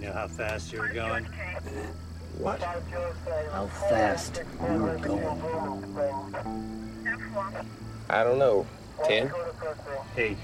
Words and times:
You 0.00 0.06
know 0.06 0.12
how 0.14 0.28
fast 0.28 0.72
you 0.72 0.78
were 0.78 0.88
going? 0.88 1.26
What? 2.38 2.62
How 2.62 3.66
fast 3.66 4.42
you 4.72 4.78
were 4.78 4.96
going? 4.96 5.42
I 8.08 8.24
don't 8.24 8.38
know. 8.38 8.66
Ten? 9.04 9.30
Eight. 10.16 10.38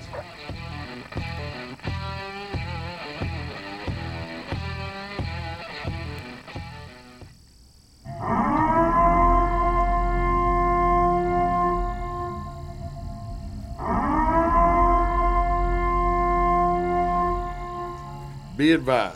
Be 18.56 18.72
advised, 18.72 19.15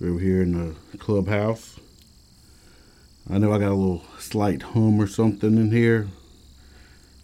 We're 0.00 0.20
here 0.20 0.42
in 0.42 0.52
the 0.52 0.98
clubhouse. 0.98 1.80
I 3.28 3.38
know 3.38 3.52
I 3.52 3.58
got 3.58 3.72
a 3.72 3.74
little 3.74 4.04
slight 4.20 4.62
hum 4.62 5.00
or 5.00 5.08
something 5.08 5.56
in 5.56 5.72
here. 5.72 6.06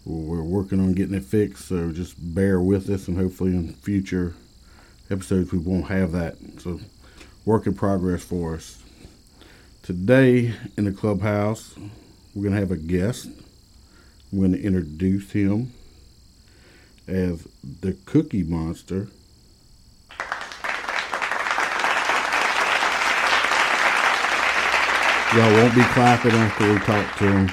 We're 0.05 0.43
working 0.43 0.81
on 0.81 0.93
getting 0.93 1.15
it 1.15 1.23
fixed, 1.23 1.67
so 1.69 1.93
just 1.93 2.17
bear 2.35 2.61
with 2.61 2.91
us, 2.91 3.07
and 3.07 3.17
hopefully 3.17 3.53
in 3.53 3.75
future 3.75 4.35
episodes 5.09 5.53
we 5.53 5.59
won't 5.59 5.87
have 5.87 6.11
that. 6.13 6.35
So, 6.59 6.81
work 7.45 7.69
in 7.69 7.75
progress 7.75 8.25
for 8.25 8.57
us. 8.57 8.83
Today 9.85 10.55
in 10.77 10.87
the 10.87 10.93
clubhouse, 10.93 11.77
we're 12.35 12.43
going 12.43 12.55
to 12.55 12.61
have 12.61 12.73
a 12.73 12.77
guest. 12.77 13.29
I'm 14.33 14.41
going 14.41 14.51
to 14.51 14.61
introduce 14.61 15.31
him 15.31 15.73
as 17.07 17.47
the 17.63 17.93
Cookie 18.05 18.43
Monster. 18.43 19.07
Y'all 25.35 25.53
won't 25.53 25.75
be 25.75 25.83
clapping 25.83 26.31
after 26.31 26.73
we 26.73 26.79
talk 26.79 27.17
to 27.19 27.25
him. 27.25 27.51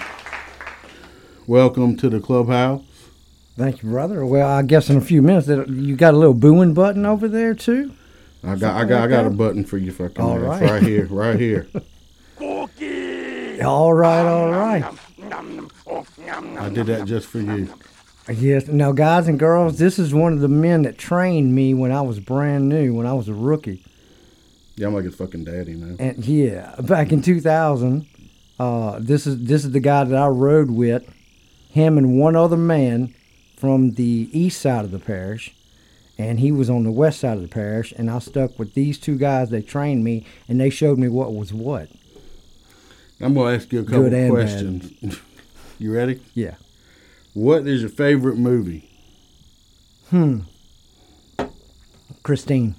Welcome 1.47 1.97
to 1.97 2.09
the 2.09 2.19
clubhouse. 2.19 2.83
Thank 3.57 3.81
you, 3.81 3.89
brother. 3.89 4.23
Well, 4.23 4.47
I 4.47 4.61
guess 4.61 4.89
in 4.91 4.97
a 4.97 5.01
few 5.01 5.23
minutes, 5.23 5.47
that 5.47 5.67
you 5.67 5.95
got 5.95 6.13
a 6.13 6.17
little 6.17 6.35
booing 6.35 6.75
button 6.75 7.07
over 7.07 7.27
there 7.27 7.55
too. 7.55 7.93
I 8.43 8.55
got, 8.55 8.75
I 8.79 8.85
got, 8.85 9.01
I 9.03 9.07
got 9.07 9.25
a 9.25 9.31
button 9.31 9.65
for 9.65 9.79
you, 9.79 9.91
fucking 9.91 10.23
All 10.23 10.37
ass. 10.37 10.61
right. 10.61 10.69
right 10.69 10.83
here, 10.83 11.05
right 11.07 11.39
here. 11.39 11.67
All 13.63 13.93
right, 13.93 14.25
all 14.25 14.51
right. 14.51 14.83
I 16.59 16.69
did 16.69 16.87
that 16.87 17.05
just 17.05 17.27
for 17.27 17.39
you. 17.39 17.71
Yes. 18.31 18.67
Now, 18.67 18.91
guys 18.91 19.27
and 19.27 19.39
girls, 19.39 19.77
this 19.77 19.99
is 19.99 20.13
one 20.13 20.33
of 20.33 20.39
the 20.39 20.47
men 20.47 20.83
that 20.83 20.97
trained 20.97 21.53
me 21.53 21.73
when 21.73 21.91
I 21.91 22.01
was 22.01 22.19
brand 22.19 22.69
new, 22.69 22.93
when 22.93 23.05
I 23.05 23.13
was 23.13 23.27
a 23.27 23.33
rookie. 23.33 23.83
Yeah, 24.75 24.87
I'm 24.87 24.93
like 24.93 25.05
his 25.05 25.15
fucking 25.15 25.43
daddy 25.43 25.73
now. 25.73 25.95
And 25.99 26.25
yeah, 26.25 26.75
back 26.79 27.11
in 27.11 27.21
2000, 27.21 28.07
uh, 28.59 28.99
this 28.99 29.27
is 29.27 29.43
this 29.43 29.65
is 29.65 29.71
the 29.71 29.79
guy 29.79 30.03
that 30.03 30.17
I 30.17 30.27
rode 30.27 30.71
with, 30.71 31.03
him 31.69 31.97
and 31.97 32.19
one 32.19 32.35
other 32.35 32.57
man 32.57 33.13
from 33.57 33.91
the 33.91 34.29
east 34.31 34.61
side 34.61 34.85
of 34.85 34.91
the 34.91 34.99
parish, 34.99 35.55
and 36.17 36.39
he 36.39 36.51
was 36.51 36.69
on 36.69 36.83
the 36.83 36.91
west 36.91 37.19
side 37.19 37.37
of 37.37 37.43
the 37.43 37.49
parish, 37.49 37.93
and 37.97 38.09
I 38.09 38.19
stuck 38.19 38.57
with 38.57 38.73
these 38.73 38.97
two 38.97 39.17
guys. 39.17 39.49
They 39.49 39.61
trained 39.61 40.03
me, 40.03 40.25
and 40.47 40.59
they 40.59 40.69
showed 40.69 40.97
me 40.97 41.07
what 41.07 41.33
was 41.33 41.53
what. 41.53 41.89
I'm 43.19 43.33
gonna 43.33 43.55
ask 43.55 43.71
you 43.71 43.81
a 43.81 43.83
couple 43.83 44.09
Good 44.09 44.31
questions. 44.31 44.93
you 45.79 45.93
ready? 45.93 46.21
Yeah. 46.33 46.55
What 47.33 47.67
is 47.67 47.81
your 47.81 47.89
favorite 47.89 48.37
movie? 48.37 48.89
Hmm. 50.09 50.41
Christine. 52.23 52.75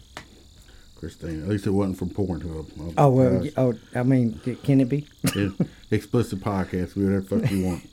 Christine. 1.02 1.42
At 1.42 1.48
least 1.48 1.66
it 1.66 1.70
wasn't 1.70 1.98
from 1.98 2.10
Pornhub. 2.10 2.94
Oh 2.96 3.10
well. 3.10 3.44
Oh, 3.56 3.74
I 3.92 4.04
mean, 4.04 4.38
can 4.62 4.80
it 4.80 4.88
be? 4.88 5.08
explicit 5.90 6.38
podcast. 6.38 6.94
We 6.94 7.04
whatever 7.04 7.40
fuck 7.40 7.50
you 7.50 7.64
want. 7.64 7.90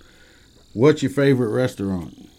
What's 0.73 1.01
your 1.01 1.09
favorite 1.09 1.49
restaurant? 1.49 2.29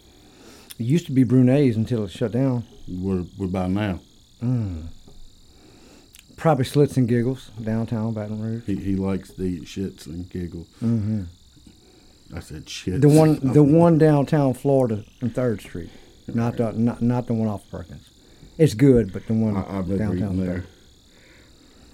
It 0.79 0.85
used 0.85 1.07
to 1.07 1.13
be 1.13 1.25
Brunei's 1.25 1.77
until 1.77 2.05
it 2.05 2.13
shut 2.13 2.31
down. 2.31 2.69
What, 2.87 3.27
what 3.37 3.47
about 3.47 3.71
now? 3.71 3.99
Probably 6.37 6.65
Schlittz 6.65 6.97
and 6.97 7.09
Giggles 7.09 7.51
downtown 7.61 8.15
Baton 8.15 8.41
Rouge. 8.41 8.63
He, 8.65 8.77
he 8.77 8.95
likes 8.95 9.33
the 9.33 9.63
shits 9.63 10.07
and 10.07 10.31
giggles. 10.31 10.69
hmm 10.79 11.25
I 12.33 12.39
said 12.39 12.69
shit. 12.69 13.01
The 13.01 13.09
one, 13.09 13.41
the 13.43 13.65
one 13.65 13.99
downtown 13.99 14.55
Florida 14.55 15.05
on 15.21 15.31
Third 15.31 15.63
Street, 15.63 15.91
not 16.29 16.59
the 16.59 16.71
not, 16.71 17.03
not 17.03 17.27
the 17.27 17.35
one 17.35 17.49
off 17.49 17.69
Perkins. 17.73 18.09
It's 18.61 18.75
good, 18.75 19.11
but 19.11 19.27
the 19.27 19.33
one 19.33 19.57
I, 19.57 19.79
I've 19.79 19.89
never 19.89 20.15
downtown 20.15 20.37
there. 20.47 20.65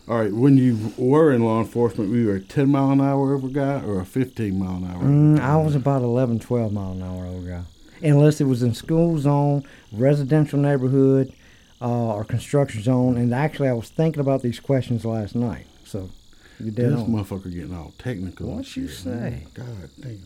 All 0.08 0.18
right, 0.18 0.32
when 0.32 0.56
you 0.56 0.92
were 0.98 1.32
in 1.32 1.44
law 1.44 1.60
enforcement, 1.60 2.10
were 2.10 2.16
you 2.16 2.32
a 2.32 2.40
10 2.40 2.68
mile 2.68 2.90
an 2.90 3.00
hour 3.00 3.34
over 3.34 3.46
guy 3.46 3.80
or 3.84 4.00
a 4.00 4.04
15 4.04 4.58
mile 4.58 4.76
an 4.78 4.84
hour? 4.90 5.02
Mm, 5.04 5.38
I 5.40 5.56
was 5.58 5.76
about 5.76 6.02
11, 6.02 6.40
12 6.40 6.72
mile 6.72 6.90
an 6.90 7.02
hour 7.04 7.24
old 7.24 7.46
guy, 7.46 7.62
unless 8.02 8.40
it 8.40 8.46
was 8.46 8.64
in 8.64 8.74
school 8.74 9.16
zone, 9.18 9.62
residential 9.92 10.58
neighborhood, 10.58 11.32
uh, 11.80 12.14
or 12.14 12.24
construction 12.24 12.82
zone. 12.82 13.16
And 13.16 13.32
actually, 13.32 13.68
I 13.68 13.72
was 13.72 13.88
thinking 13.88 14.20
about 14.20 14.42
these 14.42 14.58
questions 14.58 15.04
last 15.04 15.36
night. 15.36 15.66
So 15.84 16.10
you 16.58 16.72
This 16.72 16.90
did 16.90 16.92
on. 16.94 17.06
motherfucker 17.06 17.52
getting 17.52 17.76
all 17.76 17.94
technical. 17.96 18.48
What 18.56 18.76
you 18.76 18.86
man. 18.86 18.92
say? 18.92 19.46
God 19.54 19.90
damn. 20.00 20.20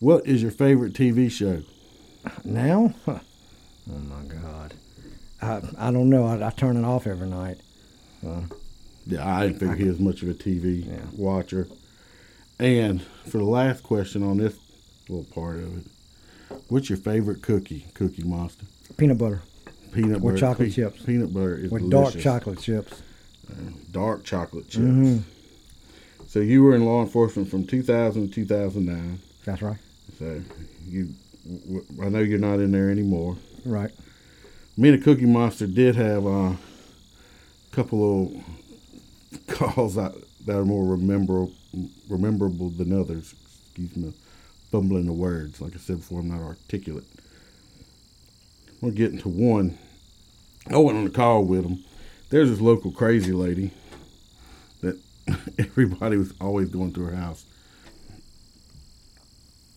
What 0.00 0.26
is 0.26 0.42
your 0.42 0.50
favorite 0.50 0.92
TV 0.92 1.30
show? 1.30 1.62
Now? 2.44 2.94
Oh 3.92 3.98
my 3.98 4.22
God. 4.22 4.74
I 5.42 5.60
I 5.78 5.90
don't 5.90 6.10
know. 6.10 6.26
I, 6.26 6.46
I 6.46 6.50
turn 6.50 6.76
it 6.76 6.84
off 6.84 7.06
every 7.06 7.28
night. 7.28 7.58
Uh, 8.26 8.42
Yeah, 9.06 9.26
I 9.26 9.46
didn't 9.46 9.58
figure 9.60 9.74
he 9.76 9.84
was 9.88 9.98
much 9.98 10.22
of 10.22 10.28
a 10.28 10.34
TV 10.34 10.86
Yeah. 10.86 10.98
watcher. 11.16 11.66
And 12.58 13.02
for 13.26 13.38
the 13.38 13.44
last 13.44 13.82
question 13.82 14.22
on 14.22 14.36
this 14.36 14.56
little 15.08 15.24
part 15.24 15.56
of 15.56 15.78
it, 15.78 15.84
what's 16.68 16.90
your 16.90 16.98
favorite 16.98 17.42
cookie, 17.42 17.86
Cookie 17.94 18.22
Monster? 18.22 18.66
peanut 18.96 19.16
butter 19.18 19.40
Peanut 19.92 20.20
butter. 20.20 20.32
With 20.32 20.38
chocolate 20.40 20.68
pe- 20.68 20.74
chips. 20.74 21.02
Peanut 21.02 21.32
butter 21.32 21.56
is 21.56 21.70
with 21.70 21.88
delicious. 21.90 22.22
dark 22.22 22.42
chocolate 22.42 22.60
chips. 22.60 23.02
Dark 23.90 24.24
chocolate 24.24 24.68
chips. 24.68 24.84
Mhm. 24.84 25.22
So 26.28 26.38
you 26.40 26.62
were 26.62 26.76
in 26.76 26.84
law 26.84 27.02
enforcement 27.02 27.48
from 27.48 27.64
2000 27.66 28.28
to 28.28 28.34
2009. 28.34 29.18
That's 29.44 29.62
right. 29.62 29.78
So 30.18 30.42
you, 30.86 31.08
I 32.00 32.08
know 32.10 32.20
you're 32.20 32.38
not 32.38 32.60
in 32.60 32.70
there 32.70 32.90
anymore. 32.90 33.36
Right. 33.64 33.90
Me 34.80 34.88
and 34.88 34.98
the 34.98 35.04
Cookie 35.04 35.26
Monster 35.26 35.66
did 35.66 35.94
have 35.96 36.24
uh, 36.26 36.52
a 36.52 36.56
couple 37.70 38.32
of 38.32 39.46
calls 39.46 39.96
that, 39.96 40.14
that 40.46 40.56
are 40.56 40.64
more 40.64 40.86
rememberable, 40.86 41.52
rememberable 42.08 42.70
than 42.70 42.98
others. 42.98 43.34
Excuse 43.66 43.94
me, 43.94 44.14
fumbling 44.70 45.04
the 45.04 45.12
words. 45.12 45.60
Like 45.60 45.74
I 45.74 45.78
said 45.78 45.98
before, 45.98 46.20
I'm 46.20 46.30
not 46.30 46.40
articulate. 46.40 47.04
We're 48.80 48.92
getting 48.92 49.18
to 49.18 49.28
one. 49.28 49.76
I 50.70 50.78
went 50.78 50.96
on 50.96 51.06
a 51.06 51.10
call 51.10 51.44
with 51.44 51.66
him. 51.66 51.84
There's 52.30 52.48
this 52.48 52.62
local 52.62 52.90
crazy 52.90 53.32
lady 53.32 53.72
that 54.80 54.98
everybody 55.58 56.16
was 56.16 56.32
always 56.40 56.70
going 56.70 56.94
to 56.94 57.02
her 57.02 57.16
house. 57.16 57.44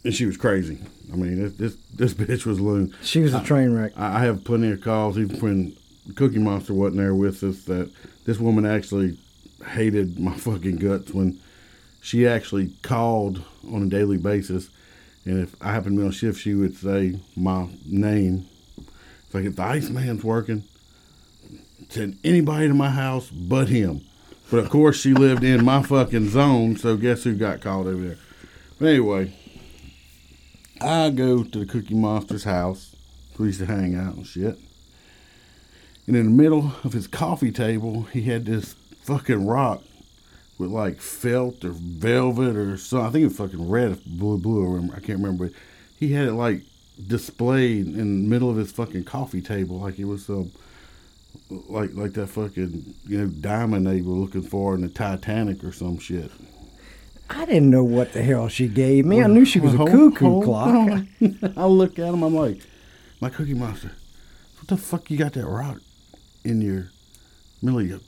And 0.03 0.13
she 0.13 0.25
was 0.25 0.38
crazy. 0.38 0.79
I 1.11 1.15
mean, 1.15 1.41
this 1.41 1.53
this, 1.53 1.75
this 1.94 2.13
bitch 2.27 2.45
was 2.45 2.59
loon. 2.59 2.95
She 3.01 3.21
was 3.21 3.33
a 3.33 3.44
train 3.44 3.73
wreck. 3.73 3.94
I 3.95 4.17
I 4.17 4.19
have 4.25 4.44
plenty 4.44 4.71
of 4.71 4.81
calls, 4.81 5.17
even 5.17 5.39
when 5.39 5.77
Cookie 6.15 6.39
Monster 6.39 6.73
wasn't 6.73 6.97
there 6.97 7.15
with 7.15 7.44
us, 7.44 7.63
that 7.65 7.91
this 8.25 8.39
woman 8.39 8.65
actually 8.65 9.17
hated 9.71 10.19
my 10.19 10.33
fucking 10.38 10.77
guts 10.77 11.13
when 11.13 11.39
she 12.01 12.27
actually 12.27 12.73
called 12.81 13.44
on 13.71 13.83
a 13.83 13.88
daily 13.88 14.17
basis. 14.17 14.69
And 15.25 15.39
if 15.39 15.55
I 15.61 15.71
happened 15.71 15.95
to 15.95 16.01
be 16.01 16.05
on 16.05 16.11
shift, 16.11 16.41
she 16.41 16.53
would 16.53 16.75
say 16.75 17.19
my 17.35 17.69
name. 17.85 18.45
It's 18.77 19.33
like, 19.33 19.45
if 19.45 19.55
the 19.55 19.63
Iceman's 19.63 20.23
working, 20.23 20.65
send 21.89 22.19
anybody 22.25 22.67
to 22.67 22.73
my 22.73 22.89
house 22.89 23.29
but 23.29 23.69
him. 23.69 24.01
But 24.51 24.59
of 24.59 24.69
course, 24.69 25.00
she 25.00 25.13
lived 25.13 25.44
in 25.45 25.63
my 25.63 25.81
fucking 25.81 26.29
zone, 26.29 26.75
so 26.75 26.97
guess 26.97 27.23
who 27.23 27.35
got 27.35 27.61
called 27.61 27.88
over 27.88 28.03
there? 28.03 28.17
But 28.77 28.89
anyway, 28.89 29.33
I 30.83 31.12
go 31.12 31.44
to 31.44 31.59
the 31.59 31.65
Cookie 31.65 31.95
Monster's 31.95 32.44
house. 32.44 32.94
We 33.38 33.47
used 33.47 33.59
to 33.59 33.65
hang 33.65 33.95
out 33.95 34.15
and 34.15 34.27
shit. 34.27 34.59
And 36.06 36.15
in 36.18 36.25
the 36.25 36.44
middle 36.44 36.74
of 36.83 36.91
his 36.91 37.07
coffee 37.07 37.53
table, 37.53 38.03
he 38.03 38.24
had 38.24 38.45
this 38.45 38.75
fucking 39.03 39.47
rock 39.47 39.81
with 40.57 40.71
like 40.71 41.00
felt 41.00 41.63
or 41.63 41.71
velvet 41.71 42.57
or 42.57 42.75
something. 42.75 43.07
I 43.07 43.12
think 43.12 43.25
it's 43.27 43.38
fucking 43.38 43.69
red, 43.69 44.03
blue, 44.06 44.38
blue. 44.38 44.77
I 44.91 45.00
can't 45.00 45.19
remember. 45.19 45.47
But 45.47 45.56
he 45.97 46.12
had 46.12 46.27
it 46.27 46.33
like 46.33 46.63
displayed 47.07 47.88
in 47.88 48.24
the 48.24 48.29
middle 48.29 48.50
of 48.50 48.57
his 48.57 48.74
fucking 48.74 49.06
coffee 49.06 49.41
table, 49.41 49.79
like 49.79 49.97
it 49.97 50.06
was 50.06 50.25
some, 50.25 50.51
like 51.50 51.94
like 51.94 52.13
that 52.13 52.27
fucking 52.27 52.94
you 53.07 53.18
know 53.19 53.27
diamond 53.27 53.88
they 53.88 54.01
were 54.01 54.15
looking 54.15 54.44
for 54.44 54.75
in 54.75 54.81
the 54.81 54.89
Titanic 54.89 55.63
or 55.63 55.71
some 55.71 55.97
shit. 55.97 56.29
I 57.35 57.45
didn't 57.45 57.69
know 57.69 57.83
what 57.83 58.13
the 58.13 58.21
hell 58.24 58.47
she 58.47 58.68
gave 58.68 59.06
me. 59.06 59.21
I 59.21 59.27
knew 59.27 59.45
she 59.45 59.59
was 59.59 59.74
a 59.74 59.77
Hold- 59.77 59.89
cuckoo 59.91 60.25
hold 60.25 60.44
clock. 60.45 61.03
I 61.57 61.65
look 61.65 61.97
at 62.00 62.06
him. 62.13 62.24
I'm 62.24 62.35
like, 62.35 62.62
my 63.19 63.30
Cookie 63.30 63.53
Monster. 63.53 63.91
What 64.57 64.68
the 64.68 64.77
fuck 64.77 65.09
you 65.12 65.18
got 65.18 65.33
that 65.33 65.45
rock 65.45 65.80
in 66.44 66.62
your 66.62 66.89
middle 67.62 67.80
of 67.80 67.88
your 67.88 68.00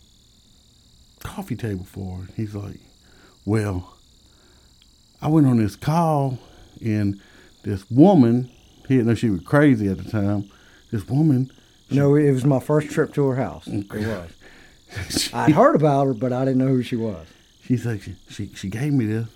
coffee 1.19 1.55
table 1.55 1.85
for? 1.85 2.19
And 2.19 2.29
he's 2.35 2.55
like, 2.55 2.79
well, 3.45 3.97
I 5.21 5.27
went 5.27 5.47
on 5.47 5.57
this 5.57 5.75
call 5.75 6.39
and 6.83 7.19
this 7.63 7.89
woman, 7.89 8.49
he 8.87 8.95
didn't 8.95 9.07
know 9.07 9.15
she 9.15 9.29
was 9.29 9.41
crazy 9.41 9.87
at 9.87 9.97
the 9.97 10.09
time. 10.09 10.49
This 10.91 11.07
woman, 11.07 11.51
No, 11.89 12.15
it 12.15 12.31
was 12.31 12.45
my 12.45 12.59
first 12.59 12.89
trip 12.91 13.13
to 13.15 13.25
her 13.27 13.35
house. 13.35 13.67
It 13.67 13.91
was. 13.91 14.31
I'd 15.33 15.51
heard 15.51 15.75
about 15.75 16.05
her, 16.07 16.13
but 16.13 16.31
I 16.31 16.45
didn't 16.45 16.59
know 16.59 16.67
who 16.67 16.83
she 16.83 16.95
was. 16.95 17.27
She's 17.65 17.85
like, 17.85 18.01
she, 18.01 18.15
she, 18.29 18.47
she 18.53 18.69
gave 18.69 18.93
me 18.93 19.05
this. 19.05 19.27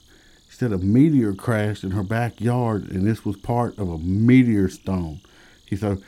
She 0.49 0.57
said 0.57 0.71
a 0.71 0.77
meteor 0.77 1.33
crashed 1.33 1.83
in 1.83 1.91
her 1.91 2.03
backyard 2.03 2.89
and 2.89 3.05
this 3.05 3.25
was 3.25 3.37
part 3.37 3.77
of 3.77 3.89
a 3.89 3.97
meteor 3.97 4.69
stone. 4.69 5.21
He 5.65 5.75
said, 5.75 6.01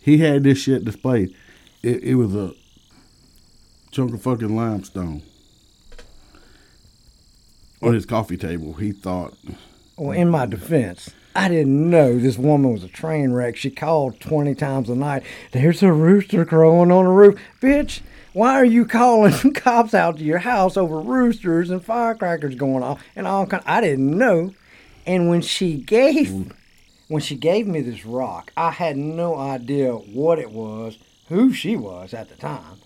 he 0.00 0.18
had 0.18 0.42
this 0.42 0.58
shit 0.58 0.84
displayed. 0.84 1.34
It, 1.82 2.02
it 2.02 2.14
was 2.14 2.34
a 2.34 2.52
chunk 3.90 4.14
of 4.14 4.22
fucking 4.22 4.54
limestone 4.54 5.22
on 7.82 7.94
his 7.94 8.06
coffee 8.06 8.36
table. 8.36 8.74
He 8.74 8.92
thought, 8.92 9.34
Well, 9.96 10.12
in 10.12 10.28
my 10.28 10.46
defense, 10.46 11.10
I 11.34 11.48
didn't 11.48 11.88
know 11.90 12.18
this 12.18 12.38
woman 12.38 12.72
was 12.72 12.84
a 12.84 12.88
train 12.88 13.32
wreck. 13.32 13.56
She 13.56 13.70
called 13.70 14.20
20 14.20 14.54
times 14.54 14.88
a 14.88 14.94
night. 14.94 15.22
There's 15.52 15.82
a 15.82 15.92
rooster 15.92 16.44
crowing 16.44 16.90
on 16.90 17.04
the 17.04 17.10
roof. 17.10 17.40
Bitch, 17.60 18.00
why 18.32 18.54
are 18.54 18.64
you 18.64 18.84
calling 18.84 19.52
cops 19.54 19.94
out 19.94 20.18
to 20.18 20.24
your 20.24 20.38
house 20.38 20.76
over 20.76 21.00
roosters 21.00 21.70
and 21.70 21.84
firecrackers 21.84 22.54
going 22.54 22.82
off 22.82 23.02
and 23.16 23.26
all 23.26 23.46
kind? 23.46 23.62
I 23.66 23.80
didn't 23.80 24.16
know. 24.16 24.54
And 25.06 25.28
when 25.28 25.40
she 25.40 25.76
gave 25.76 26.52
when 27.08 27.22
she 27.22 27.34
gave 27.34 27.66
me 27.66 27.80
this 27.80 28.06
rock, 28.06 28.52
I 28.56 28.70
had 28.70 28.96
no 28.96 29.36
idea 29.36 29.94
what 29.94 30.38
it 30.38 30.52
was, 30.52 30.98
who 31.28 31.52
she 31.52 31.74
was 31.74 32.14
at 32.14 32.28
the 32.28 32.36
time. 32.36 32.80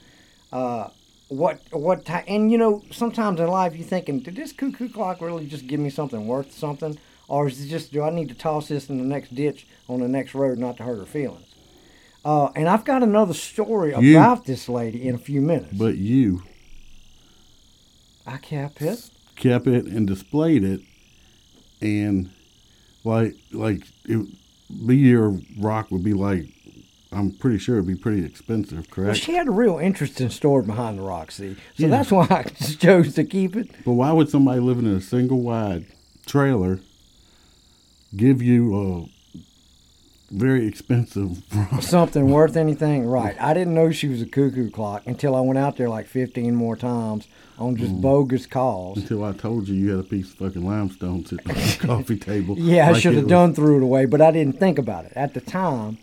Uh, 0.50 0.88
what 1.29 1.61
what 1.73 2.05
ti 2.05 2.20
and 2.29 2.52
you 2.52 2.58
know 2.58 2.82
sometimes 2.91 3.41
in 3.41 3.46
life 3.49 3.75
you're 3.75 3.87
thinking 3.87 4.20
did 4.20 4.37
this 4.37 4.52
cuckoo 4.52 4.88
clock 4.88 5.20
really 5.20 5.46
just 5.46 5.67
give 5.67 5.81
me 5.81 5.91
something 5.91 6.26
worth 6.26 6.52
something 6.52 6.99
or 7.29 7.49
is 7.49 7.64
it 7.64 7.69
just 7.69 7.93
do 7.93 8.02
i 8.02 8.11
need 8.11 8.29
to 8.29 8.35
toss 8.35 8.69
this 8.69 8.91
in 8.91 8.99
the 8.99 9.05
next 9.05 9.35
ditch 9.35 9.67
on 9.88 10.00
the 10.00 10.08
next 10.08 10.35
road 10.35 10.58
not 10.58 10.76
to 10.76 10.82
hurt 10.82 10.99
her 10.99 11.06
feelings 11.06 11.44
uh, 12.25 12.49
and 12.56 12.69
i've 12.69 12.85
got 12.85 13.03
another 13.03 13.35
story 13.35 13.94
You- 13.99 14.17
about 14.19 14.44
this 14.47 14.69
lady 14.69 15.06
in 15.09 15.15
a 15.15 15.19
few 15.19 15.41
minutes. 15.41 15.76
But 15.76 15.97
you 15.97 16.43
i 18.26 18.37
kept 18.38 18.81
it. 18.82 19.11
kept 19.37 19.67
it 19.67 19.85
and 19.87 20.06
displayed 20.06 20.65
it, 20.65 20.81
and 21.82 22.31
like 23.05 23.35
like 23.53 23.82
it, 24.06 24.26
meteor 24.71 25.38
rock 25.59 25.91
would 25.91 26.03
be 26.03 26.15
like, 26.15 26.47
I'm 27.12 27.32
pretty 27.32 27.59
sure 27.59 27.76
it'd 27.76 27.87
be 27.87 27.94
pretty 27.94 28.25
expensive, 28.25 28.79
well 28.79 29.06
correct? 29.06 29.19
she 29.19 29.35
had 29.35 29.47
a 29.47 29.50
real 29.50 29.79
interesting 29.79 30.31
story 30.31 30.62
behind 30.65 30.99
the 30.99 31.03
rock 31.03 31.31
see? 31.31 31.56
So 31.79 31.88
that's 31.88 32.11
why 32.17 32.27
i 32.31 32.43
just 32.44 32.81
chose 32.81 33.15
to 33.17 33.25
keep 33.25 33.56
it. 33.56 33.70
But 33.85 33.93
why 33.93 34.11
would 34.12 34.31
somebody 34.31 34.61
living 34.61 34.87
in 34.87 34.94
a 34.97 35.00
single 35.03 35.41
wide 35.43 35.85
trailer 36.25 36.81
give 38.17 38.41
you 38.41 38.75
a 38.75 39.06
very 40.31 40.67
expensive 40.67 41.43
something 41.81 42.31
worth 42.31 42.56
anything 42.56 43.06
right 43.06 43.37
i 43.41 43.53
didn't 43.55 43.75
know 43.75 43.91
she 43.91 44.09
was 44.09 44.23
a 44.23 44.26
cuckoo 44.26 44.71
clock 44.71 45.03
until 45.06 45.37
i 45.37 45.41
went 45.41 45.59
out 45.59 45.76
there 45.76 45.88
like 45.88 46.06
15 46.06 46.55
more 46.55 46.76
times 46.76 47.29
on 47.59 47.76
Mm. 47.76 47.79
just 47.79 48.00
bogus 48.00 48.47
calls 48.47 48.99
Until 48.99 49.23
I 49.23 49.32
told 49.32 49.69
you 49.69 49.75
you 49.76 49.91
had 49.91 50.00
a 50.00 50.09
piece 50.09 50.32
of 50.32 50.38
fucking 50.38 50.67
limestone 50.67 51.25
sitting 51.25 51.49
on 51.50 51.55
the 51.56 51.76
coffee 51.87 52.19
table. 52.19 52.56
Yeah, 52.59 52.91
I 52.91 52.99
should 52.99 53.15
have 53.15 53.25
was- 53.25 53.31
done 53.31 53.55
threw 53.55 53.76
it 53.76 53.82
away, 53.85 54.06
but 54.06 54.21
I 54.21 54.32
didn't 54.32 54.59
think 54.59 54.76
about 54.76 55.05
it 55.05 55.12
at 55.15 55.35
the 55.35 55.41
time. 55.41 55.99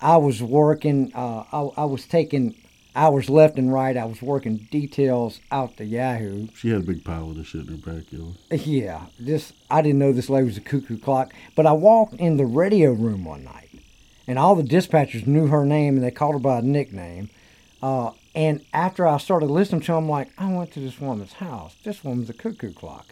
I 0.00 0.16
was 0.16 0.42
working. 0.42 1.12
Uh, 1.14 1.44
I, 1.52 1.82
I 1.82 1.84
was 1.84 2.06
taking 2.06 2.54
hours 2.94 3.28
left 3.28 3.58
and 3.58 3.72
right. 3.72 3.96
I 3.96 4.04
was 4.04 4.22
working 4.22 4.68
details 4.70 5.40
out 5.50 5.76
to 5.76 5.84
Yahoo. 5.84 6.48
She 6.54 6.70
had 6.70 6.82
a 6.82 6.84
big 6.84 7.04
pile 7.04 7.30
of 7.30 7.36
this 7.36 7.48
shit 7.48 7.66
in 7.66 7.80
her 7.80 7.92
backyard. 7.94 8.36
Yeah, 8.50 9.06
this 9.18 9.52
I 9.70 9.82
didn't 9.82 9.98
know 9.98 10.12
this 10.12 10.30
lady 10.30 10.46
was 10.46 10.56
a 10.56 10.62
cuckoo 10.62 10.98
clock. 10.98 11.32
But 11.54 11.66
I 11.66 11.72
walked 11.72 12.14
in 12.14 12.36
the 12.36 12.46
radio 12.46 12.92
room 12.92 13.24
one 13.24 13.44
night, 13.44 13.70
and 14.26 14.38
all 14.38 14.54
the 14.54 14.62
dispatchers 14.62 15.26
knew 15.26 15.48
her 15.48 15.64
name 15.64 15.96
and 15.96 16.04
they 16.04 16.10
called 16.10 16.34
her 16.34 16.38
by 16.38 16.58
a 16.58 16.62
nickname. 16.62 17.30
Uh, 17.82 18.12
and 18.34 18.64
after 18.72 19.06
I 19.06 19.18
started 19.18 19.46
listening 19.46 19.82
to 19.82 19.92
them, 19.92 20.08
like, 20.08 20.30
I 20.38 20.50
went 20.52 20.72
to 20.72 20.80
this 20.80 21.00
woman's 21.00 21.34
house. 21.34 21.76
This 21.84 22.02
woman's 22.02 22.30
a 22.30 22.32
cuckoo 22.32 22.72
clock. 22.72 23.06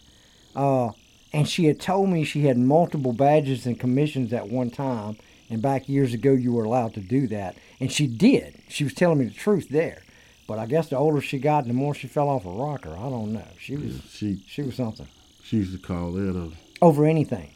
Uh, 0.56 0.90
and 1.32 1.48
she 1.48 1.66
had 1.66 1.78
told 1.78 2.08
me 2.08 2.24
she 2.24 2.46
had 2.46 2.58
multiple 2.58 3.12
badges 3.12 3.66
and 3.66 3.78
commissions 3.78 4.32
at 4.32 4.48
one 4.48 4.70
time. 4.70 5.16
And 5.50 5.60
back 5.60 5.88
years 5.88 6.14
ago, 6.14 6.32
you 6.32 6.52
were 6.52 6.64
allowed 6.64 6.94
to 6.94 7.00
do 7.00 7.26
that. 7.28 7.56
And 7.78 7.92
she 7.92 8.06
did. 8.06 8.61
She 8.72 8.84
was 8.84 8.94
telling 8.94 9.18
me 9.18 9.26
the 9.26 9.34
truth 9.34 9.68
there. 9.68 10.02
But 10.46 10.58
I 10.58 10.66
guess 10.66 10.88
the 10.88 10.96
older 10.96 11.20
she 11.20 11.38
got, 11.38 11.66
the 11.66 11.72
more 11.72 11.94
she 11.94 12.08
fell 12.08 12.28
off 12.28 12.44
a 12.44 12.50
rocker. 12.50 12.90
I 12.90 13.08
don't 13.08 13.32
know. 13.32 13.46
She 13.58 13.76
was 13.76 14.00
She 14.10 14.42
she 14.46 14.62
was 14.62 14.74
something 14.74 15.06
she 15.42 15.58
used 15.58 15.72
to 15.72 15.78
call 15.78 16.16
it 16.16 16.34
a 16.34 16.50
over 16.80 17.04
anything. 17.06 17.50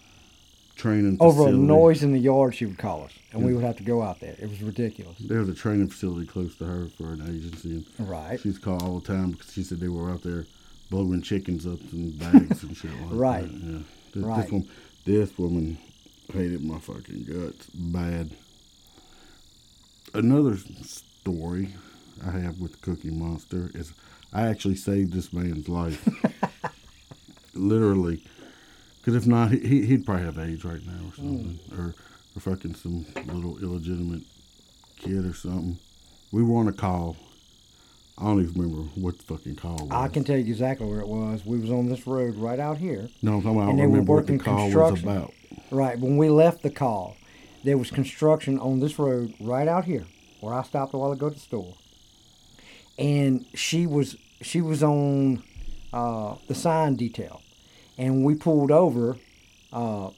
training 0.77 1.17
Over 1.21 1.49
a 1.49 1.53
noise 1.53 2.03
in 2.03 2.13
the 2.13 2.19
yard, 2.19 2.55
she 2.55 2.67
would 2.67 2.79
call 2.79 3.05
us, 3.05 3.13
and 3.33 3.43
we 3.45 3.55
would 3.55 3.65
have 3.65 3.77
to 3.79 3.83
go 3.83 4.03
out 4.03 4.21
there. 4.21 4.37
It 4.39 4.49
was 4.49 4.63
ridiculous. 4.63 5.17
There 5.19 5.39
was 5.41 5.49
a 5.49 5.55
training 5.55 5.89
facility 5.89 6.27
close 6.27 6.55
to 6.57 6.65
her 6.67 6.89
for 6.97 7.13
an 7.13 7.23
agency, 7.23 7.83
and 7.99 8.09
Right. 8.09 8.39
she's 8.41 8.59
called 8.59 8.83
all 8.83 9.01
the 9.01 9.07
time 9.07 9.31
because 9.33 9.53
she 9.53 9.62
said 9.62 9.81
they 9.81 9.89
were 9.89 10.11
out 10.11 10.23
there 10.23 10.47
blowing 10.91 11.23
chickens 11.23 11.67
up 11.67 11.81
in 11.93 12.11
bags 12.19 12.62
and 12.62 12.77
shit 12.77 12.91
like 13.03 13.11
Right. 13.11 13.43
that. 13.51 13.67
Yeah. 13.73 13.79
This, 14.15 14.25
Right. 14.25 14.43
This 14.43 14.51
woman, 14.53 14.69
this 15.05 15.38
woman 15.38 15.79
hated 16.33 16.62
my 16.62 16.79
fucking 16.79 17.25
guts 17.25 17.67
bad. 17.75 18.31
Another 20.14 20.57
story 21.30 21.68
I 22.25 22.30
have 22.30 22.61
with 22.61 22.80
Cookie 22.83 23.11
Monster 23.11 23.71
is 23.75 23.92
I 24.33 24.47
actually 24.47 24.76
saved 24.76 25.12
this 25.12 25.33
man's 25.33 25.68
life. 25.68 26.09
Literally. 27.54 28.23
Because 29.00 29.16
if 29.16 29.26
not, 29.26 29.50
he, 29.50 29.59
he- 29.61 29.87
he'd 29.87 30.06
probably 30.06 30.25
have 30.25 30.38
AIDS 30.38 30.64
right 30.64 30.85
now 30.87 31.09
or 31.09 31.14
something. 31.14 31.59
Mm. 31.71 31.78
Or, 31.78 31.95
or 32.37 32.40
fucking 32.40 32.75
some 32.76 33.06
little 33.26 33.59
illegitimate 33.59 34.23
kid 34.99 35.25
or 35.25 35.35
something. 35.35 35.78
We 36.33 36.42
were 36.45 36.59
on 36.59 36.68
a 36.68 36.73
call. 36.73 37.16
I 38.18 38.25
don't 38.25 38.40
even 38.42 38.61
remember 38.62 38.90
what 38.95 39.18
the 39.18 39.25
fucking 39.25 39.56
call 39.56 39.75
was. 39.76 39.88
I 39.90 40.09
can 40.09 40.23
tell 40.25 40.37
you 40.37 40.45
exactly 40.47 40.87
where 40.87 41.00
it 41.00 41.09
was. 41.09 41.45
We 41.45 41.59
was 41.59 41.71
on 41.71 41.88
this 41.88 42.06
road 42.06 42.37
right 42.37 42.59
out 42.59 42.78
here. 42.78 43.09
No, 43.23 43.35
I'm 43.35 43.42
talking 43.42 43.56
about, 43.59 43.66
I 43.66 43.71
And 43.71 43.78
don't 43.78 43.78
they 43.78 43.83
were 43.83 43.88
remember 43.88 44.12
what 44.14 44.26
the 44.26 44.33
working 44.35 44.38
call 44.38 44.64
was 44.66 44.73
construction. 45.00 45.09
about. 45.09 45.35
Right. 45.71 45.99
When 45.99 46.16
we 46.16 46.28
left 46.30 46.62
the 46.62 46.71
call, 46.71 47.16
there 47.64 47.76
was 47.78 47.90
construction 47.90 48.59
on 48.59 48.80
this 48.80 48.99
road 48.99 49.35
right 49.40 49.68
out 49.68 49.85
here, 49.85 50.06
where 50.40 50.55
I 50.55 50.62
stopped 50.62 50.95
a 50.95 50.99
while 50.99 51.12
ago 51.12 51.28
to 51.28 51.35
the 51.35 51.40
store. 51.40 51.75
And 52.99 53.47
she 53.55 53.87
was 53.87 54.16
she 54.43 54.61
was 54.61 54.83
on 54.83 55.43
uh, 55.93 56.37
the 56.49 56.55
sign 56.55 56.97
detail, 56.97 57.43
and 57.99 58.25
we 58.25 58.35
pulled 58.35 58.71
over, 58.71 59.16
uh, 59.73 60.11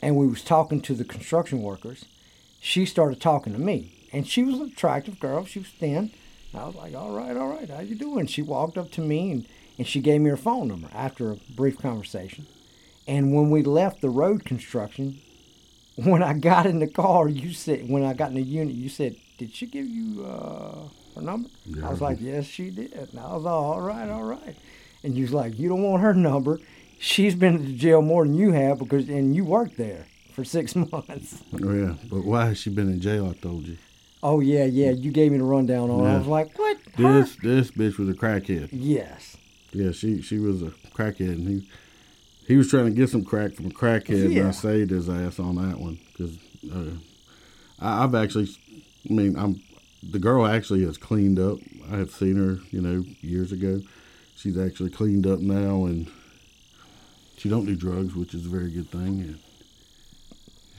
and 0.00 0.16
we 0.16 0.26
was 0.26 0.42
talking 0.42 0.80
to 0.82 0.94
the 0.94 1.04
construction 1.04 1.62
workers. 1.62 2.04
She 2.60 2.86
started 2.86 3.20
talking 3.20 3.52
to 3.52 3.58
me, 3.58 4.08
and 4.12 4.26
she 4.26 4.42
was 4.42 4.60
an 4.60 4.68
attractive 4.68 5.18
girl. 5.18 5.44
She 5.44 5.58
was 5.58 5.68
thin. 5.68 6.12
I 6.52 6.66
was 6.66 6.76
like, 6.76 6.94
"All 6.94 7.10
right, 7.10 7.36
all 7.36 7.48
right, 7.48 7.68
how 7.68 7.80
you 7.80 7.96
doing?" 7.96 8.26
She 8.26 8.42
walked 8.42 8.78
up 8.78 8.92
to 8.92 9.00
me 9.00 9.32
and, 9.32 9.48
and 9.76 9.86
she 9.86 10.00
gave 10.00 10.20
me 10.20 10.30
her 10.30 10.36
phone 10.36 10.68
number 10.68 10.88
after 10.92 11.32
a 11.32 11.36
brief 11.50 11.78
conversation. 11.78 12.46
And 13.06 13.34
when 13.34 13.50
we 13.50 13.62
left 13.62 14.00
the 14.00 14.10
road 14.10 14.44
construction, 14.44 15.20
when 15.96 16.22
I 16.22 16.34
got 16.34 16.66
in 16.66 16.78
the 16.78 16.86
car, 16.86 17.28
you 17.28 17.52
said, 17.52 17.88
when 17.88 18.04
I 18.04 18.14
got 18.14 18.30
in 18.30 18.36
the 18.36 18.42
unit, 18.42 18.74
you 18.74 18.88
said, 18.88 19.16
did 19.38 19.54
she 19.54 19.66
give 19.66 19.86
you 19.86 20.24
uh, 20.24 20.88
her 21.14 21.20
number? 21.20 21.48
Yeah, 21.64 21.86
I 21.86 21.90
was 21.90 22.00
like, 22.00 22.18
yes, 22.20 22.44
she 22.46 22.70
did. 22.70 22.92
And 22.92 23.18
I 23.18 23.34
was 23.34 23.42
like, 23.42 23.52
all 23.52 23.80
right, 23.80 24.08
all 24.08 24.24
right. 24.24 24.56
And 25.02 25.16
you 25.16 25.22
was 25.22 25.32
like, 25.32 25.58
you 25.58 25.68
don't 25.68 25.82
want 25.82 26.02
her 26.02 26.14
number. 26.14 26.60
She's 26.98 27.34
been 27.34 27.64
to 27.64 27.72
jail 27.72 28.00
more 28.00 28.24
than 28.24 28.34
you 28.34 28.52
have 28.52 28.78
because, 28.78 29.08
and 29.08 29.34
you 29.34 29.44
worked 29.44 29.76
there 29.76 30.06
for 30.32 30.44
six 30.44 30.74
months. 30.92 31.42
Oh, 31.52 31.72
yeah. 31.72 31.94
But 32.10 32.24
why 32.24 32.46
has 32.46 32.58
she 32.58 32.70
been 32.70 32.88
in 32.88 33.00
jail, 33.00 33.28
I 33.28 33.34
told 33.34 33.66
you? 33.66 33.76
Oh, 34.22 34.40
yeah, 34.40 34.64
yeah. 34.64 34.90
You 34.90 35.10
gave 35.10 35.32
me 35.32 35.38
the 35.38 35.44
rundown 35.44 35.90
on 35.90 36.06
it. 36.06 36.14
I 36.14 36.18
was 36.18 36.26
like, 36.26 36.58
what? 36.58 36.78
Her? 36.94 37.20
This 37.20 37.36
this 37.42 37.70
bitch 37.72 37.98
was 37.98 38.08
a 38.08 38.14
crackhead. 38.14 38.70
Yes. 38.72 39.36
Yeah, 39.72 39.90
she 39.90 40.22
she 40.22 40.38
was 40.38 40.62
a 40.62 40.72
crackhead, 40.94 41.32
and 41.32 41.46
he 41.46 41.68
he 42.46 42.56
was 42.56 42.70
trying 42.70 42.86
to 42.86 42.90
get 42.92 43.10
some 43.10 43.24
crack 43.24 43.54
from 43.54 43.66
a 43.66 43.70
crackhead, 43.70 44.36
and 44.38 44.48
I 44.48 44.50
saved 44.52 44.90
his 44.90 45.10
ass 45.10 45.38
on 45.38 45.56
that 45.56 45.78
one 45.78 45.98
because 46.12 46.38
uh, 46.72 46.92
I've 47.80 48.14
actually, 48.14 48.48
I 49.08 49.12
mean, 49.12 49.36
I'm 49.36 49.62
the 50.02 50.18
girl 50.18 50.46
actually 50.46 50.84
has 50.84 50.98
cleaned 50.98 51.38
up. 51.38 51.58
I 51.90 51.96
have 51.96 52.10
seen 52.10 52.36
her, 52.36 52.58
you 52.70 52.80
know, 52.80 53.04
years 53.20 53.52
ago. 53.52 53.80
she's 54.36 54.58
actually 54.58 54.90
cleaned 54.90 55.26
up 55.26 55.40
now, 55.40 55.84
and 55.86 56.10
she 57.38 57.48
don't 57.48 57.64
do 57.66 57.74
drugs, 57.74 58.14
which 58.14 58.34
is 58.34 58.44
a 58.46 58.48
very 58.48 58.70
good 58.70 58.90
thing. 58.90 59.20
And 59.20 59.38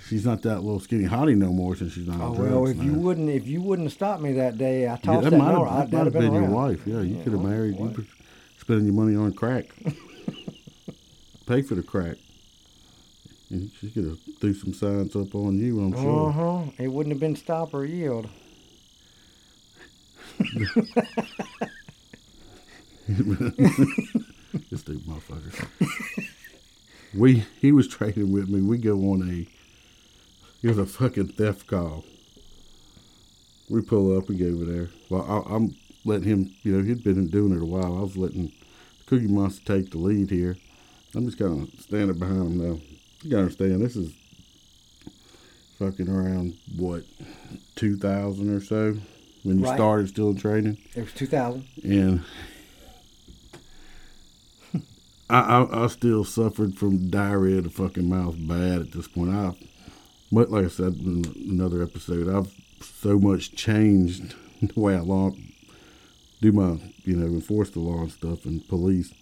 she's 0.08 0.26
not 0.26 0.42
that 0.44 0.62
little 0.62 0.80
skinny 0.80 1.06
hottie 1.06 1.36
no 1.36 1.52
more 1.52 1.76
since 1.76 1.94
she's 1.94 2.08
not 2.08 2.22
Oh 2.22 2.26
on 2.26 2.36
drugs. 2.36 2.52
well, 2.52 2.68
if 2.68 2.84
you 2.84 2.94
wouldn't, 2.94 3.30
if 3.30 3.48
you 3.48 3.62
wouldn't 3.62 3.88
have 3.88 3.94
stopped 3.94 4.22
me 4.22 4.34
that 4.34 4.58
day, 4.58 4.86
I 4.88 4.92
Yeah, 4.92 4.96
tossed 4.98 5.24
that 5.24 5.30
that 5.32 5.38
might 5.38 5.52
have, 5.54 5.90
that 5.90 5.92
might 5.98 6.04
have 6.06 6.14
been, 6.14 6.32
been 6.32 6.34
your 6.34 6.50
wife. 6.52 6.86
Yeah, 6.86 7.02
you 7.02 7.18
Yeah, 7.18 7.24
could 7.24 7.34
have 7.34 7.42
married. 7.42 7.80
You 7.80 8.06
spending 8.58 8.86
your 8.86 8.96
money 8.96 9.16
on 9.16 9.34
crack. 9.34 9.66
Pay 11.46 11.62
for 11.62 11.76
the 11.76 11.84
crack. 11.84 12.18
And 13.50 13.72
she 13.80 13.90
could 13.92 14.06
have 14.06 14.20
threw 14.40 14.54
some 14.54 14.74
signs 14.74 15.16
up 15.16 15.36
on 15.36 15.60
you, 15.60 15.80
I'm 15.80 15.94
sure. 15.94 16.30
Uh 16.30 16.32
huh. 16.32 16.72
It 16.78 16.88
wouldn't 16.88 17.14
have 17.14 17.20
been 17.20 17.36
stop 17.36 17.74
or 17.74 17.86
yield. 17.86 18.30
This 24.72 24.84
dude, 24.84 25.06
motherfucker. 25.06 25.68
we 27.14 27.46
he 27.60 27.72
was 27.72 27.88
trading 27.88 28.32
with 28.32 28.50
me. 28.50 28.62
We 28.62 28.78
go 28.78 28.96
on 29.12 29.30
a 29.30 29.48
it 30.64 30.70
was 30.70 30.78
a 30.78 30.86
fucking 30.86 31.34
theft 31.34 31.68
call. 31.68 32.06
We 33.70 33.82
pull 33.82 34.18
up, 34.18 34.30
we 34.30 34.38
go 34.38 34.48
over 34.48 34.66
there. 34.66 34.90
Well, 35.10 35.24
I, 35.24 35.56
I'm 35.56 35.76
letting 36.06 36.28
him. 36.28 36.56
You 36.64 36.78
know, 36.78 36.84
he'd 36.84 37.04
been 37.04 37.28
doing 37.28 37.54
it 37.54 37.62
a 37.62 37.66
while. 37.66 37.98
I 37.98 38.02
was 38.02 38.18
letting 38.18 38.52
Cookie 39.06 39.28
Monster 39.28 39.64
take 39.66 39.92
the 39.92 39.98
lead 39.98 40.32
here. 40.32 40.58
I'm 41.14 41.26
just 41.26 41.38
kind 41.38 41.62
of 41.62 41.80
standing 41.80 42.18
behind 42.18 42.42
him 42.42 42.58
now. 42.58 42.80
You 43.26 43.32
gotta 43.32 43.42
understand, 43.44 43.82
this 43.82 43.96
is 43.96 44.14
fucking 45.80 46.08
around 46.08 46.54
what 46.78 47.06
2000 47.76 48.50
or 48.56 48.62
so 48.62 48.98
when 49.42 49.58
you 49.58 49.66
Right. 49.66 49.76
started 49.78 50.10
still 50.10 50.30
in 50.30 50.36
training 50.36 50.78
It 50.96 51.02
was 51.02 51.12
2000. 51.14 51.66
and 51.84 52.22
I, 55.28 55.40
I 55.40 55.86
I 55.86 55.88
still 55.88 56.24
suffered 56.24 56.78
from 56.78 57.10
diarrhea 57.10 57.58
of 57.58 57.64
the 57.64 57.70
fucking 57.72 58.08
mouth 58.08 58.36
bad 58.48 58.80
at 58.82 58.92
this 58.92 59.08
point. 59.08 59.32
I, 59.32 59.54
but 60.32 60.52
like 60.52 60.66
I 60.66 60.70
said 60.70 60.94
in 60.98 61.26
another 61.50 61.82
episode, 61.82 62.30
I've 62.30 62.54
so 63.02 63.18
much 63.18 63.56
changed 63.56 64.36
the 64.62 64.80
way 64.80 64.96
I 64.96 65.00
law, 65.00 65.32
do 66.42 66.52
my 66.52 66.78
you 67.06 67.16
know 67.16 67.26
enforce 67.26 67.72
the 67.72 67.80
law 67.80 68.02
and 68.02 68.12
stuff 68.12 68.46
and 68.46 68.68
police. 68.68 69.14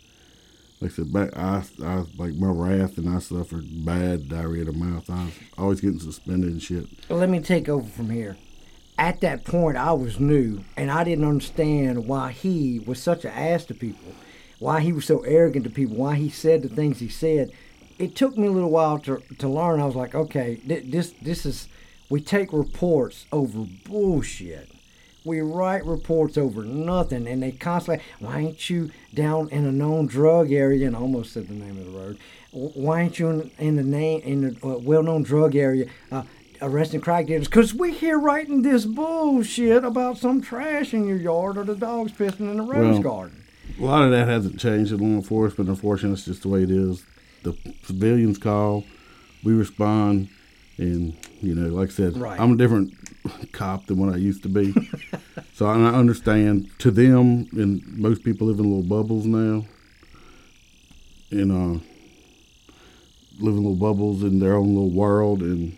Like 0.83 0.91
I 0.91 0.95
said, 0.95 1.13
back 1.13 1.37
I 1.37 1.63
I 1.81 2.03
like 2.17 2.35
my 2.35 2.49
wrath 2.49 2.97
and 2.97 3.07
I 3.07 3.19
suffered 3.19 3.85
bad 3.85 4.27
diarrhea 4.27 4.67
of 4.67 4.67
the 4.67 4.73
mouth. 4.73 5.09
I 5.09 5.23
was 5.23 5.33
always 5.57 5.81
getting 5.81 5.99
suspended 5.99 6.51
and 6.51 6.61
shit. 6.61 6.87
Well, 7.07 7.19
let 7.19 7.29
me 7.29 7.39
take 7.39 7.69
over 7.69 7.87
from 7.87 8.09
here. 8.09 8.35
At 8.97 9.21
that 9.21 9.45
point, 9.45 9.77
I 9.77 9.93
was 9.93 10.19
new, 10.19 10.65
and 10.75 10.91
I 10.91 11.05
didn't 11.05 11.23
understand 11.23 12.05
why 12.05 12.33
he 12.33 12.79
was 12.79 13.01
such 13.01 13.23
an 13.23 13.31
ass 13.31 13.63
to 13.65 13.73
people, 13.73 14.11
why 14.59 14.81
he 14.81 14.91
was 14.91 15.05
so 15.05 15.21
arrogant 15.21 15.63
to 15.63 15.71
people, 15.71 15.95
why 15.95 16.15
he 16.15 16.27
said 16.27 16.61
the 16.61 16.67
things 16.69 16.99
he 16.99 17.07
said. 17.07 17.51
It 17.97 18.13
took 18.13 18.37
me 18.37 18.47
a 18.47 18.51
little 18.51 18.69
while 18.69 18.99
to, 18.99 19.23
to 19.37 19.47
learn. 19.47 19.79
I 19.79 19.85
was 19.85 19.95
like, 19.95 20.13
okay, 20.13 20.57
th- 20.67 20.91
this 20.91 21.13
this 21.21 21.45
is 21.45 21.69
we 22.09 22.19
take 22.19 22.51
reports 22.51 23.25
over 23.31 23.65
bullshit. 23.85 24.69
We 25.25 25.39
write 25.41 25.85
reports 25.85 26.37
over 26.37 26.63
nothing, 26.63 27.27
and 27.27 27.41
they 27.41 27.51
constantly, 27.53 28.03
why 28.19 28.39
ain't 28.39 28.69
you 28.69 28.91
down 29.13 29.49
in 29.49 29.65
a 29.65 29.71
known 29.71 30.07
drug 30.07 30.51
area? 30.51 30.85
And 30.85 30.95
I 30.95 30.99
almost 30.99 31.33
said 31.33 31.47
the 31.47 31.53
name 31.53 31.77
of 31.77 31.85
the 31.85 31.91
road. 31.91 32.17
Why 32.51 33.01
ain't 33.01 33.19
you 33.19 33.29
in, 33.29 33.51
in 33.57 33.75
the 33.77 33.83
name 33.83 34.21
in 34.21 34.41
the 34.41 34.67
uh, 34.67 34.77
well-known 34.79 35.23
drug 35.23 35.55
area 35.55 35.85
uh, 36.11 36.23
arresting 36.61 37.01
crack 37.01 37.27
dealers? 37.27 37.47
Because 37.47 37.73
we 37.73 37.93
here 37.93 38.19
writing 38.19 38.63
this 38.63 38.85
bullshit 38.85 39.83
about 39.83 40.17
some 40.17 40.41
trash 40.41 40.93
in 40.93 41.07
your 41.07 41.17
yard 41.17 41.57
or 41.57 41.63
the 41.63 41.75
dogs 41.75 42.11
pissing 42.11 42.51
in 42.51 42.57
the 42.57 42.63
rose 42.63 42.95
Well, 42.95 43.01
garden. 43.01 43.43
A 43.79 43.83
lot 43.83 44.03
of 44.03 44.11
that 44.11 44.27
hasn't 44.27 44.59
changed 44.59 44.91
in 44.91 44.99
law 44.99 45.15
enforcement. 45.17 45.69
Unfortunately, 45.69 46.13
it's 46.13 46.25
just 46.25 46.41
the 46.43 46.49
way 46.49 46.63
it 46.63 46.71
is. 46.71 47.05
The 47.43 47.57
civilians 47.83 48.37
call, 48.37 48.83
we 49.43 49.53
respond, 49.53 50.29
and 50.77 51.17
you 51.43 51.53
know, 51.55 51.69
like 51.75 51.89
I 51.89 51.93
said, 51.93 52.17
Right. 52.17 52.39
I'm 52.39 52.53
a 52.53 52.57
different 52.57 52.93
cop 53.51 53.87
than 53.87 53.97
what 53.97 54.13
I 54.13 54.17
used 54.17 54.43
to 54.43 54.49
be. 54.49 54.73
so 55.53 55.65
I 55.67 55.75
understand. 55.93 56.69
To 56.79 56.91
them, 56.91 57.47
and 57.53 57.85
most 57.97 58.23
people 58.23 58.47
live 58.47 58.59
in 58.59 58.65
little 58.65 58.83
bubbles 58.83 59.25
now, 59.25 59.65
and 61.31 61.51
uh, 61.51 61.79
live 63.39 63.55
in 63.55 63.63
little 63.63 63.75
bubbles 63.75 64.23
in 64.23 64.39
their 64.39 64.55
own 64.55 64.69
little 64.69 64.91
world, 64.91 65.41
and 65.41 65.77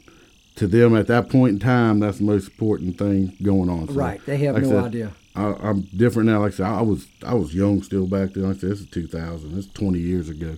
to 0.55 0.67
them 0.67 0.95
at 0.95 1.07
that 1.07 1.29
point 1.29 1.53
in 1.53 1.59
time, 1.59 1.99
that's 1.99 2.17
the 2.19 2.23
most 2.23 2.47
important 2.49 2.97
thing 2.97 3.35
going 3.41 3.69
on. 3.69 3.87
So, 3.87 3.93
Right, 3.93 4.25
they 4.25 4.37
have 4.37 4.55
like 4.55 4.63
no 4.63 4.69
said, 4.69 4.83
idea. 4.85 5.13
I, 5.35 5.53
I'm 5.61 5.81
different 5.95 6.29
now. 6.29 6.39
Like 6.41 6.53
I 6.53 6.55
said, 6.55 6.65
I 6.67 6.81
was 6.81 7.07
I 7.25 7.33
was 7.33 7.53
young 7.53 7.83
still 7.83 8.07
back 8.07 8.33
then. 8.33 8.43
Like 8.43 8.57
I 8.57 8.59
said, 8.59 8.69
this 8.71 8.79
is 8.81 8.87
2000. 8.87 9.51
This 9.55 9.65
is 9.65 9.71
20 9.73 9.99
years 9.99 10.29
ago. 10.29 10.57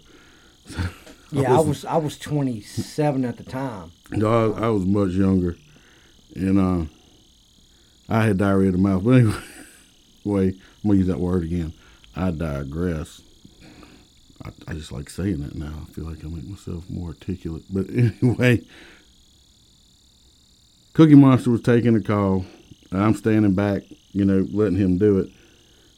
Yeah, 1.31 1.57
I 1.57 1.60
was- 1.62 1.86
I 1.86 1.98
was 1.98 2.17
27 2.17 3.25
at 3.25 3.38
the 3.38 3.43
time. 3.43 3.91
No, 4.12 4.53
I, 4.53 4.65
I 4.65 4.69
was 4.69 4.86
much 4.86 5.12
younger, 5.12 5.57
and 6.36 6.57
uh, 6.60 6.86
I 8.07 8.24
had 8.25 8.38
diarrhea 8.38 8.67
of 8.69 8.74
the 8.74 8.77
mouth. 8.79 9.03
But 9.03 9.12
anyway, 9.12 9.34
anyway, 10.25 10.48
I'm 10.84 10.89
gonna 10.89 10.98
use 11.00 11.07
that 11.07 11.19
word 11.19 11.43
again. 11.43 11.74
I 12.15 12.31
digress. 12.31 13.22
I, 14.46 14.51
I 14.67 14.74
just 14.74 14.91
like 14.93 15.10
saying 15.10 15.41
that 15.41 15.55
now. 15.55 15.74
I 15.88 15.91
feel 15.91 16.05
like 16.05 16.24
I 16.24 16.27
make 16.29 16.48
myself 16.48 16.89
more 16.89 17.10
articulate. 17.10 17.63
But 17.69 17.88
anyway, 18.22 18.62
Cookie 20.93 21.15
Monster 21.15 21.51
was 21.51 21.62
taking 21.62 21.96
a 21.96 22.01
call, 22.01 22.46
and 22.91 23.01
I'm 23.03 23.13
standing 23.15 23.53
back, 23.53 23.84
you 24.12 24.25
know, 24.25 24.48
letting 24.51 24.77
him 24.77 24.98
do 24.98 25.19
it. 25.19 25.29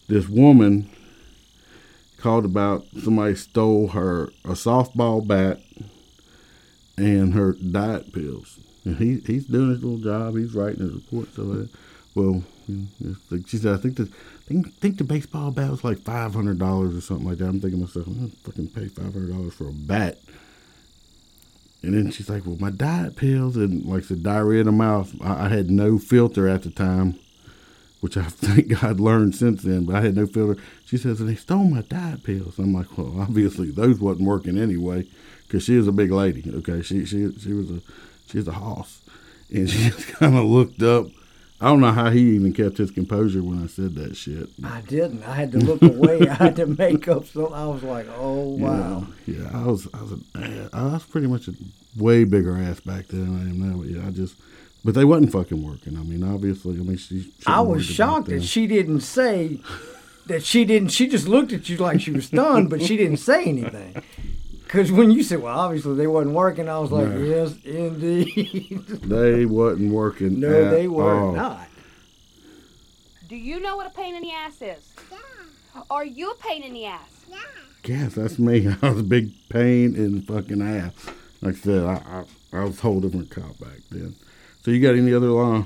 This 0.07 0.27
woman 0.27 0.89
called 2.19 2.45
about 2.45 2.85
somebody 3.01 3.35
stole 3.35 3.89
her 3.89 4.25
a 4.43 4.49
softball 4.49 5.25
bat 5.25 5.61
and 6.97 7.33
her 7.33 7.53
diet 7.53 8.13
pills. 8.13 8.59
And 8.85 8.97
he 8.97 9.17
he's 9.25 9.45
doing 9.45 9.69
his 9.69 9.83
little 9.83 9.99
job. 9.99 10.37
He's 10.37 10.53
writing 10.53 10.81
his 10.81 10.93
report. 10.93 11.33
So, 11.35 11.67
well, 12.15 12.43
she 13.47 13.57
said, 13.57 13.73
I 13.73 13.77
think 13.77 13.97
the 13.97 14.09
think, 14.45 14.73
think 14.79 14.97
the 14.97 15.03
baseball 15.03 15.51
bat 15.51 15.69
was 15.69 15.83
like 15.83 15.99
five 15.99 16.33
hundred 16.33 16.59
dollars 16.59 16.95
or 16.95 17.01
something 17.01 17.27
like 17.27 17.37
that. 17.37 17.47
I'm 17.47 17.59
thinking 17.59 17.79
to 17.79 17.85
myself, 17.85 18.07
I'm 18.07 18.15
gonna 18.15 18.31
fucking 18.43 18.69
pay 18.69 18.87
five 18.87 19.13
hundred 19.13 19.31
dollars 19.31 19.53
for 19.53 19.67
a 19.67 19.73
bat. 19.73 20.19
And 21.81 21.93
then 21.93 22.11
she's 22.11 22.29
like, 22.29 22.45
well, 22.45 22.57
my 22.59 22.71
diet 22.71 23.15
pills 23.15 23.55
and 23.55 23.85
like 23.85 24.07
the 24.07 24.17
diarrhea 24.17 24.61
in 24.61 24.65
the 24.65 24.71
mouth. 24.73 25.13
I, 25.21 25.45
I 25.45 25.49
had 25.49 25.71
no 25.71 25.97
filter 25.97 26.47
at 26.47 26.63
the 26.63 26.69
time, 26.69 27.17
which 27.99 28.17
I 28.17 28.23
think 28.29 28.83
I'd 28.83 28.99
learned 28.99 29.35
since 29.35 29.63
then. 29.63 29.85
But 29.85 29.95
I 29.95 30.01
had 30.01 30.15
no 30.15 30.25
filter. 30.25 30.61
She 30.85 30.97
says, 30.97 31.19
and 31.19 31.29
they 31.29 31.35
stole 31.35 31.65
my 31.65 31.81
diet 31.81 32.23
pills. 32.23 32.57
I'm 32.57 32.73
like, 32.73 32.97
well, 32.97 33.15
obviously 33.21 33.71
those 33.71 33.99
wasn't 33.99 34.27
working 34.27 34.57
anyway, 34.57 35.07
because 35.47 35.63
she 35.63 35.77
was 35.77 35.87
a 35.87 35.91
big 35.91 36.11
lady. 36.11 36.51
Okay, 36.53 36.81
she 36.81 37.05
she 37.05 37.31
she 37.37 37.53
was 37.53 37.71
a 37.71 37.81
she 38.27 38.37
was 38.37 38.47
a 38.47 38.53
hoss, 38.53 39.01
and 39.49 39.69
she 39.69 39.89
just 39.89 40.07
kind 40.07 40.37
of 40.37 40.45
looked 40.45 40.81
up. 40.81 41.07
I 41.61 41.65
don't 41.65 41.81
know 41.81 41.91
how 41.91 42.09
he 42.09 42.35
even 42.35 42.53
kept 42.53 42.77
his 42.77 42.89
composure 42.89 43.43
when 43.43 43.61
I 43.61 43.67
said 43.67 43.95
that 43.95 44.15
shit. 44.15 44.49
I 44.63 44.79
didn't. 44.79 45.23
I 45.23 45.35
had 45.35 45.51
to 45.51 45.57
look 45.57 45.81
away. 45.81 46.25
I 46.25 46.35
had 46.35 46.55
to 46.55 46.65
make 46.65 47.09
up 47.09 47.25
some. 47.25 47.53
I 47.53 47.65
was 47.65 47.83
like, 47.83 48.07
oh 48.17 48.55
wow. 48.55 49.07
Yeah, 49.25 49.41
yeah, 49.41 49.49
I 49.53 49.65
was, 49.65 49.85
I 49.93 50.01
was, 50.01 50.13
a, 50.13 50.69
I 50.71 50.83
was 50.93 51.03
pretty 51.03 51.27
much 51.27 51.49
a 51.49 51.53
way 51.97 52.23
bigger 52.23 52.55
ass 52.55 52.79
back 52.79 53.07
then 53.07 53.25
than 53.25 53.37
I 53.37 53.49
am 53.49 53.71
now. 53.71 53.77
But 53.77 53.89
yeah, 53.89 54.07
I 54.07 54.11
just, 54.11 54.37
but 54.83 54.93
they 54.95 55.05
wasn't 55.05 55.31
fucking 55.31 55.63
working. 55.63 55.97
I 55.97 56.03
mean, 56.03 56.23
obviously, 56.23 56.75
I 56.75 56.83
mean, 56.83 56.97
she. 56.97 57.21
shouldn't 57.21 57.47
I 57.47 57.61
was 57.61 57.85
shocked 57.85 58.27
that 58.29 58.43
she 58.43 58.67
didn't 58.67 59.01
say 59.01 59.61
that 60.27 60.43
she 60.43 60.65
didn't. 60.65 60.89
She 60.89 61.07
just 61.07 61.27
looked 61.27 61.51
at 61.53 61.69
you 61.69 61.77
like 61.77 62.01
she 62.01 62.11
was 62.11 62.25
stunned, 62.27 62.69
but 62.69 62.81
she 62.81 62.97
didn't 62.97 63.17
say 63.17 63.43
anything. 63.45 64.01
Because 64.63 64.91
when 64.91 65.09
you 65.09 65.23
said, 65.23 65.41
"Well, 65.41 65.57
obviously 65.57 65.95
they 65.95 66.05
wasn't 66.07 66.35
working," 66.35 66.69
I 66.69 66.77
was 66.79 66.91
like, 66.91 67.07
No. 67.07 67.17
"Yes, 67.17 67.55
indeed." 67.63 68.85
They 69.09 69.45
wasn't 69.45 69.91
working. 69.91 70.39
no, 70.39 70.65
at 70.65 70.69
they 70.71 70.87
were 70.87 71.19
all. 71.19 71.31
not. 71.33 71.67
Do 73.27 73.35
you 73.35 73.59
know 73.59 73.77
what 73.77 73.87
a 73.87 73.91
pain 73.91 74.15
in 74.15 74.21
the 74.21 74.31
ass 74.31 74.55
is? 74.61 74.93
Yeah. 75.11 75.81
Are 75.89 76.05
you 76.05 76.31
a 76.31 76.35
pain 76.35 76.63
in 76.63 76.73
the 76.73 76.85
ass? 76.85 77.25
Yeah. 77.29 77.37
Yes, 77.85 78.13
that's 78.15 78.37
me. 78.39 78.67
I 78.81 78.89
was 78.89 78.99
a 78.99 79.03
big 79.03 79.31
pain 79.49 79.95
in 79.95 80.15
the 80.15 80.21
fucking 80.21 80.61
ass. 80.61 80.93
Like 81.41 81.55
I 81.55 81.59
said, 81.59 81.83
I, 81.83 82.25
I, 82.53 82.59
I 82.59 82.63
was 82.65 82.77
a 82.79 82.81
whole 82.81 82.99
different 82.99 83.29
cop 83.31 83.57
back 83.59 83.79
then. 83.89 84.15
So 84.63 84.71
you 84.71 84.81
got 84.81 84.95
any 84.95 85.13
other 85.13 85.37
uh, 85.41 85.63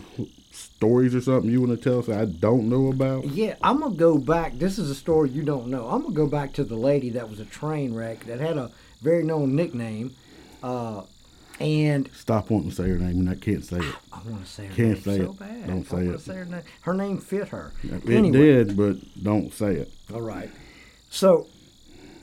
stories 0.52 1.16
or 1.16 1.22
something 1.22 1.50
you 1.50 1.62
want 1.62 1.72
to 1.82 1.90
tell 1.90 2.00
us 2.00 2.06
that 2.08 2.20
I 2.20 2.26
don't 2.26 2.70
know 2.70 2.88
about? 2.88 3.26
Yeah, 3.26 3.56
I'm 3.64 3.80
gonna 3.80 3.96
go 3.96 4.18
back. 4.18 4.58
This 4.60 4.78
is 4.78 4.90
a 4.90 4.96
story 4.96 5.30
you 5.32 5.42
don't 5.44 5.68
know. 5.68 5.88
I'm 5.88 6.04
gonna 6.04 6.14
go 6.14 6.28
back 6.28 6.54
to 6.54 6.64
the 6.64 6.76
lady 6.76 7.10
that 7.12 7.30
was 7.30 7.40
a 7.40 7.46
train 7.46 7.94
wreck 7.94 8.26
that 8.26 8.40
had 8.40 8.58
a 8.58 8.72
very 9.02 9.24
known 9.24 9.56
nickname, 9.56 10.16
uh, 10.62 11.04
and 11.60 12.10
Stop 12.14 12.50
wanting 12.50 12.70
to 12.70 12.76
say 12.76 12.84
her 12.90 12.98
name 12.98 13.20
and 13.20 13.30
I 13.30 13.36
can't 13.36 13.64
say 13.66 13.78
it. 13.78 13.96
I 14.12 14.20
want 14.28 14.46
to 14.46 14.52
say 14.52 14.68
her 14.68 14.74
Can't 14.74 14.88
name 14.90 15.02
say 15.04 15.18
so 15.20 15.32
it. 15.32 15.40
bad. 15.40 15.68
Don't 15.68 15.88
say 15.88 16.06
it. 16.08 16.20
Say 16.22 16.36
her, 16.36 16.46
name. 16.46 16.62
her 16.82 16.94
name 16.94 17.18
fit 17.20 17.48
her. 17.50 17.72
It 17.84 18.10
Anyway. 18.10 18.38
did, 18.38 18.78
but 18.78 18.98
don't 19.24 19.54
say 19.54 19.76
it. 19.76 19.92
All 20.14 20.22
right. 20.22 20.50
So 21.10 21.48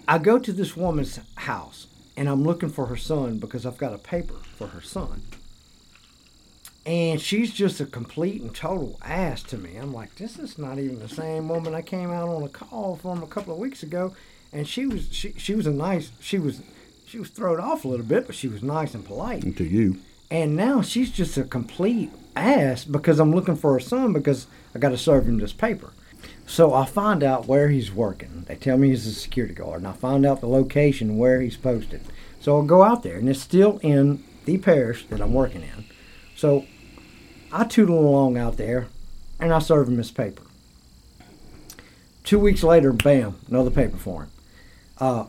I 0.09 0.19
go 0.19 0.39
to 0.39 0.53
this 0.53 0.77
woman's 0.77 1.21
house 1.37 1.87
and 2.17 2.29
I'm 2.29 2.43
looking 2.43 2.69
for 2.71 2.87
her 2.87 2.97
son 2.97 3.39
because 3.39 3.65
I've 3.67 3.79
got 3.79 3.93
a 3.95 3.99
paper 3.99 4.35
for 4.57 4.69
her 4.69 4.81
son. 4.81 5.23
And 6.87 7.21
she's 7.21 7.53
just 7.53 7.81
a 7.81 7.87
complete 7.87 8.41
and 8.41 8.55
total 8.55 8.99
ass 9.03 9.43
to 9.45 9.59
me. 9.59 9.77
I'm 9.77 9.93
like, 9.93 10.15
this 10.17 10.39
is 10.39 10.59
not 10.59 10.79
even 10.79 10.99
the 10.99 11.09
same 11.09 11.49
woman 11.49 11.75
I 11.75 11.83
came 11.83 12.11
out 12.11 12.29
on 12.29 12.43
a 12.43 12.49
call 12.49 12.97
from 12.97 13.23
a 13.23 13.27
couple 13.27 13.53
of 13.53 13.61
weeks 13.61 13.83
ago, 13.83 14.15
and 14.53 14.67
she 14.67 14.87
was 14.87 15.09
she 15.13 15.33
she 15.33 15.55
was 15.55 15.67
a 15.67 15.73
nice 15.73 16.11
she 16.21 16.39
was 16.39 16.63
she 17.07 17.19
was 17.19 17.29
thrown 17.29 17.61
off 17.61 17.85
a 17.85 17.89
little 17.89 18.07
bit, 18.07 18.27
but 18.27 18.35
she 18.35 18.49
was 18.49 18.63
nice 18.63 18.95
and 18.95 19.05
polite. 19.05 19.43
And 19.43 19.57
to 19.57 19.65
you. 19.65 19.99
And 20.31 20.55
now 20.55 20.81
she's 20.81 21.11
just 21.11 21.37
a 21.37 21.43
complete 21.43 22.11
ass 22.37 22.85
because 22.85 23.19
I'm 23.19 23.35
looking 23.35 23.57
for 23.57 23.73
her 23.73 23.81
son 23.81 24.13
because 24.13 24.47
I 24.75 24.79
got 24.79 24.91
to 24.91 24.99
serve 24.99 25.29
him 25.29 25.39
this 25.39 25.53
paper. 25.53 25.93
So 26.47 26.73
I 26.73 26.85
find 26.85 27.23
out 27.23 27.47
where 27.47 27.69
he's 27.69 27.93
working. 27.93 28.45
They 28.47 28.57
tell 28.57 28.77
me 28.77 28.89
he's 28.89 29.07
a 29.07 29.13
security 29.13 29.55
guard, 29.55 29.79
and 29.79 29.89
I 29.89 29.93
find 29.93 30.25
out 30.25 30.41
the 30.41 30.49
location 30.49 31.19
where 31.19 31.41
he's 31.41 31.57
posted. 31.57 32.03
So 32.41 32.57
I'll 32.57 32.65
go 32.65 32.83
out 32.83 33.03
there, 33.03 33.17
and 33.17 33.29
it's 33.29 33.41
still 33.41 33.79
in 33.83 34.23
the 34.45 34.59
parish 34.59 35.07
that 35.07 35.21
I'm 35.21 35.35
working 35.35 35.63
in. 35.63 35.85
So 36.41 36.65
I 37.53 37.65
tootle 37.65 37.99
along 37.99 38.39
out 38.39 38.57
there, 38.57 38.87
and 39.39 39.53
I 39.53 39.59
serve 39.59 39.89
him 39.89 39.99
his 39.99 40.11
paper. 40.11 40.43
Two 42.25 42.39
weeks 42.39 42.63
later, 42.63 42.95
bam, 42.95 43.37
another 43.47 43.69
paper 43.69 43.99
for 43.99 44.23
him. 44.23 44.31
Uh, 44.97 45.25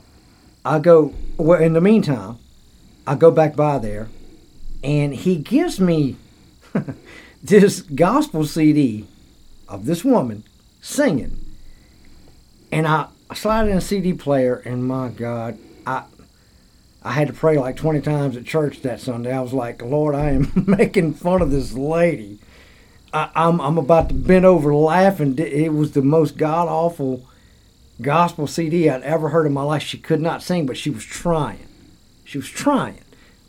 I 0.64 0.80
go, 0.80 1.14
well, 1.36 1.62
in 1.62 1.74
the 1.74 1.82
meantime, 1.82 2.38
I 3.06 3.16
go 3.16 3.30
back 3.30 3.58
by 3.58 3.78
there, 3.78 4.08
and 4.86 5.14
he 5.14 5.36
gives 5.36 5.82
me 5.82 6.16
this 7.44 7.82
gospel 7.82 8.46
CD 8.46 9.06
of 9.68 9.84
this 9.84 10.06
woman 10.06 10.46
singing. 10.80 11.44
And 12.72 12.88
I 12.88 13.08
slide 13.36 13.68
in 13.68 13.76
a 13.76 13.82
CD 13.82 14.14
player, 14.14 14.62
and 14.64 14.88
my 14.88 15.10
God, 15.10 15.58
I 15.86 16.04
I 17.04 17.14
had 17.14 17.28
to 17.28 17.34
pray 17.34 17.58
like 17.58 17.76
20 17.78 18.02
times 18.02 18.38
at 18.38 18.46
church 18.46 18.82
that 18.82 19.02
Sunday. 19.02 19.34
I 19.34 19.42
was 19.42 19.54
like, 19.54 19.82
Lord, 19.82 20.14
I 20.14 20.32
am 20.32 20.52
making 20.68 21.14
fun 21.16 21.42
of 21.42 21.50
this 21.50 21.74
lady. 21.74 22.38
I, 23.12 23.30
I'm, 23.34 23.60
I'm 23.60 23.78
about 23.78 24.10
to 24.10 24.16
bend 24.16 24.46
over 24.46 24.74
laughing. 24.74 25.38
It 25.38 25.74
was 25.74 25.94
the 25.94 26.04
most 26.04 26.38
god 26.38 26.68
awful 26.68 27.26
gospel 28.02 28.48
CD 28.48 28.90
I'd 28.90 29.02
ever 29.02 29.30
heard 29.30 29.48
in 29.48 29.54
my 29.54 29.64
life. 29.64 29.84
She 29.84 29.98
could 29.98 30.22
not 30.22 30.44
sing, 30.44 30.66
but 30.66 30.78
she 30.78 30.90
was 30.90 31.04
trying. 31.04 31.68
She 32.24 32.38
was 32.38 32.50
trying, 32.50 33.00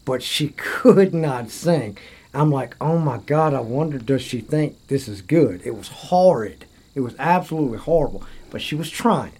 but 0.04 0.22
she 0.22 0.48
could 0.56 1.12
not 1.12 1.50
sing. 1.50 1.98
I'm 2.34 2.50
like, 2.50 2.74
oh 2.80 2.98
my 2.98 3.18
God, 3.18 3.52
I 3.52 3.60
wonder 3.60 3.98
does 3.98 4.22
she 4.22 4.40
think 4.40 4.86
this 4.86 5.08
is 5.08 5.20
good? 5.20 5.60
It 5.64 5.76
was 5.76 5.88
horrid. 5.88 6.64
It 6.94 7.00
was 7.00 7.14
absolutely 7.18 7.78
horrible, 7.78 8.24
but 8.50 8.62
she 8.62 8.74
was 8.74 8.90
trying. 8.90 9.32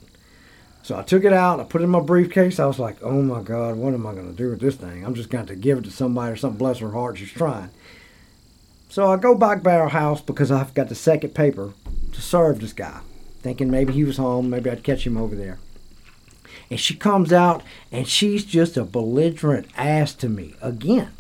So 0.83 0.99
I 0.99 1.03
took 1.03 1.25
it 1.25 1.33
out, 1.33 1.61
I 1.61 1.65
put 1.65 1.81
it 1.81 1.85
in 1.85 1.91
my 1.91 2.01
briefcase. 2.01 2.59
I 2.59 2.67
was 2.67 2.79
like, 2.81 2.97
oh 3.03 3.23
my 3.23 3.41
God, 3.41 3.77
what 3.77 3.95
am 3.95 4.07
I 4.07 4.13
going 4.13 4.31
to 4.31 4.37
do 4.37 4.51
with 4.51 4.61
this 4.61 4.75
thing? 4.75 5.05
I'm 5.05 5.15
just 5.15 5.31
going 5.31 5.47
to 5.47 5.55
give 5.55 5.79
it 5.79 5.85
to 5.85 5.91
somebody 5.91 6.33
or 6.33 6.37
something, 6.37 6.59
bless 6.59 6.79
her 6.79 6.91
heart, 6.91 7.19
she's 7.19 7.31
trying. 7.31 7.71
So 8.89 9.11
I 9.11 9.17
go 9.17 9.35
back 9.35 9.63
by 9.63 9.77
our 9.77 9.91
house 9.91 10.21
because 10.21 10.51
I've 10.51 10.75
got 10.75 10.89
the 10.89 10.95
second 10.95 11.35
paper 11.35 11.73
to 12.13 12.21
serve 12.21 12.61
this 12.61 12.73
guy, 12.73 13.01
thinking 13.41 13.71
maybe 13.71 13.93
he 13.93 14.05
was 14.05 14.17
home, 14.17 14.51
maybe 14.51 14.71
I'd 14.71 14.83
catch 14.83 15.07
him 15.07 15.17
over 15.17 15.37
there. 15.37 15.59
And 16.69 16.81
she 16.81 16.95
comes 16.95 17.33
out 17.33 17.63
and 17.93 18.09
she's 18.09 18.45
just 18.45 18.77
a 18.77 18.85
belligerent 18.85 19.69
ass 19.77 20.15
to 20.15 20.29
me 20.29 20.55
again. 20.61 21.13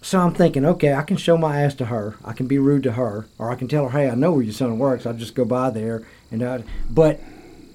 So 0.00 0.20
I'm 0.20 0.34
thinking, 0.34 0.64
okay, 0.64 0.94
I 0.94 1.02
can 1.02 1.16
show 1.16 1.36
my 1.36 1.60
ass 1.60 1.74
to 1.74 1.86
her. 1.86 2.16
I 2.24 2.32
can 2.32 2.46
be 2.46 2.58
rude 2.58 2.84
to 2.84 2.92
her, 2.92 3.26
or 3.38 3.50
I 3.50 3.56
can 3.56 3.66
tell 3.66 3.88
her, 3.88 3.98
hey, 3.98 4.08
I 4.08 4.14
know 4.14 4.32
where 4.32 4.42
your 4.42 4.52
son 4.52 4.78
works. 4.78 5.04
I'll 5.04 5.14
just 5.14 5.34
go 5.34 5.44
by 5.44 5.70
there, 5.70 6.06
and 6.30 6.42
I, 6.44 6.62
but 6.88 7.20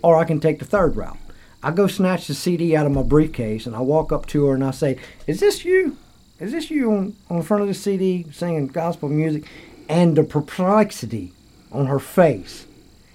or 0.01 0.15
I 0.15 0.23
can 0.23 0.39
take 0.39 0.59
the 0.59 0.65
third 0.65 0.95
route. 0.95 1.17
I 1.63 1.71
go 1.71 1.87
snatch 1.87 2.27
the 2.27 2.33
CD 2.33 2.75
out 2.75 2.85
of 2.85 2.91
my 2.91 3.03
briefcase 3.03 3.65
and 3.65 3.75
I 3.75 3.81
walk 3.81 4.11
up 4.11 4.25
to 4.27 4.45
her 4.47 4.55
and 4.55 4.63
I 4.63 4.71
say, 4.71 4.97
Is 5.27 5.39
this 5.39 5.63
you? 5.63 5.97
Is 6.39 6.51
this 6.53 6.71
you 6.71 6.91
on, 6.91 7.15
on 7.29 7.37
the 7.37 7.43
front 7.43 7.61
of 7.61 7.67
the 7.67 7.75
CD 7.75 8.25
singing 8.31 8.67
gospel 8.67 9.09
music? 9.09 9.45
And 9.87 10.15
the 10.15 10.23
perplexity 10.23 11.33
on 11.71 11.85
her 11.85 11.99
face 11.99 12.65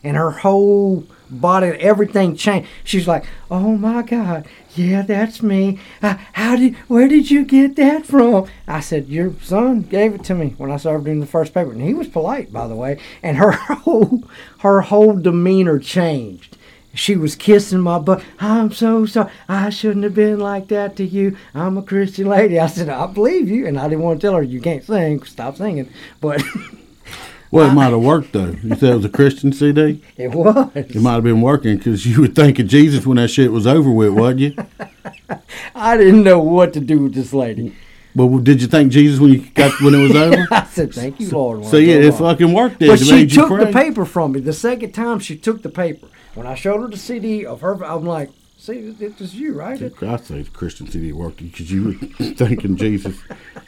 and 0.05 0.17
her 0.17 0.31
whole 0.31 1.05
body, 1.29 1.67
everything 1.81 2.37
changed. 2.37 2.69
She's 2.85 3.09
like, 3.09 3.25
"Oh 3.51 3.77
my 3.77 4.03
God, 4.03 4.47
yeah, 4.77 5.03
that's 5.03 5.43
me. 5.43 5.81
Uh, 6.01 6.17
how 6.35 6.55
did? 6.55 6.77
Where 6.87 7.09
did 7.09 7.29
you 7.31 7.45
get 7.45 7.75
that 7.77 8.07
from?" 8.07 8.47
I 8.69 8.79
said, 8.79 9.09
"Your 9.09 9.33
son 9.43 9.83
gave 9.83 10.15
it 10.15 10.23
to 10.25 10.37
me 10.37 10.55
when 10.59 10.71
I 10.71 10.77
served 10.77 11.09
him 11.09 11.19
the 11.19 11.27
first 11.27 11.53
paper, 11.53 11.73
and 11.73 11.83
he 11.83 11.95
was 11.95 12.07
polite, 12.07 12.53
by 12.53 12.69
the 12.69 12.77
way." 12.77 12.99
And 13.21 13.37
her 13.39 13.51
whole 13.53 14.23
her 14.59 14.83
whole 14.83 15.17
demeanor 15.17 15.81
changed 15.81 16.57
she 16.97 17.17
was 17.17 17.37
kissing 17.37 17.81
my 17.81 17.99
butt. 17.99 18.23
I'm 18.41 18.73
so 18.73 19.07
sorry. 19.07 19.31
I 19.49 19.71
shouldn't 19.71 20.05
have 20.05 20.15
been 20.15 20.41
like 20.41 20.69
that 20.69 20.97
to 20.97 21.05
you. 21.05 21.37
I'm 21.55 21.79
a 21.79 21.83
Christian 21.83 22.27
lady. 22.27 22.59
I 22.59 22.67
said, 22.67 22.89
I 22.89 23.07
believe 23.07 23.49
you. 23.49 23.67
And 23.67 23.79
I 23.79 23.89
didn't 23.89 24.05
want 24.05 24.21
to 24.21 24.27
tell 24.27 24.35
her, 24.35 24.43
you 24.43 24.61
can't 24.61 24.85
sing. 24.85 25.23
Stop 25.23 25.57
singing. 25.57 25.89
But. 26.21 26.43
Well, 27.53 27.71
it 27.71 27.75
might 27.75 27.91
have 27.91 28.03
worked 28.03 28.33
though. 28.33 28.57
You 28.63 28.75
said 28.75 28.91
it 28.91 28.97
was 28.97 29.05
a 29.05 29.09
Christian 29.09 29.53
CD. 29.53 30.03
It 30.17 30.33
was. 30.33 30.69
It 30.75 30.97
might 30.97 31.15
have 31.15 31.23
been 31.23 31.41
working 31.41 31.77
because 31.77 32.05
you 32.05 32.21
were 32.21 32.27
thinking 32.27 32.67
Jesus 32.67 33.07
when 33.07 33.17
that 33.17 33.29
shit 33.29 33.53
was 33.53 33.69
over 33.69 33.89
with, 33.89 34.11
wasn't 34.13 34.41
you? 34.41 34.57
I 35.75 35.97
didn't 35.97 36.25
know 36.25 36.41
what 36.41 36.73
to 36.73 36.81
do 36.81 36.99
with 37.05 37.15
this 37.15 37.33
lady. 37.33 37.75
Well, 38.17 38.39
did 38.39 38.63
you 38.63 38.69
thank 38.69 38.91
Jesus 38.91 39.21
when 39.21 39.31
you 39.33 39.49
got 39.51 39.81
when 39.81 39.95
it 39.95 40.03
was 40.03 40.17
over? 40.17 40.47
I 40.51 40.65
said, 40.65 40.93
"Thank 40.93 41.21
you, 41.21 41.29
Lord." 41.31 41.67
So 41.67 41.77
yeah, 41.77 41.97
it 41.97 42.15
fucking 42.15 42.53
worked. 42.53 42.81
Then. 42.81 42.89
But 42.89 43.01
It 43.01 43.05
she 43.05 43.27
took 43.27 43.51
the 43.51 43.71
paper 43.73 44.05
from 44.05 44.33
me. 44.33 44.41
The 44.41 44.53
second 44.53 44.93
time 44.93 45.21
she 45.21 45.37
took 45.37 45.63
the 45.63 45.69
paper. 45.69 46.09
When 46.37 46.47
I 46.47 46.55
showed 46.55 46.83
her 46.83 46.89
the 46.89 46.97
CD 46.99 47.45
of 47.47 47.63
her, 47.63 47.83
I'm 47.83 48.05
like, 48.05 48.31
"See, 48.59 48.95
it 49.01 49.19
was 49.19 49.35
you, 49.35 49.55
right?" 49.55 49.83
I 50.03 50.17
say 50.19 50.43
the 50.43 50.51
Christian 50.53 50.87
CD 50.87 51.11
worked 51.11 51.39
because 51.39 51.73
you 51.73 51.85
were 51.85 51.93
thanking 52.35 52.77
Jesus 52.77 53.17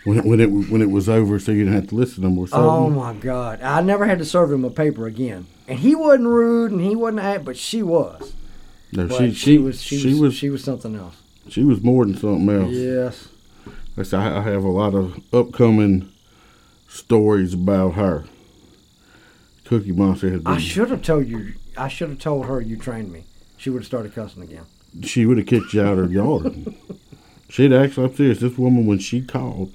when 0.05 0.19
it, 0.19 0.25
when 0.27 0.39
it 0.39 0.47
when 0.47 0.83
it 0.83 0.91
was 0.91 1.09
over, 1.09 1.39
so 1.39 1.51
you 1.51 1.65
didn't 1.65 1.75
have 1.75 1.89
to 1.89 1.95
listen 1.95 2.17
to 2.17 2.29
them 2.29 2.39
or 2.39 2.47
Oh 2.53 2.91
my 2.91 3.15
God! 3.15 3.63
I 3.63 3.81
never 3.81 4.05
had 4.07 4.19
to 4.19 4.25
serve 4.27 4.53
him 4.53 4.65
a 4.67 4.71
paper 4.71 5.07
again. 5.07 5.47
And 5.67 5.79
he 5.79 5.95
wasn't 5.95 6.29
rude, 6.29 6.71
and 6.71 6.81
he 6.83 6.95
wasn't 6.95 7.21
act, 7.21 7.45
but 7.47 7.57
she 7.57 7.83
was. 7.83 8.35
no, 8.93 9.07
But 9.07 9.17
she, 9.19 9.33
she, 9.33 9.59
was 9.59 9.81
she, 9.83 9.99
she 9.99 10.11
was, 10.11 10.21
was 10.21 10.35
she 10.35 10.51
was 10.51 10.63
something 10.63 10.95
else. 10.95 11.17
she 11.49 11.65
was 11.65 11.83
more 11.83 12.05
than 12.05 12.17
something 12.17 12.49
else. 12.51 12.73
Yes. 12.73 13.29
I 13.97 14.03
said, 14.03 14.21
I 14.21 14.39
I 14.39 14.43
have 14.43 14.63
a 14.63 14.69
lot 14.69 14.95
of 14.95 15.19
upcoming 15.33 16.13
stories 16.87 17.55
about 17.55 17.95
her. 17.95 18.25
Cookie 19.65 19.93
Monster 19.93 20.31
has 20.31 20.43
been. 20.43 20.53
I 20.53 20.59
should 20.59 20.91
have 20.91 21.03
told 21.03 21.27
you. 21.27 21.55
I 21.79 21.89
should 21.89 22.09
have 22.11 22.19
told 22.19 22.47
her 22.47 22.61
you 22.61 22.77
trained 22.77 23.13
me. 23.13 23.25
She 23.57 23.71
would 23.71 23.81
have 23.83 23.87
started 23.87 24.15
cussing 24.15 24.43
again. 24.43 24.65
she 25.03 25.27
would 25.27 25.39
have 25.39 25.47
kicked 25.47 25.73
you 25.75 25.83
out 25.83 25.99
of 25.99 26.07
her 26.07 26.13
yard. 26.13 26.75
She'd 27.51 27.73
actually, 27.73 28.07
I'm 28.07 28.15
serious, 28.15 28.41
this 28.41 28.59
woman, 28.59 28.87
when 28.87 28.99
she 28.99 29.23
called, 29.23 29.73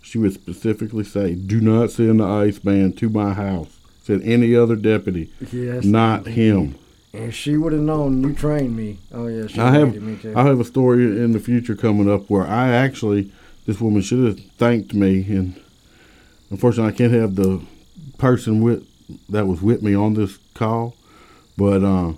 she 0.00 0.18
would 0.18 0.32
specifically 0.32 1.02
say, 1.04 1.34
Do 1.34 1.60
not 1.60 1.90
send 1.90 2.20
the 2.20 2.24
Iceman 2.24 2.92
to 2.94 3.08
my 3.08 3.32
house. 3.34 3.76
Said 4.02 4.22
any 4.22 4.54
other 4.54 4.76
deputy, 4.76 5.32
Yes. 5.52 5.84
not 5.84 6.26
him. 6.28 6.76
And 7.12 7.34
she 7.34 7.56
would 7.56 7.72
have 7.72 7.82
known 7.82 8.22
you 8.22 8.32
trained 8.34 8.76
me. 8.76 8.98
Oh 9.10 9.26
yeah, 9.26 9.48
she 9.48 9.58
I 9.58 9.72
have, 9.72 10.00
me 10.00 10.16
too. 10.16 10.32
I 10.36 10.44
have 10.44 10.60
a 10.60 10.64
story 10.64 11.02
in 11.04 11.32
the 11.32 11.40
future 11.40 11.74
coming 11.74 12.08
up 12.08 12.30
where 12.30 12.46
I 12.46 12.68
actually, 12.68 13.32
this 13.64 13.80
woman 13.80 14.02
should 14.02 14.24
have 14.24 14.38
thanked 14.58 14.94
me, 14.94 15.24
and 15.28 15.60
unfortunately, 16.50 16.92
I 16.92 16.96
can't 16.96 17.12
have 17.12 17.34
the 17.34 17.62
person 18.18 18.60
with 18.62 18.86
that 19.28 19.46
was 19.46 19.60
with 19.62 19.82
me 19.82 19.94
on 19.94 20.14
this 20.14 20.38
call, 20.54 20.94
but 21.56 21.82
uh, 21.82 22.12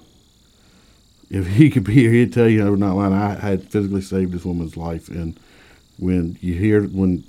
if 1.30 1.46
he 1.46 1.70
could 1.70 1.84
be 1.84 1.94
here, 1.94 2.10
he'd 2.10 2.32
tell 2.32 2.48
you 2.48 2.66
I 2.66 2.70
was 2.70 2.80
not 2.80 2.96
lying. 2.96 3.12
I 3.12 3.34
had 3.34 3.70
physically 3.70 4.00
saved 4.00 4.32
this 4.32 4.44
woman's 4.44 4.76
life, 4.76 5.08
and 5.08 5.38
when 5.98 6.38
you 6.40 6.54
hear 6.54 6.82
when, 6.84 7.24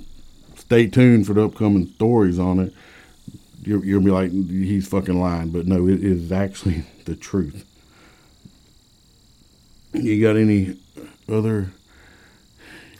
stay 0.55 0.87
tuned 0.87 1.25
for 1.25 1.33
the 1.33 1.43
upcoming 1.43 1.87
stories 1.95 2.39
on 2.39 2.59
it. 2.59 2.73
You'll, 3.61 3.83
you'll 3.83 4.01
be 4.01 4.11
like, 4.11 4.31
he's 4.31 4.87
fucking 4.87 5.19
lying, 5.19 5.49
but 5.49 5.67
no, 5.67 5.87
it 5.87 6.03
is 6.03 6.31
actually 6.31 6.85
the 7.05 7.15
truth. 7.15 7.65
You 9.93 10.21
got 10.21 10.37
any 10.37 10.79
other 11.27 11.71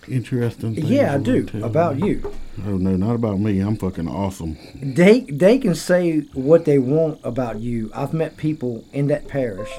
interesting 0.10 0.76
things? 0.76 0.90
yeah, 0.90 1.14
I 1.14 1.18
do. 1.18 1.48
About 1.64 1.98
me? 1.98 2.10
you. 2.10 2.34
Oh 2.66 2.78
no, 2.78 2.96
not 2.96 3.16
about 3.16 3.40
me. 3.40 3.60
I'm 3.60 3.78
fucking 3.78 4.08
awesome. 4.08 4.58
They 4.76 5.22
they 5.22 5.58
can 5.58 5.76
say 5.76 6.22
what 6.34 6.66
they 6.66 6.80
want 6.80 7.20
about 7.24 7.60
you. 7.60 7.92
I've 7.94 8.14
met 8.14 8.38
people 8.38 8.84
in 8.92 9.08
that 9.08 9.28
parish 9.28 9.72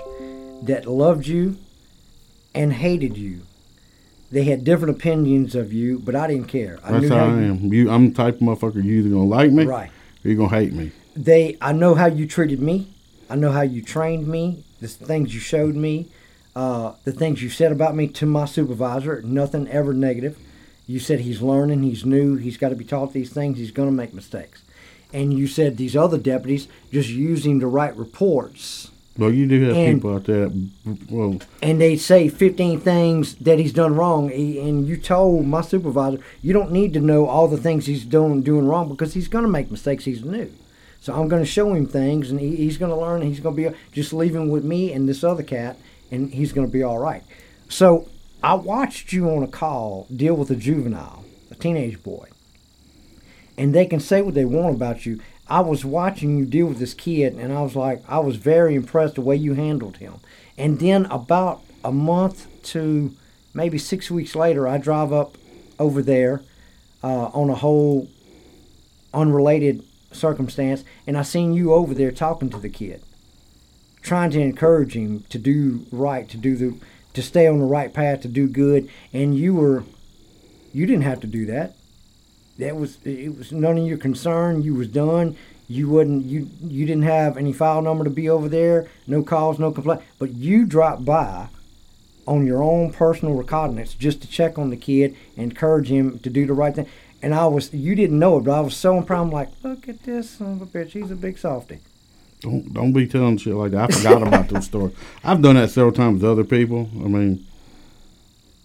that 0.62 0.86
loved 0.86 1.26
you 1.26 1.56
and 2.54 2.72
hated 2.72 3.16
you. 3.16 3.42
They 4.30 4.44
had 4.44 4.62
different 4.62 4.96
opinions 4.96 5.54
of 5.54 5.72
you, 5.72 5.98
but 5.98 6.14
I 6.14 6.28
didn't 6.28 6.46
care. 6.46 6.78
I 6.84 6.92
That's 6.92 7.02
knew 7.02 7.08
how 7.10 7.16
I 7.16 7.28
how 7.28 7.36
you, 7.36 7.42
am. 7.42 7.72
You, 7.72 7.90
I'm 7.90 8.10
the 8.10 8.14
type 8.14 8.36
of 8.36 8.40
motherfucker. 8.42 8.82
You 8.82 9.00
either 9.00 9.08
gonna 9.08 9.24
like 9.24 9.50
me, 9.50 9.64
right. 9.64 9.90
or 10.24 10.30
you 10.30 10.36
gonna 10.36 10.48
hate 10.48 10.72
me. 10.72 10.92
They 11.16 11.56
I 11.60 11.72
know 11.72 11.94
how 11.94 12.06
you 12.06 12.26
treated 12.26 12.60
me. 12.60 12.94
I 13.28 13.36
know 13.36 13.50
how 13.50 13.62
you 13.62 13.82
trained 13.82 14.26
me. 14.26 14.64
The 14.80 14.88
things 14.88 15.34
you 15.34 15.40
showed 15.40 15.74
me. 15.74 16.10
Uh, 16.56 16.94
the 17.04 17.12
things 17.12 17.42
you 17.42 17.48
said 17.48 17.70
about 17.72 17.94
me 17.94 18.08
to 18.08 18.26
my 18.26 18.44
supervisor. 18.44 19.22
Nothing 19.22 19.68
ever 19.68 19.92
negative. 19.92 20.38
You 20.86 20.98
said 20.98 21.20
he's 21.20 21.40
learning. 21.40 21.82
He's 21.84 22.04
new. 22.04 22.36
He's 22.36 22.56
got 22.56 22.70
to 22.70 22.74
be 22.76 22.84
taught 22.84 23.12
these 23.12 23.30
things. 23.32 23.58
He's 23.58 23.70
going 23.70 23.88
to 23.88 23.94
make 23.94 24.12
mistakes. 24.12 24.62
And 25.12 25.32
you 25.32 25.46
said 25.46 25.76
these 25.76 25.96
other 25.96 26.18
deputies 26.18 26.68
just 26.92 27.08
use 27.08 27.44
him 27.46 27.60
to 27.60 27.66
write 27.66 27.96
reports 27.96 28.90
Well, 29.18 29.32
you 29.32 29.46
do 29.46 29.60
have 29.64 29.76
And- 29.76 29.98
people 29.98 30.14
out 30.14 30.24
there. 30.24 30.50
Well, 31.08 31.40
and 31.62 31.80
they 31.80 31.96
say 31.96 32.28
15 32.28 32.80
things 32.80 33.34
that 33.36 33.58
he's 33.58 33.72
done 33.72 33.94
wrong 33.96 34.30
and 34.32 34.86
you 34.86 34.96
told 34.96 35.46
my 35.46 35.60
supervisor 35.62 36.18
you 36.42 36.52
don't 36.52 36.70
need 36.72 36.92
to 36.94 37.00
know 37.00 37.26
all 37.26 37.48
the 37.48 37.56
things 37.56 37.86
he's 37.86 38.04
doing 38.04 38.42
doing 38.42 38.66
wrong 38.66 38.88
because 38.88 39.14
he's 39.14 39.26
going 39.28 39.44
to 39.44 39.50
make 39.50 39.70
mistakes 39.70 40.04
he's 40.04 40.24
new 40.24 40.52
so 41.00 41.12
i'm 41.12 41.26
going 41.28 41.42
to 41.42 41.48
show 41.50 41.74
him 41.74 41.86
things 41.86 42.30
and 42.30 42.38
he, 42.40 42.54
he's 42.56 42.78
going 42.78 42.90
to 42.90 42.96
learn 42.96 43.20
and 43.20 43.30
he's 43.30 43.40
going 43.40 43.56
to 43.56 43.70
be 43.70 43.76
just 43.92 44.12
leave 44.12 44.34
him 44.34 44.48
with 44.48 44.64
me 44.64 44.92
and 44.92 45.08
this 45.08 45.24
other 45.24 45.42
cat 45.42 45.76
and 46.10 46.34
he's 46.34 46.52
going 46.52 46.66
to 46.66 46.72
be 46.72 46.82
all 46.82 46.98
right 46.98 47.22
so 47.68 48.08
i 48.42 48.54
watched 48.54 49.12
you 49.12 49.28
on 49.30 49.42
a 49.42 49.48
call 49.48 50.06
deal 50.14 50.34
with 50.34 50.50
a 50.50 50.56
juvenile 50.56 51.24
a 51.50 51.54
teenage 51.54 52.02
boy 52.02 52.26
and 53.60 53.74
they 53.74 53.84
can 53.84 54.00
say 54.00 54.22
what 54.22 54.32
they 54.32 54.46
want 54.46 54.74
about 54.74 55.04
you. 55.04 55.20
I 55.46 55.60
was 55.60 55.84
watching 55.84 56.38
you 56.38 56.46
deal 56.46 56.64
with 56.64 56.78
this 56.78 56.94
kid, 56.94 57.34
and 57.34 57.52
I 57.52 57.60
was 57.60 57.76
like, 57.76 58.02
I 58.08 58.18
was 58.18 58.36
very 58.36 58.74
impressed 58.74 59.16
the 59.16 59.20
way 59.20 59.36
you 59.36 59.52
handled 59.52 59.98
him. 59.98 60.14
And 60.56 60.80
then 60.80 61.04
about 61.06 61.60
a 61.84 61.92
month 61.92 62.48
to 62.70 63.14
maybe 63.52 63.76
six 63.76 64.10
weeks 64.10 64.34
later, 64.34 64.66
I 64.66 64.78
drive 64.78 65.12
up 65.12 65.36
over 65.78 66.00
there 66.00 66.40
uh, 67.04 67.26
on 67.34 67.50
a 67.50 67.54
whole 67.54 68.08
unrelated 69.12 69.84
circumstance, 70.10 70.82
and 71.06 71.18
I 71.18 71.22
seen 71.22 71.52
you 71.52 71.74
over 71.74 71.92
there 71.92 72.12
talking 72.12 72.48
to 72.48 72.58
the 72.58 72.70
kid, 72.70 73.02
trying 74.02 74.30
to 74.30 74.40
encourage 74.40 74.94
him 74.94 75.24
to 75.28 75.38
do 75.38 75.86
right, 75.90 76.28
to 76.28 76.36
do 76.36 76.56
the, 76.56 76.78
to 77.14 77.22
stay 77.22 77.46
on 77.46 77.58
the 77.58 77.64
right 77.64 77.92
path, 77.92 78.22
to 78.22 78.28
do 78.28 78.46
good, 78.46 78.88
and 79.12 79.36
you 79.36 79.54
were, 79.54 79.84
you 80.72 80.86
didn't 80.86 81.02
have 81.02 81.20
to 81.20 81.26
do 81.26 81.46
that 81.46 81.74
that 82.60 82.76
was 82.76 82.98
it 83.04 83.36
was 83.36 83.52
none 83.52 83.78
of 83.78 83.86
your 83.86 83.98
concern. 83.98 84.62
You 84.62 84.74
was 84.74 84.88
done. 84.88 85.36
You 85.66 85.88
wouldn't 85.88 86.26
you 86.26 86.48
you 86.62 86.86
didn't 86.86 87.02
have 87.02 87.36
any 87.36 87.52
file 87.52 87.82
number 87.82 88.04
to 88.04 88.10
be 88.10 88.28
over 88.28 88.48
there. 88.48 88.86
No 89.06 89.22
calls, 89.22 89.58
no 89.58 89.72
complaint. 89.72 90.02
But 90.18 90.34
you 90.34 90.64
dropped 90.64 91.04
by 91.04 91.48
on 92.26 92.46
your 92.46 92.62
own 92.62 92.92
personal 92.92 93.34
recognizance 93.34 93.94
just 93.94 94.20
to 94.22 94.28
check 94.28 94.58
on 94.58 94.70
the 94.70 94.76
kid 94.76 95.16
encourage 95.36 95.88
him 95.88 96.18
to 96.20 96.30
do 96.30 96.46
the 96.46 96.52
right 96.52 96.74
thing. 96.74 96.86
And 97.22 97.34
I 97.34 97.46
was 97.46 97.72
you 97.74 97.94
didn't 97.94 98.18
know 98.18 98.38
it, 98.38 98.44
but 98.44 98.52
I 98.52 98.60
was 98.60 98.76
so 98.76 98.96
impressed. 98.98 99.20
I'm 99.20 99.30
like, 99.30 99.48
look 99.62 99.88
at 99.88 100.04
this 100.04 100.30
son 100.30 100.52
of 100.52 100.62
a 100.62 100.66
bitch. 100.66 100.90
He's 100.90 101.10
a 101.10 101.16
big 101.16 101.38
softy. 101.38 101.80
Don't 102.40 102.72
don't 102.72 102.92
be 102.92 103.06
telling 103.06 103.36
shit 103.38 103.54
like 103.54 103.72
that. 103.72 103.90
I 103.90 103.94
forgot 103.96 104.22
about 104.26 104.48
those 104.48 104.64
stories. 104.66 104.94
I've 105.24 105.42
done 105.42 105.56
that 105.56 105.70
several 105.70 105.92
times 105.92 106.22
with 106.22 106.30
other 106.30 106.44
people. 106.44 106.88
I 106.96 107.08
mean, 107.08 107.46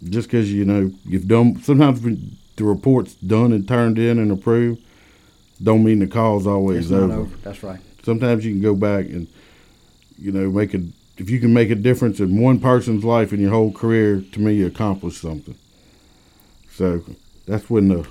just 0.03 0.27
because 0.29 0.51
you 0.51 0.65
know 0.65 0.91
you've 1.05 1.27
done. 1.27 1.61
Sometimes 1.61 2.01
the 2.01 2.63
report's 2.63 3.15
done 3.15 3.51
and 3.51 3.67
turned 3.67 3.99
in 3.99 4.17
and 4.19 4.31
approved, 4.31 4.81
don't 5.61 5.83
mean 5.83 5.99
the 5.99 6.07
call's 6.07 6.47
always 6.47 6.85
It's 6.85 6.89
not 6.89 7.03
over. 7.03 7.13
over. 7.13 7.35
That's 7.43 7.63
right. 7.63 7.79
Sometimes 8.03 8.45
you 8.45 8.53
can 8.53 8.61
go 8.61 8.75
back 8.75 9.05
and 9.07 9.27
you 10.17 10.31
know 10.31 10.49
make 10.49 10.73
a. 10.73 10.81
If 11.17 11.29
you 11.29 11.39
can 11.39 11.53
make 11.53 11.69
a 11.69 11.75
difference 11.75 12.19
in 12.19 12.41
one 12.41 12.59
person's 12.59 13.05
life 13.05 13.31
in 13.31 13.39
your 13.39 13.51
whole 13.51 13.71
career, 13.71 14.21
to 14.33 14.39
me, 14.41 14.55
you 14.55 14.67
accomplished 14.67 15.21
something. 15.21 15.55
So 16.71 17.03
that's 17.45 17.69
when 17.69 17.87
the 17.87 18.05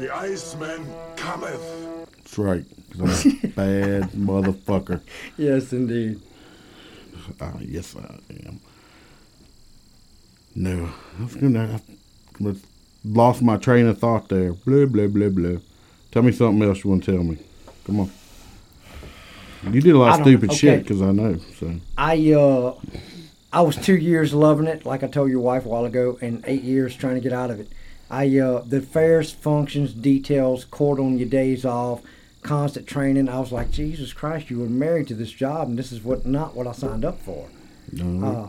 The 0.00 0.12
Iceman 0.12 0.84
cometh. 1.14 1.62
that's 2.16 2.38
right. 2.38 2.64
bad 3.56 4.10
motherfucker. 4.12 5.00
Yes, 5.36 5.72
indeed. 5.72 6.20
Uh, 7.40 7.52
yes, 7.60 7.96
I 7.96 8.20
am. 8.46 8.60
No, 10.54 10.90
I 11.18 11.22
was 11.22 11.36
gonna. 11.36 11.80
I 12.44 12.54
lost 13.04 13.42
my 13.42 13.56
train 13.56 13.86
of 13.86 13.98
thought 13.98 14.28
there. 14.28 14.52
Blah 14.52 14.86
blah 14.86 15.06
blah 15.06 15.28
blah. 15.28 15.58
Tell 16.10 16.22
me 16.22 16.32
something 16.32 16.66
else 16.66 16.82
you 16.84 16.90
want 16.90 17.04
to 17.04 17.12
tell 17.12 17.22
me. 17.22 17.38
Come 17.84 18.00
on. 18.00 18.10
You 19.70 19.80
did 19.80 19.94
a 19.94 19.98
lot 19.98 20.18
of 20.18 20.26
stupid 20.26 20.50
okay. 20.50 20.58
shit 20.58 20.82
because 20.82 21.02
I 21.02 21.12
know. 21.12 21.36
So 21.58 21.74
I 21.96 22.32
uh, 22.32 22.74
I 23.52 23.60
was 23.62 23.76
two 23.76 23.96
years 23.96 24.32
loving 24.32 24.66
it, 24.66 24.86
like 24.86 25.02
I 25.02 25.06
told 25.06 25.30
your 25.30 25.40
wife 25.40 25.66
a 25.66 25.68
while 25.68 25.84
ago, 25.84 26.18
and 26.20 26.42
eight 26.46 26.62
years 26.62 26.96
trying 26.96 27.16
to 27.16 27.20
get 27.20 27.32
out 27.32 27.50
of 27.50 27.60
it. 27.60 27.68
I 28.10 28.38
uh, 28.38 28.62
the 28.66 28.78
affairs, 28.78 29.30
functions, 29.30 29.92
details, 29.92 30.64
court 30.64 30.98
on 30.98 31.18
your 31.18 31.28
days 31.28 31.64
off, 31.64 32.02
constant 32.42 32.86
training. 32.86 33.28
I 33.28 33.38
was 33.40 33.52
like, 33.52 33.70
Jesus 33.70 34.12
Christ, 34.12 34.50
you 34.50 34.58
were 34.60 34.68
married 34.68 35.08
to 35.08 35.14
this 35.14 35.30
job, 35.30 35.68
and 35.68 35.78
this 35.78 35.92
is 35.92 36.02
what 36.02 36.26
not 36.26 36.54
what 36.54 36.66
I 36.66 36.72
signed 36.72 37.04
up 37.04 37.20
for. 37.20 37.48
Uh, 38.24 38.48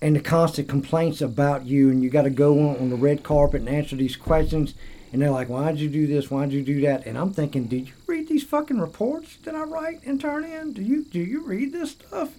and 0.00 0.16
the 0.16 0.20
constant 0.20 0.68
complaints 0.68 1.20
about 1.20 1.64
you, 1.66 1.90
and 1.90 2.02
you 2.02 2.10
got 2.10 2.22
to 2.22 2.30
go 2.30 2.58
on, 2.58 2.76
on 2.76 2.90
the 2.90 2.96
red 2.96 3.22
carpet 3.22 3.60
and 3.60 3.68
answer 3.68 3.96
these 3.96 4.16
questions. 4.16 4.74
And 5.12 5.20
they're 5.20 5.30
like, 5.30 5.48
"Why'd 5.48 5.78
you 5.78 5.88
do 5.88 6.06
this? 6.06 6.30
Why'd 6.30 6.52
you 6.52 6.62
do 6.62 6.80
that?" 6.82 7.06
And 7.06 7.18
I'm 7.18 7.32
thinking, 7.32 7.64
"Did 7.66 7.88
you 7.88 7.94
read 8.06 8.28
these 8.28 8.44
fucking 8.44 8.80
reports 8.80 9.36
that 9.44 9.54
I 9.54 9.62
write 9.62 10.00
and 10.06 10.20
turn 10.20 10.44
in? 10.44 10.72
Do 10.72 10.82
you 10.82 11.04
do 11.04 11.20
you 11.20 11.42
read 11.44 11.72
this 11.72 11.90
stuff?" 11.90 12.30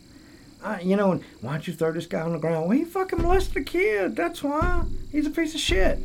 I, 0.64 0.80
you 0.82 0.96
know, 0.96 1.12
and 1.12 1.24
why 1.42 1.54
don't 1.54 1.68
you 1.68 1.74
throw 1.74 1.92
this 1.92 2.08
guy 2.08 2.22
on 2.22 2.32
the 2.32 2.40
ground? 2.40 2.68
Well, 2.68 2.78
he 2.78 2.86
fucking 2.86 3.22
molested 3.22 3.58
a 3.58 3.64
kid. 3.64 4.16
That's 4.16 4.42
why 4.42 4.86
he's 5.12 5.28
a 5.28 5.30
piece 5.30 5.54
of 5.54 5.60
shit. 5.60 6.00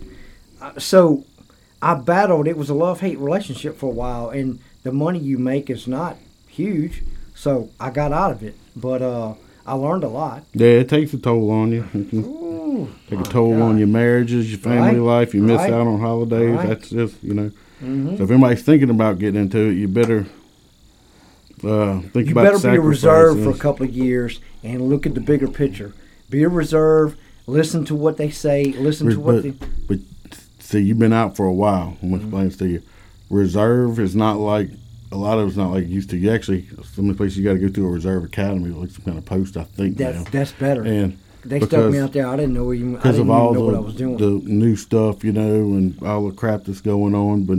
Uh, 0.61 0.79
so 0.79 1.25
I 1.81 1.95
battled. 1.95 2.49
It 2.49 2.57
was 2.57 2.69
a 2.71 2.75
love 2.75 3.01
hate 3.01 3.19
relationship 3.19 3.77
for 3.79 3.87
a 3.87 3.95
while, 3.95 4.31
and 4.31 4.59
the 4.83 4.93
money 4.93 5.19
you 5.19 5.39
make 5.39 5.71
is 5.71 5.87
not 5.87 6.17
huge. 6.47 7.03
So 7.35 7.71
I 7.79 7.91
got 7.91 8.13
out 8.13 8.33
of 8.33 8.43
it, 8.43 8.57
but 8.75 9.01
uh, 9.01 9.35
I 9.67 9.75
learned 9.75 10.03
a 10.05 10.09
lot. 10.09 10.45
yeah, 10.55 10.69
it 10.69 10.89
takes 10.89 11.13
a 11.15 11.19
toll 11.19 11.51
on 11.51 11.71
you. 11.71 11.85
Can 11.93 12.09
Ooh, 12.25 12.89
take 13.09 13.21
a 13.21 13.23
toll 13.25 13.63
on 13.63 13.79
your 13.79 13.87
marriages, 13.87 14.51
your 14.51 14.59
family 14.59 14.99
Right, 14.99 15.21
life. 15.21 15.35
You 15.35 15.43
miss 15.43 15.59
right, 15.59 15.73
out 15.73 15.87
on 15.87 16.01
holidays. 16.01 16.51
right. 16.57 16.69
That's 16.69 16.91
just 16.91 17.23
you 17.23 17.35
know. 17.35 17.51
Mhm. 17.83 18.19
So 18.19 18.25
if 18.25 18.31
anybody's 18.31 18.63
thinking 18.63 18.91
about 18.91 19.21
getting 19.21 19.41
into 19.41 19.59
it, 19.69 19.75
you 19.75 19.87
better 19.87 20.27
uh, 21.65 22.01
think 22.01 22.27
You 22.27 22.33
about 22.33 22.45
You 22.45 22.51
better 22.59 22.71
be 22.73 22.77
a 22.77 22.81
reserve 22.81 23.43
for 23.43 23.51
a 23.51 23.59
couple 23.59 23.87
of 23.87 23.93
years 23.93 24.41
and 24.63 24.89
look 24.89 25.07
at 25.07 25.15
the 25.15 25.21
bigger 25.21 25.49
picture. 25.49 25.93
Be 26.31 26.43
a 26.43 26.49
reserve. 26.49 27.17
Listen 27.47 27.85
to 27.87 27.95
what 27.95 28.17
they 28.17 28.31
say. 28.31 28.65
Listen 28.65 29.09
to 29.11 29.21
what 29.21 29.37
but, 29.37 29.43
they. 29.43 29.51
but 29.87 29.99
see, 30.69 30.81
you've 30.81 30.99
been 30.99 31.13
out 31.13 31.37
for 31.37 31.47
a 31.47 31.53
while. 31.53 31.97
I'm 32.03 32.09
Mm-hmm. 32.11 32.11
gonna 32.11 32.17
explain 32.23 32.45
this 32.49 32.57
to 32.59 32.69
you. 32.69 32.83
Reserve 33.31 33.99
is 34.01 34.15
not 34.15 34.39
like 34.39 34.71
a 35.13 35.17
lot 35.17 35.39
of 35.39 35.49
it's 35.49 35.57
not 35.57 35.71
like 35.71 35.87
used 35.89 36.11
to. 36.11 36.17
You 36.17 36.31
actually 36.31 36.67
some 36.95 37.09
of 37.09 37.15
the 37.17 37.19
places 37.19 37.39
you 37.39 37.45
got 37.45 37.55
to 37.55 37.59
go 37.59 37.69
through 37.69 37.87
a 37.87 37.91
reserve 37.91 38.25
academy, 38.25 38.71
like 38.71 38.91
some 38.91 39.05
kind 39.05 39.19
of 39.19 39.25
post. 39.25 39.57
I 39.57 39.65
think 39.65 39.97
That's 39.97 40.19
now. 40.19 40.25
that's 40.31 40.53
better. 40.53 40.83
and 40.83 41.19
they 41.45 41.61
stuck 41.61 41.91
me 41.93 41.99
out 41.99 42.13
there. 42.13 42.27
I 42.27 42.37
didn't 42.37 42.55
know 42.55 42.73
even. 42.73 42.95
I 42.97 42.99
because 42.99 43.19
of 43.19 43.31
all 43.31 43.55
know 43.55 43.61
what 43.65 43.75
I 43.75 43.79
the, 43.79 43.83
was 43.83 43.95
doing. 43.95 44.17
the 44.19 44.49
new 44.51 44.77
stuff, 44.77 45.25
you 45.25 45.33
know, 45.33 45.43
and 45.77 46.03
all 46.03 46.29
the 46.29 46.35
crap 46.35 46.65
that's 46.65 46.81
going 46.83 47.15
on. 47.15 47.45
But 47.45 47.59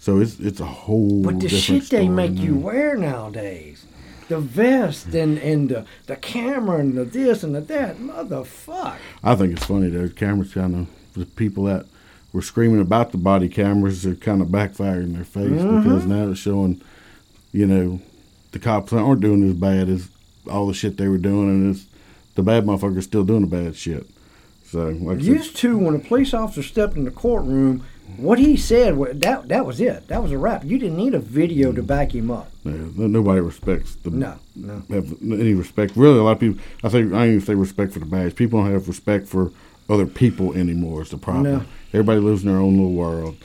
so 0.00 0.18
it's 0.20 0.38
it's 0.40 0.60
a 0.60 0.64
whole. 0.66 1.22
but 1.22 1.40
the 1.40 1.48
shit 1.48 1.84
they 1.90 2.08
make 2.08 2.36
you 2.36 2.56
wear 2.56 2.96
nowadays, 2.96 3.84
the 4.28 4.38
vest 4.40 5.14
and 5.14 5.38
and 5.38 5.68
the, 5.68 5.84
the 6.06 6.16
camera 6.16 6.78
and 6.78 6.96
the 6.96 7.04
this 7.04 7.42
and 7.44 7.54
the 7.54 7.60
that, 7.60 7.96
motherfuck. 7.98 8.96
I 9.22 9.34
think 9.36 9.52
it's 9.54 9.66
funny 9.66 9.88
though. 9.88 10.08
Cameras 10.08 10.54
kind 10.54 10.74
of 10.74 10.86
the 11.14 11.26
people 11.26 11.64
that 11.64 11.86
were 12.32 12.42
screaming 12.42 12.80
about 12.80 13.12
the 13.12 13.18
body 13.18 13.48
cameras 13.48 14.04
are 14.06 14.14
kind 14.14 14.42
of 14.42 14.48
backfiring 14.48 15.04
in 15.04 15.12
their 15.14 15.24
face 15.24 15.48
Mm-hmm. 15.48 15.82
because 15.82 16.06
now 16.06 16.28
it's 16.30 16.40
showing, 16.40 16.80
you 17.52 17.66
know, 17.66 18.00
the 18.52 18.58
cops 18.58 18.92
aren't 18.92 19.20
doing 19.20 19.46
as 19.48 19.54
bad 19.54 19.88
as 19.88 20.08
all 20.50 20.66
the 20.66 20.74
shit 20.74 20.96
they 20.96 21.08
were 21.08 21.18
doing, 21.18 21.48
and 21.48 21.74
it's 21.74 21.86
the 22.34 22.42
bad 22.42 22.64
motherfuckers 22.64 23.02
still 23.04 23.24
doing 23.24 23.42
the 23.42 23.46
bad 23.46 23.76
shit. 23.76 24.06
So 24.64 24.88
like 24.88 25.22
Used 25.22 25.56
to 25.58 25.78
when 25.78 25.94
a 25.94 25.98
police 25.98 26.34
officer 26.34 26.62
stepped 26.62 26.94
in 26.96 27.04
the 27.04 27.10
courtroom, 27.10 27.84
what 28.16 28.38
he 28.38 28.56
said 28.56 28.96
that 29.20 29.48
that 29.48 29.64
was 29.66 29.80
it. 29.80 30.08
That 30.08 30.22
was 30.22 30.32
a 30.32 30.38
wrap. 30.38 30.64
You 30.64 30.78
didn't 30.78 30.96
need 30.96 31.14
a 31.14 31.18
video 31.18 31.72
to 31.72 31.82
back 31.82 32.14
him 32.14 32.30
up. 32.30 32.50
yeah, 32.64 32.72
nobody 32.96 33.40
respects 33.40 33.94
the 33.96 34.10
No, 34.10 34.36
no. 34.56 34.82
have 34.90 35.14
any 35.22 35.54
respect. 35.54 35.96
Really, 35.96 36.18
a 36.18 36.22
lot 36.22 36.32
of 36.32 36.40
people. 36.40 36.60
I 36.84 36.88
think 36.90 37.12
I 37.12 37.18
don't 37.20 37.28
even 37.28 37.40
say 37.42 37.54
respect 37.54 37.92
for 37.92 37.98
the 37.98 38.06
badge. 38.06 38.34
People 38.34 38.62
don't 38.62 38.72
have 38.72 38.88
respect 38.88 39.26
for 39.26 39.52
other 39.88 40.06
people 40.06 40.52
anymore. 40.54 41.02
Is 41.02 41.10
the 41.10 41.18
problem? 41.18 41.44
No. 41.44 41.64
Everybody 41.92 42.20
lives 42.20 42.42
in 42.44 42.48
their 42.50 42.60
own 42.60 42.76
little 42.76 42.92
world. 42.92 43.36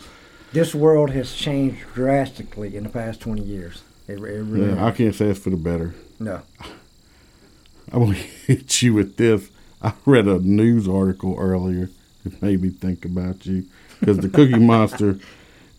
This 0.51 0.75
world 0.75 1.09
has 1.11 1.33
changed 1.33 1.79
drastically 1.93 2.75
in 2.75 2.83
the 2.83 2.89
past 2.89 3.21
20 3.21 3.41
years. 3.41 3.83
It, 4.07 4.13
it 4.13 4.19
really 4.19 4.67
Yeah, 4.73 4.85
I 4.85 4.91
can't 4.91 5.15
say 5.15 5.27
it's 5.27 5.39
for 5.39 5.49
the 5.49 5.55
better. 5.57 5.95
No. 6.19 6.41
I'm 7.91 7.99
gonna 8.05 8.13
hit 8.13 8.81
you 8.81 8.93
with 8.93 9.17
this. 9.17 9.49
I 9.81 9.93
read 10.05 10.27
a 10.27 10.39
news 10.39 10.87
article 10.87 11.35
earlier. 11.37 11.89
It 12.25 12.41
made 12.41 12.61
me 12.61 12.69
think 12.69 13.05
about 13.05 13.45
you 13.45 13.65
because 13.99 14.17
the 14.17 14.29
Cookie 14.29 14.57
Monster 14.59 15.11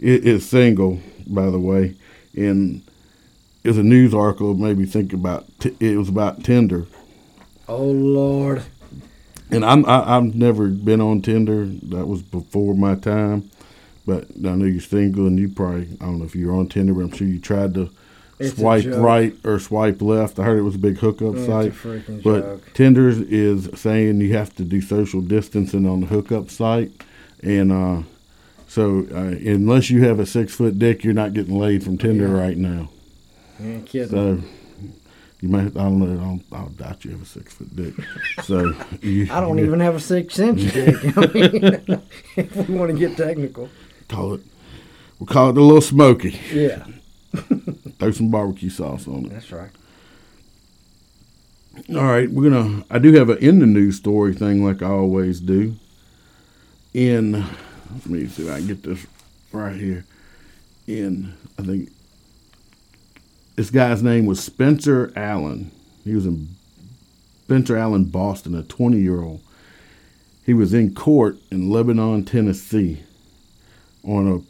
i- 0.00 0.04
is 0.04 0.48
single, 0.48 1.00
by 1.26 1.50
the 1.50 1.58
way, 1.58 1.96
and 2.36 2.82
it 3.62 3.68
was 3.68 3.78
a 3.78 3.82
news 3.82 4.14
article. 4.14 4.52
That 4.54 4.60
made 4.62 4.78
me 4.78 4.84
think 4.86 5.12
about. 5.12 5.46
T- 5.58 5.76
it 5.80 5.96
was 5.96 6.08
about 6.08 6.44
Tinder, 6.44 6.86
Oh, 7.66 7.84
Lord. 7.86 8.62
And 9.54 9.64
I'm 9.64 9.84
I, 9.86 10.16
I've 10.16 10.34
never 10.34 10.68
been 10.68 11.00
on 11.00 11.22
Tinder. 11.22 11.66
That 11.66 12.06
was 12.06 12.22
before 12.22 12.74
my 12.74 12.94
time. 12.94 13.50
But 14.06 14.24
I 14.44 14.50
know 14.54 14.66
you're 14.66 14.80
single, 14.82 15.26
and 15.26 15.38
you 15.38 15.48
probably 15.48 15.88
I 16.00 16.04
don't 16.04 16.18
know 16.18 16.24
if 16.26 16.34
you're 16.36 16.54
on 16.54 16.68
Tinder, 16.68 16.92
but 16.92 17.00
I'm 17.02 17.12
sure 17.12 17.26
you 17.26 17.38
tried 17.40 17.72
to 17.74 17.90
It's 18.38 18.54
swipe 18.56 18.84
right 18.86 19.34
or 19.44 19.58
swipe 19.58 20.02
left. 20.02 20.38
I 20.38 20.42
heard 20.44 20.58
it 20.58 20.62
was 20.62 20.74
a 20.74 20.78
big 20.78 20.98
hookup 20.98 21.36
It's 21.36 21.46
site. 21.46 21.72
But 22.22 22.40
joke. 22.42 22.74
Tinder 22.74 23.08
is 23.08 23.70
saying 23.74 24.20
you 24.20 24.34
have 24.36 24.54
to 24.56 24.62
do 24.64 24.82
social 24.82 25.22
distancing 25.22 25.86
on 25.86 26.00
the 26.02 26.06
hookup 26.08 26.50
site, 26.50 26.92
and 27.42 27.72
uh, 27.72 28.02
so 28.68 29.06
uh, 29.10 29.36
unless 29.50 29.88
you 29.88 30.04
have 30.04 30.20
a 30.20 30.26
six 30.26 30.54
foot 30.54 30.78
dick, 30.78 31.02
you're 31.02 31.14
not 31.14 31.32
getting 31.32 31.58
laid 31.58 31.82
from 31.82 31.96
Tinder 31.96 32.26
Yeah. 32.28 32.38
right 32.42 32.58
now. 32.58 32.90
You 33.58 33.70
ain't 33.70 33.86
kidding. 33.86 34.08
So 34.10 34.40
You 35.44 35.50
might. 35.50 35.66
I 35.76 35.84
don't 35.84 35.98
know. 35.98 36.06
I, 36.06 36.24
don't, 36.24 36.42
I 36.52 36.88
doubt 36.88 37.04
you 37.04 37.10
have 37.10 37.20
a 37.20 37.26
six 37.26 37.52
foot 37.52 37.76
dick. 37.76 37.92
So 38.44 38.72
you, 39.02 39.28
I 39.30 39.40
don't 39.40 39.58
you 39.58 39.66
even 39.66 39.78
have 39.80 39.94
a 39.94 40.00
six 40.00 40.38
inch 40.38 40.72
dick. 40.72 40.96
I 41.18 41.20
mean, 41.34 42.02
if 42.36 42.56
we 42.66 42.74
want 42.74 42.90
to 42.92 42.96
get 42.98 43.14
technical. 43.18 43.68
call 44.08 44.32
it. 44.32 44.40
We'll 45.18 45.26
call 45.26 45.50
it 45.50 45.52
the 45.52 45.60
little 45.60 45.82
smoky. 45.82 46.40
Yeah, 46.50 46.86
Throw 47.98 48.10
some 48.12 48.30
barbecue 48.30 48.70
sauce 48.70 49.06
on 49.06 49.26
it. 49.26 49.32
that's 49.32 49.52
right. 49.52 49.68
All 51.90 52.04
right, 52.04 52.30
we're 52.30 52.48
gonna. 52.50 52.82
I 52.88 52.98
do 52.98 53.12
have 53.12 53.28
an 53.28 53.36
in 53.36 53.58
the 53.58 53.66
news 53.66 53.98
story 53.98 54.32
thing, 54.32 54.64
like 54.64 54.80
I 54.80 54.88
always 54.88 55.40
do. 55.40 55.76
In, 56.94 57.32
let 57.32 58.06
me 58.06 58.28
see 58.28 58.46
if 58.46 58.50
I 58.50 58.58
can 58.60 58.66
get 58.68 58.82
this 58.82 59.06
right 59.52 59.76
here. 59.76 60.06
In, 60.86 61.34
I 61.58 61.62
think 61.64 61.90
this 63.56 63.70
guy's 63.70 64.02
name 64.02 64.26
was 64.26 64.42
Spencer 64.42 65.12
Allen. 65.16 65.70
He 66.04 66.14
was 66.14 66.26
in 66.26 66.48
Spencer 67.44 67.76
Allen, 67.76 68.04
Boston, 68.04 68.54
a 68.54 68.62
20 68.62 68.98
year 68.98 69.22
old. 69.22 69.40
He 70.44 70.54
was 70.54 70.74
in 70.74 70.94
court 70.94 71.38
in 71.50 71.70
Lebanon, 71.70 72.24
Tennessee, 72.24 73.02
on 74.02 74.44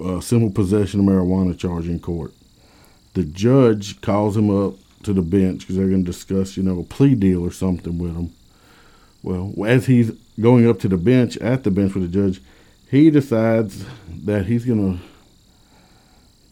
a, 0.00 0.04
a 0.04 0.22
simple 0.22 0.50
possession 0.50 1.00
of 1.00 1.06
marijuana 1.06 1.56
charge 1.56 1.86
in 1.86 2.00
court. 2.00 2.32
The 3.14 3.24
judge 3.24 4.00
calls 4.00 4.36
him 4.36 4.50
up 4.50 4.74
to 5.04 5.12
the 5.12 5.22
bench 5.22 5.60
because 5.60 5.76
they're 5.76 5.88
going 5.88 6.04
to 6.04 6.10
discuss, 6.10 6.56
you 6.56 6.62
know, 6.62 6.80
a 6.80 6.84
plea 6.84 7.14
deal 7.14 7.44
or 7.44 7.52
something 7.52 7.98
with 7.98 8.16
him. 8.16 8.32
Well, 9.22 9.52
as 9.66 9.86
he's 9.86 10.10
going 10.40 10.68
up 10.68 10.78
to 10.80 10.88
the 10.88 10.96
bench, 10.96 11.36
at 11.38 11.64
the 11.64 11.70
bench 11.70 11.94
with 11.94 12.04
the 12.04 12.08
judge, 12.08 12.40
he 12.90 13.10
decides 13.10 13.84
that 14.24 14.46
he's 14.46 14.64
going 14.64 14.98
to 14.98 15.04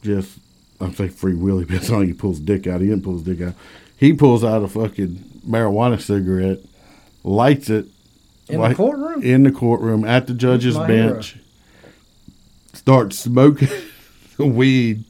just, 0.02 0.38
I'm 0.80 0.94
saying 0.94 1.10
free 1.10 1.34
willy, 1.34 1.64
but 1.64 1.76
it's 1.76 1.88
not 1.90 1.98
like 2.00 2.08
he 2.08 2.12
pulls 2.14 2.38
dick 2.40 2.66
out. 2.66 2.80
He 2.80 2.88
didn't 2.88 3.02
pull 3.04 3.14
his 3.14 3.22
dick 3.22 3.40
out. 3.40 3.54
He 3.96 4.12
pulls 4.12 4.44
out 4.44 4.62
a 4.62 4.68
fucking 4.68 5.40
marijuana 5.46 6.00
cigarette, 6.00 6.58
lights 7.24 7.70
it. 7.70 7.86
In 8.48 8.60
like- 8.60 8.70
the 8.72 8.76
courtroom. 8.76 9.22
In 9.22 9.42
the 9.44 9.50
courtroom 9.52 10.04
at 10.04 10.26
the 10.26 10.34
judge's 10.34 10.76
My 10.76 10.86
hero. 10.86 11.14
bench. 11.14 11.36
Starts 12.74 13.18
smoking 13.18 13.68
the 14.36 14.46
weed 14.46 15.04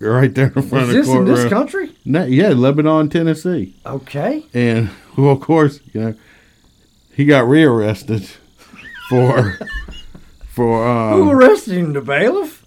right 0.00 0.34
there 0.34 0.52
in 0.54 0.62
front 0.62 0.84
Is 0.84 0.88
of 0.90 0.94
this 0.94 1.06
the 1.06 1.12
in 1.12 1.18
courtroom. 1.18 1.36
this 1.36 1.48
country? 1.48 1.96
No, 2.04 2.24
yeah, 2.24 2.48
Lebanon, 2.48 3.08
Tennessee. 3.08 3.76
Okay. 3.86 4.44
And 4.52 4.90
well, 5.16 5.30
of 5.30 5.40
course, 5.40 5.80
you 5.92 6.00
know, 6.00 6.14
he 7.14 7.24
got 7.24 7.46
rearrested 7.48 8.24
for 9.08 9.58
for 10.48 10.84
Who 11.12 11.22
um, 11.22 11.30
arrested 11.30 11.74
him? 11.74 11.92
The 11.92 12.00
bailiff? 12.00 12.57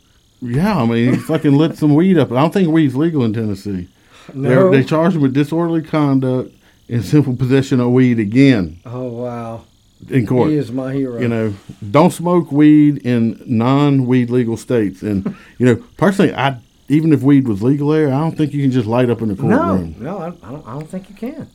Yeah. 0.42 0.78
I 0.78 0.86
mean, 0.86 1.14
he 1.14 1.20
fucking 1.20 1.54
lit 1.54 1.78
some 1.78 1.94
weed 1.94 2.18
up. 2.18 2.32
I 2.32 2.36
don't 2.36 2.54
think 2.54 2.70
weed's 2.70 2.96
legal 2.96 3.24
in 3.24 3.34
Tennessee. 3.34 3.88
No. 4.34 4.50
They're, 4.50 4.72
they 4.72 4.84
charged 4.84 5.16
him 5.16 5.22
with 5.22 5.34
disorderly 5.34 5.82
conduct 5.82 6.54
and 6.90 7.04
simple 7.04 7.36
possession 7.36 7.80
of 7.80 7.92
weed 7.92 8.20
again 8.20 8.80
oh 8.86 9.08
wow. 9.08 9.66
in 10.10 10.28
court. 10.28 10.50
He 10.52 10.58
is 10.58 10.72
my 10.72 10.94
hero. 10.94 11.20
You 11.20 11.28
know, 11.28 11.54
don't 11.90 12.12
smoke 12.12 12.52
weed 12.52 12.98
in 13.06 13.42
non-weed 13.46 14.30
legal 14.30 14.58
states. 14.58 15.02
And 15.02 15.36
you 15.58 15.66
know, 15.66 15.76
personally, 15.98 16.34
I 16.34 16.60
even 16.88 17.14
if 17.14 17.22
weed 17.22 17.48
was 17.48 17.64
legal 17.64 17.90
there, 17.90 18.08
I 18.08 18.20
don't 18.20 18.38
think 18.38 18.54
you 18.54 18.62
can 18.62 18.72
just 18.72 18.88
light 18.88 19.10
up 19.10 19.22
in 19.22 19.30
the 19.30 19.36
no, 19.36 19.58
courtroom. 19.58 19.96
no, 20.00 20.18
I, 20.18 20.28
I 20.28 20.52
don't. 20.52 20.68
I 20.68 20.74
don't 20.74 20.90
think 20.90 21.10
you 21.10 21.16
can. 21.16 21.50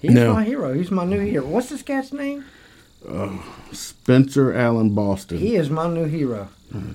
He's 0.00 0.12
No. 0.12 0.32
my 0.32 0.44
hero. 0.44 0.72
He's 0.74 0.90
my 0.90 1.04
new 1.04 1.18
hero. 1.18 1.44
What's 1.46 1.70
this 1.70 1.82
cat's 1.82 2.12
name? 2.12 2.44
Spencer 3.72 4.52
Allen 4.52 4.94
Boston. 4.94 5.38
He 5.38 5.56
is 5.56 5.70
my 5.70 5.88
new 5.88 6.04
hero. 6.04 6.48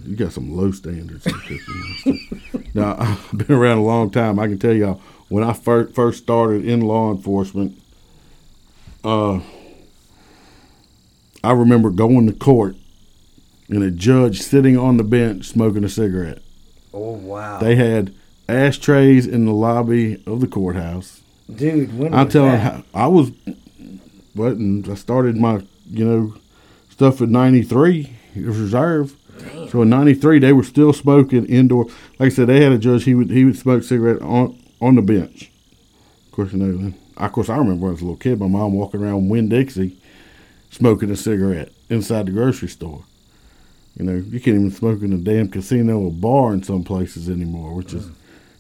You 0.06 0.16
got 0.16 0.32
some 0.34 0.56
low 0.56 0.72
standards. 0.72 1.26
now, 2.74 2.96
I've 3.00 3.38
been 3.38 3.56
around 3.56 3.80
a 3.80 3.84
long 3.84 4.12
time. 4.12 4.38
I 4.38 4.48
can 4.48 4.60
tell 4.60 4.74
y'all, 4.74 5.02
when 5.30 5.44
I 5.44 5.54
first 5.54 5.96
first 5.96 6.24
started 6.24 6.63
in 6.63 6.82
law 6.82 7.12
enforcement, 7.12 7.82
uh, 9.04 9.39
I 11.44 11.52
remember 11.52 11.89
going 11.89 12.28
to 12.28 12.34
court 12.34 12.76
and 13.68 13.84
a 13.84 13.92
judge 13.92 14.42
sitting 14.42 14.78
on 14.78 14.98
the 14.98 15.04
bench 15.04 15.46
smoking 15.46 15.84
a 15.84 15.89
cigarette. 15.89 16.42
Oh 16.94 17.13
wow. 17.13 17.60
They 17.60 17.76
had 17.76 18.13
ashtrays 18.48 19.26
in 19.26 19.46
the 19.46 19.54
lobby 19.54 20.24
of 20.28 20.42
the 20.42 20.48
courthouse. 20.48 21.22
Dude, 21.54 21.98
when 21.98 22.13
I'm 22.13 22.30
telling 22.30 22.52
that? 22.52 22.86
I 22.94 23.08
was, 23.08 23.32
and 24.36 24.88
I 24.89 24.96
started 24.96 25.38
my, 25.38 25.63
you 25.89 26.06
know, 26.06 26.36
stuff 26.89 27.22
in 27.22 27.32
93. 27.32 28.15
It 28.36 28.46
was 28.46 28.60
reserve. 28.60 29.15
So 29.69 29.82
in 29.82 29.89
93, 29.89 30.39
they 30.39 30.54
were 30.54 30.63
still 30.63 30.93
smoking 30.93 31.46
indoor. 31.46 31.86
Like 32.19 32.28
I 32.28 32.30
said, 32.30 32.48
they 32.48 32.63
had 32.63 32.72
a 32.72 32.78
judge, 32.78 33.04
he 33.04 33.15
would 33.15 33.30
he 33.30 33.46
would 33.46 33.58
smoke 33.58 33.84
cigarette 33.84 34.22
on, 34.22 34.60
on 34.80 34.96
the 34.96 35.02
bench. 35.02 35.52
Of 36.28 36.32
course, 36.32 36.54
you 36.54 36.60
know, 36.60 36.93
of 37.17 37.32
course, 37.32 37.50
I 37.50 37.58
remember 37.58 37.82
when 37.82 37.89
I 37.89 37.93
was 37.93 38.02
a 38.02 38.06
little 38.06 38.17
kid, 38.17 38.39
my 38.39 38.48
mom 38.48 38.74
walking 38.74 39.02
around 39.02 39.30
Winn 39.30 39.50
Dixie 39.50 39.98
smoking 40.69 41.12
a 41.12 41.15
cigarette 41.15 41.72
inside 41.89 42.26
the 42.26 42.32
grocery 42.32 42.67
store. 42.67 43.04
You 43.98 44.06
know, 44.06 44.15
you 44.15 44.39
can't 44.39 44.56
even 44.56 44.72
smoke 44.72 45.02
in 45.04 45.13
a 45.13 45.17
damn 45.17 45.50
casino 45.50 46.00
or 46.00 46.12
bar 46.12 46.54
in 46.54 46.63
some 46.63 46.84
places 46.84 47.30
anymore, 47.30 47.76
which 47.76 47.93
is, 47.93 48.10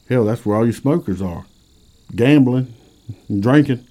hell, 0.07 0.25
that's 0.25 0.45
where 0.45 0.57
all 0.57 0.65
you 0.65 0.73
smokers 0.73 1.21
are. 1.21 1.45
Gambling, 2.15 2.73
and 3.27 3.41
drinking, 3.41 3.87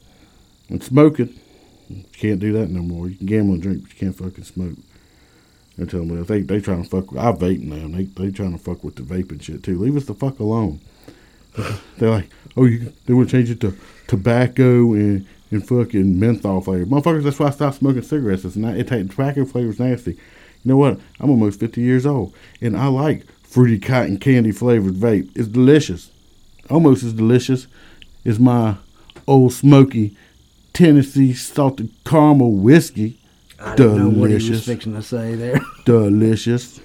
and 0.69 0.83
smoking. 0.83 1.41
You 1.97 2.19
can't 2.19 2.41
do 2.41 2.53
that 2.55 2.71
no 2.71 2.83
more. 2.83 3.09
You 3.09 3.17
can 3.17 3.27
gamble 3.27 3.55
and 3.55 3.63
drink, 3.63 3.83
but 3.83 3.93
you 3.93 3.99
can't 3.99 4.17
fucking 4.17 4.45
smoke. 4.45 4.77
They're 5.77 5.87
telling 5.87 6.15
me 6.15 6.23
they 6.23 6.43
they 6.43 6.61
trying 6.61 6.83
to 6.85 6.89
fuck. 6.89 7.11
With, 7.11 7.21
I 7.21 7.33
vape 7.33 7.63
now. 7.63 7.77
and 7.77 7.95
They 7.95 8.05
they 8.05 8.31
trying 8.31 8.53
to 8.53 8.59
fuck 8.59 8.85
with 8.85 8.97
the 8.97 9.03
vaping 9.03 9.43
shit 9.43 9.63
too. 9.63 9.79
Leave 9.79 9.97
us 9.97 10.05
the 10.05 10.15
fuck 10.15 10.39
alone. 10.39 10.81
They're 11.99 12.11
like, 12.11 12.29
oh, 12.57 12.65
you 12.65 12.93
they 13.07 13.15
want 13.15 13.31
to 13.31 13.37
change 13.37 13.51
it 13.51 13.61
to 13.61 13.75
tobacco 14.07 14.93
and 14.93 15.27
and 15.51 15.67
fucking 15.67 16.19
menthol 16.19 16.61
flavor. 16.61 16.87
Motherfuckers, 16.87 17.25
that's 17.25 17.39
why 17.39 17.49
I 17.49 17.51
stopped 17.51 17.77
smoking 17.77 18.03
cigarettes. 18.03 18.45
It's 18.45 18.57
not 18.57 18.77
it 18.77 18.89
take 18.89 19.09
tobacco 19.11 19.45
flavor's 19.45 19.79
nasty. 19.79 20.13
You 20.13 20.19
know 20.65 20.77
what? 20.77 21.01
I'm 21.19 21.31
almost 21.31 21.61
50 21.61 21.81
years 21.81 22.07
old, 22.07 22.35
and 22.61 22.77
I 22.77 22.87
like 22.87 23.27
fruity 23.43 23.79
cotton 23.79 24.19
candy 24.19 24.53
flavored 24.53 24.95
vape. 24.95 25.31
It's 25.35 25.49
delicious, 25.49 26.11
almost 26.71 27.03
as 27.03 27.13
delicious 27.13 27.67
as 28.25 28.39
my 28.39 28.77
Ole 29.27 29.51
Smoky 29.51 30.17
Tennessee 30.73 31.35
salted 31.35 31.93
caramel 32.05 32.53
whiskey. 32.53 33.19
I 33.61 33.77
didn't 33.77 33.99
know 33.99 34.21
what 34.21 34.31
he 34.31 34.35
was 34.35 34.45
delicious. 34.45 34.67
fixing 34.67 34.95
to 34.95 35.03
say 35.03 35.35
there. 35.35 35.61
delicious. 35.85 36.81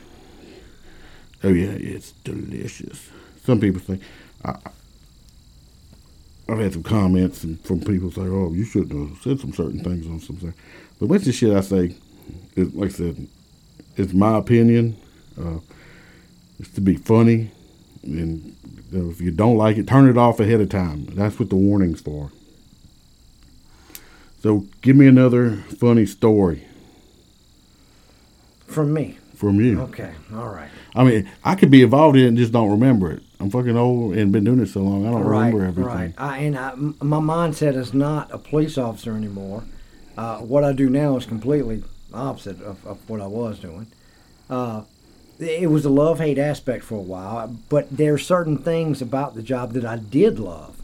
Oh 1.43 1.49
yeah, 1.49 1.71
it's 1.71 2.11
delicious. 2.23 3.09
Some 3.43 3.59
people 3.59 3.79
think 3.79 4.01
I, 4.43 4.57
I've 6.49 6.59
had 6.59 6.73
some 6.73 6.83
comments 6.83 7.43
and 7.43 7.59
from 7.61 7.81
people 7.81 8.11
say, 8.11 8.21
"Oh, 8.21 8.53
you 8.53 8.63
shouldn't 8.63 9.09
have 9.09 9.21
said 9.21 9.39
some 9.39 9.53
certain 9.53 9.83
things 9.83 10.05
on 10.07 10.19
some 10.19 10.37
things." 10.37 10.55
But 10.99 11.09
most 11.09 11.19
of 11.21 11.25
the 11.25 11.31
shit 11.33 11.55
I 11.55 11.61
say, 11.61 11.95
is, 12.55 12.73
like 12.73 12.89
I 12.89 12.93
said, 12.93 13.27
it's 13.95 14.13
my 14.13 14.37
opinion. 14.37 14.97
Uh, 15.39 15.59
it's 16.59 16.73
to 16.73 16.81
be 16.81 16.95
funny, 16.95 17.51
and 18.03 18.55
if 18.91 19.21
you 19.21 19.31
don't 19.31 19.57
like 19.57 19.77
it, 19.77 19.87
turn 19.87 20.09
it 20.09 20.17
off 20.17 20.39
ahead 20.39 20.61
of 20.61 20.69
time. 20.69 21.05
That's 21.07 21.39
what 21.39 21.49
the 21.49 21.55
warning's 21.55 22.01
for. 22.01 22.31
So, 24.41 24.65
give 24.81 24.95
me 24.95 25.07
another 25.07 25.57
funny 25.79 26.05
story 26.05 26.63
From 28.67 28.93
me. 28.93 29.17
from 29.35 29.59
you. 29.59 29.81
Okay. 29.81 30.13
All 30.33 30.49
right. 30.49 30.69
I 30.95 31.03
mean, 31.03 31.29
I 31.43 31.55
could 31.55 31.71
be 31.71 31.81
involved 31.83 32.17
in 32.17 32.23
it 32.23 32.27
and 32.29 32.37
just 32.37 32.51
don't 32.51 32.71
remember 32.71 33.11
it. 33.11 33.23
I'm 33.39 33.49
fucking 33.51 33.77
old 33.77 34.15
and 34.15 34.31
been 34.31 34.43
doing 34.43 34.59
it 34.59 34.67
so 34.67 34.81
long, 34.81 35.05
I 35.05 35.11
don't 35.11 35.23
right, 35.23 35.45
remember 35.53 35.65
everything. 35.65 35.83
Right. 35.83 36.13
I, 36.17 36.37
and 36.39 36.57
I, 36.57 36.71
m- 36.71 36.95
my 37.01 37.17
mindset 37.19 37.75
is 37.75 37.93
not 37.93 38.31
a 38.31 38.37
police 38.37 38.77
officer 38.77 39.15
anymore. 39.15 39.63
Uh, 40.17 40.37
what 40.37 40.63
I 40.63 40.73
do 40.73 40.89
now 40.89 41.17
is 41.17 41.25
completely 41.27 41.83
opposite 42.13 42.59
of, 42.61 42.85
of 42.85 43.07
what 43.07 43.21
I 43.21 43.27
was 43.27 43.59
doing. 43.59 43.87
Uh, 44.49 44.83
it 45.39 45.69
was 45.69 45.85
a 45.85 45.89
love 45.89 46.17
hate 46.19 46.39
aspect 46.39 46.83
for 46.83 46.95
a 46.95 47.01
while, 47.01 47.55
but 47.69 47.95
there 47.95 48.15
are 48.15 48.17
certain 48.17 48.57
things 48.57 49.03
about 49.03 49.35
the 49.35 49.43
job 49.43 49.73
that 49.73 49.85
I 49.85 49.97
did 49.97 50.39
love. 50.39 50.81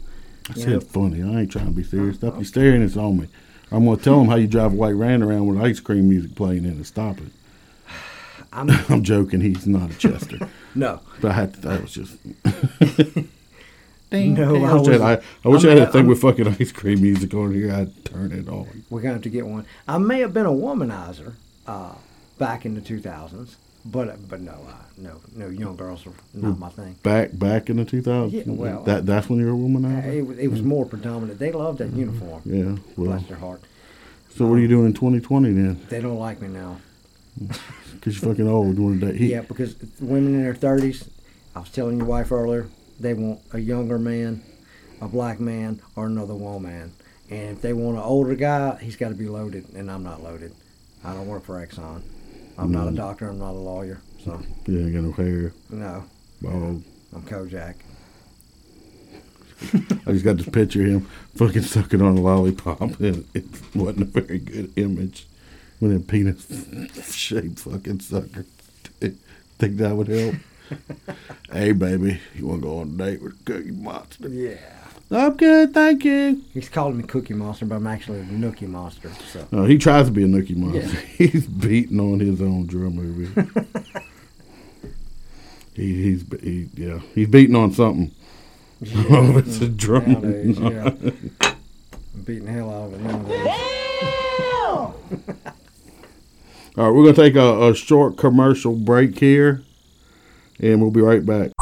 I 0.48 0.54
said 0.54 0.68
know, 0.68 0.80
funny. 0.80 1.22
I 1.22 1.40
ain't 1.40 1.50
trying 1.50 1.66
to 1.66 1.72
be 1.72 1.82
serious. 1.82 2.16
Stop 2.16 2.38
you 2.38 2.44
staring 2.44 2.82
it's 2.82 2.96
on 2.96 3.18
me. 3.18 3.28
I'm 3.72 3.84
gonna 3.84 3.96
tell 3.96 4.18
them 4.20 4.28
how 4.28 4.36
you 4.36 4.46
drive 4.46 4.72
a 4.72 4.76
white 4.76 4.94
van 4.94 5.22
around 5.22 5.46
with 5.46 5.60
ice 5.60 5.80
cream 5.80 6.08
music 6.08 6.34
playing 6.34 6.64
in 6.64 6.80
it. 6.80 6.84
Stop 6.84 7.18
it. 7.18 7.32
I'm, 8.52 8.70
I'm 8.88 9.02
joking. 9.02 9.40
He's 9.40 9.66
not 9.66 9.90
a 9.90 9.94
Chester, 9.98 10.48
no, 10.74 11.00
but 11.20 11.30
I 11.32 11.34
had 11.34 11.54
to. 11.54 11.60
That 11.62 11.82
was 11.82 11.92
just. 11.92 12.16
no, 14.12 14.56
I 14.56 14.58
I 14.58 14.60
wish 14.62 14.70
I, 14.70 14.74
was. 14.74 14.86
had, 14.88 15.00
I, 15.00 15.22
I 15.44 15.48
wish 15.48 15.64
I 15.64 15.68
I'm- 15.70 15.78
had 15.78 15.88
a 15.88 15.92
thing 15.92 15.98
I'm- 16.02 16.08
with 16.08 16.20
fucking 16.20 16.48
ice 16.60 16.72
cream 16.72 17.02
music 17.02 17.34
on 17.34 17.52
here. 17.52 17.72
I'd 17.72 18.04
turn 18.04 18.32
it 18.32 18.48
on. 18.48 18.84
We're 18.90 19.00
gonna 19.00 19.14
have 19.14 19.22
to 19.22 19.28
get 19.30 19.46
one. 19.46 19.66
I 19.88 19.98
may 19.98 20.20
have 20.20 20.32
been 20.32 20.46
a 20.46 20.50
womanizer 20.52 21.34
uh, 21.66 21.94
back 22.38 22.64
in 22.64 22.74
the 22.74 22.80
2000s, 22.80 23.54
but 23.84 24.28
but 24.28 24.40
no, 24.40 24.52
uh, 24.52 24.72
no, 24.98 25.20
no, 25.36 25.48
young 25.48 25.76
girls 25.76 26.06
are 26.06 26.12
not 26.34 26.58
my 26.58 26.68
thing. 26.70 26.96
Back 27.02 27.30
back 27.38 27.68
in 27.70 27.76
the 27.76 27.84
2000s. 27.84 28.32
Yeah, 28.32 28.42
well, 28.46 28.82
that 28.84 29.04
that's 29.06 29.28
when 29.28 29.38
you 29.40 29.46
were 29.46 29.52
a 29.52 29.56
woman. 29.56 29.84
Uh, 29.84 30.00
It, 30.06 30.26
was- 30.26 30.38
it 30.38 30.48
was 30.48 30.62
more 30.62 30.86
predominant. 30.86 31.38
They 31.38 31.52
loved 31.52 31.78
that 31.78 31.92
uniform. 31.92 32.42
Yeah. 32.44 32.76
Well, 32.96 33.10
Bless 33.10 33.26
their 33.28 33.36
heart. 33.38 33.60
so 34.34 34.46
what 34.46 34.56
are 34.56 34.60
you 34.60 34.68
doing 34.68 34.86
in 34.86 34.94
2020 34.94 35.52
then? 35.52 35.80
They 35.88 36.00
don't 36.00 36.18
like 36.18 36.40
me 36.40 36.48
now. 36.48 36.78
Because 37.94 38.20
you're 38.20 38.30
fucking 38.32 38.48
old. 38.48 38.76
Doing 38.76 39.00
that. 39.00 39.16
Yeah, 39.16 39.42
because 39.42 39.76
women 40.00 40.34
in 40.34 40.42
their 40.42 40.52
30s, 40.54 41.08
I 41.56 41.60
was 41.60 41.70
telling 41.70 41.96
your 41.96 42.06
wife 42.06 42.30
earlier, 42.32 42.66
they 43.00 43.14
want 43.14 43.40
a 43.52 43.58
younger 43.58 43.98
man, 43.98 44.42
a 45.00 45.08
black 45.08 45.40
man, 45.40 45.80
or 45.96 46.06
another 46.06 46.34
woman. 46.34 46.92
And 47.30 47.56
if 47.56 47.62
they 47.62 47.72
want 47.72 47.96
an 47.96 48.02
older 48.02 48.34
guy, 48.34 48.76
he's 48.82 48.96
got 48.96 49.08
to 49.08 49.14
be 49.14 49.26
loaded, 49.26 49.72
and 49.74 49.90
I'm 49.90 50.02
not 50.02 50.22
loaded. 50.22 50.52
I 51.02 51.14
don't 51.14 51.26
work 51.28 51.44
for 51.44 51.64
Exxon. 51.64 52.02
I'm 52.56 52.72
not 52.72 52.84
a 52.84 52.86
mm-hmm. 52.86 52.96
doctor. 52.96 53.28
I'm 53.28 53.38
not 53.38 53.50
a 53.50 53.52
lawyer. 53.52 54.00
So 54.24 54.40
You 54.66 54.80
ain't 54.80 54.92
got 54.94 55.02
no 55.02 55.12
hair. 55.12 55.52
no, 55.70 56.04
Bald. 56.40 56.82
I'm 57.14 57.22
Kojak. 57.22 57.76
I 60.06 60.12
just 60.12 60.24
got 60.24 60.36
this 60.36 60.48
picture 60.48 60.82
of 60.82 60.88
him 60.88 61.00
fucking 61.36 61.62
sucking 61.62 62.02
on 62.02 62.18
a 62.18 62.20
lollipop, 62.20 62.80
and 62.80 63.26
it 63.34 63.44
wasn't 63.74 64.02
a 64.02 64.20
very 64.20 64.38
good 64.38 64.72
image. 64.76 65.26
With 65.80 65.96
a 65.96 66.00
penis 66.00 66.46
shaped 67.14 67.58
fucking 67.58 68.00
sucker. 68.00 68.44
Think 69.00 69.76
that 69.76 69.96
would 69.96 70.08
help? 70.08 70.34
hey, 71.52 71.72
baby, 71.72 72.20
you 72.34 72.46
want 72.46 72.62
to 72.62 72.68
go 72.68 72.78
on 72.78 72.88
a 72.88 72.96
date 72.96 73.22
with 73.22 73.44
Cookie 73.44 73.70
Monster? 73.70 74.28
Yeah. 74.28 74.56
I'm 75.10 75.36
good, 75.36 75.72
thank 75.74 76.04
you. 76.04 76.42
He's 76.52 76.68
calling 76.68 76.96
me 76.96 77.04
Cookie 77.04 77.34
Monster, 77.34 77.66
but 77.66 77.76
I'm 77.76 77.86
actually 77.86 78.20
a 78.20 78.24
Nookie 78.24 78.66
Monster. 78.68 79.10
So 79.32 79.46
No, 79.52 79.64
he 79.64 79.78
tries 79.78 80.06
to 80.06 80.12
be 80.12 80.24
a 80.24 80.26
Nookie 80.26 80.56
Monster. 80.56 80.80
Yeah. 80.80 81.00
He's 81.28 81.46
beating 81.46 82.00
on 82.00 82.20
his 82.20 82.40
own 82.42 82.66
drum 82.66 82.96
movie. 82.96 83.28
he, 85.74 86.02
he's 86.02 86.24
he, 86.42 86.68
yeah, 86.74 87.00
he's 87.14 87.28
beating 87.28 87.56
on 87.56 87.72
something. 87.72 88.10
Oh, 89.08 89.38
it's 89.38 89.60
a 89.62 89.68
drum. 89.68 90.12
nowadays, 90.12 90.58
yeah. 90.58 90.90
I'm 91.40 92.22
beating 92.24 92.44
the 92.46 92.52
hell 92.52 92.70
out 92.70 92.92
of 92.92 92.94
it 92.94 93.00
nowadays. 93.00 93.46
All 96.76 96.84
right, 96.84 96.90
we're 96.90 97.04
gonna 97.04 97.14
take 97.14 97.36
a, 97.36 97.68
a 97.70 97.74
short 97.74 98.18
commercial 98.18 98.74
break 98.74 99.18
here, 99.20 99.62
and 100.60 100.82
we'll 100.82 100.90
be 100.90 101.00
right 101.00 101.24
back. 101.24 101.52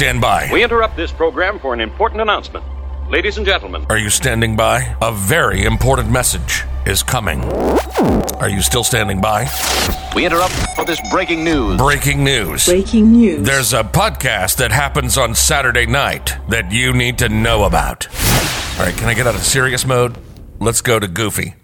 Stand 0.00 0.22
by. 0.22 0.48
We 0.50 0.64
interrupt 0.64 0.96
this 0.96 1.12
program 1.12 1.58
for 1.58 1.74
an 1.74 1.80
important 1.80 2.22
announcement. 2.22 2.64
Ladies 3.10 3.36
and 3.36 3.44
gentlemen, 3.44 3.84
Are 3.90 3.98
you 3.98 4.08
standing 4.08 4.56
by? 4.56 4.96
A 5.02 5.12
very 5.12 5.62
important 5.62 6.10
message 6.10 6.64
is 6.86 7.02
coming. 7.02 7.42
Are 8.40 8.48
you 8.48 8.62
still 8.62 8.82
standing 8.82 9.20
by? 9.20 9.46
we 10.14 10.24
interrupt 10.24 10.54
for 10.74 10.86
this 10.86 10.98
breaking 11.10 11.44
news. 11.44 11.76
Breaking 11.76 12.24
news. 12.24 12.64
Breaking 12.64 13.12
news. 13.12 13.46
There's 13.46 13.74
a 13.74 13.82
podcast 13.82 14.56
that 14.56 14.72
happens 14.72 15.18
on 15.18 15.34
Saturday 15.34 15.84
night 15.84 16.34
that 16.48 16.72
you 16.72 16.94
need 16.94 17.18
to 17.18 17.28
know 17.28 17.64
about. 17.64 18.08
All 18.78 18.86
right, 18.86 18.96
can 18.96 19.06
I 19.06 19.12
get 19.12 19.26
out 19.26 19.34
of 19.34 19.42
serious 19.42 19.84
mode? 19.84 20.16
Let's 20.60 20.80
go 20.80 20.98
to 20.98 21.08
goofy. 21.08 21.56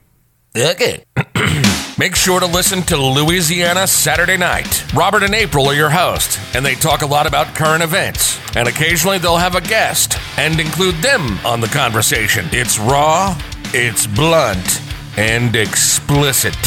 Okay. 0.55 1.05
Make 1.99 2.15
sure 2.15 2.41
to 2.41 2.47
listen 2.47 2.83
to 2.83 2.97
Louisiana 2.99 3.87
Saturday 3.87 4.37
Night. 4.37 4.85
Robert 4.93 5.23
and 5.23 5.35
April 5.35 5.67
are 5.67 5.75
your 5.75 5.89
hosts, 5.89 6.39
and 6.55 6.65
they 6.65 6.75
talk 6.75 7.01
a 7.01 7.07
lot 7.07 7.27
about 7.27 7.55
current 7.55 7.83
events. 7.83 8.39
And 8.55 8.69
occasionally 8.69 9.17
they'll 9.17 9.39
have 9.39 9.55
a 9.55 9.63
guest 9.63 10.19
and 10.37 10.61
include 10.61 10.97
them 10.97 11.39
on 11.39 11.63
the 11.63 11.69
conversation. 11.69 12.45
It's 12.53 12.79
raw, 12.79 13.35
it's 13.73 14.07
blunt, 14.07 14.83
and 15.17 15.57
explicit. 15.57 16.53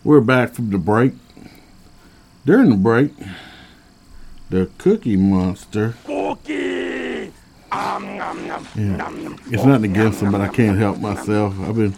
We're 0.05 0.21
back 0.21 0.55
from 0.55 0.71
the 0.71 0.79
break. 0.79 1.15
During 2.47 2.71
the 2.71 2.77
break, 2.77 3.13
the 4.49 4.71
Cookie 4.79 5.17
Monster. 5.17 5.95
Cookie. 7.71 8.81
Yeah. 8.81 9.11
It's 9.51 9.65
nothing 9.65 9.93
against 9.93 10.23
him, 10.23 10.33
but 10.33 10.41
I 10.41 10.49
can't 10.49 10.79
help 10.79 10.99
myself. 10.99 11.59
I've 11.61 11.77
been 11.77 11.97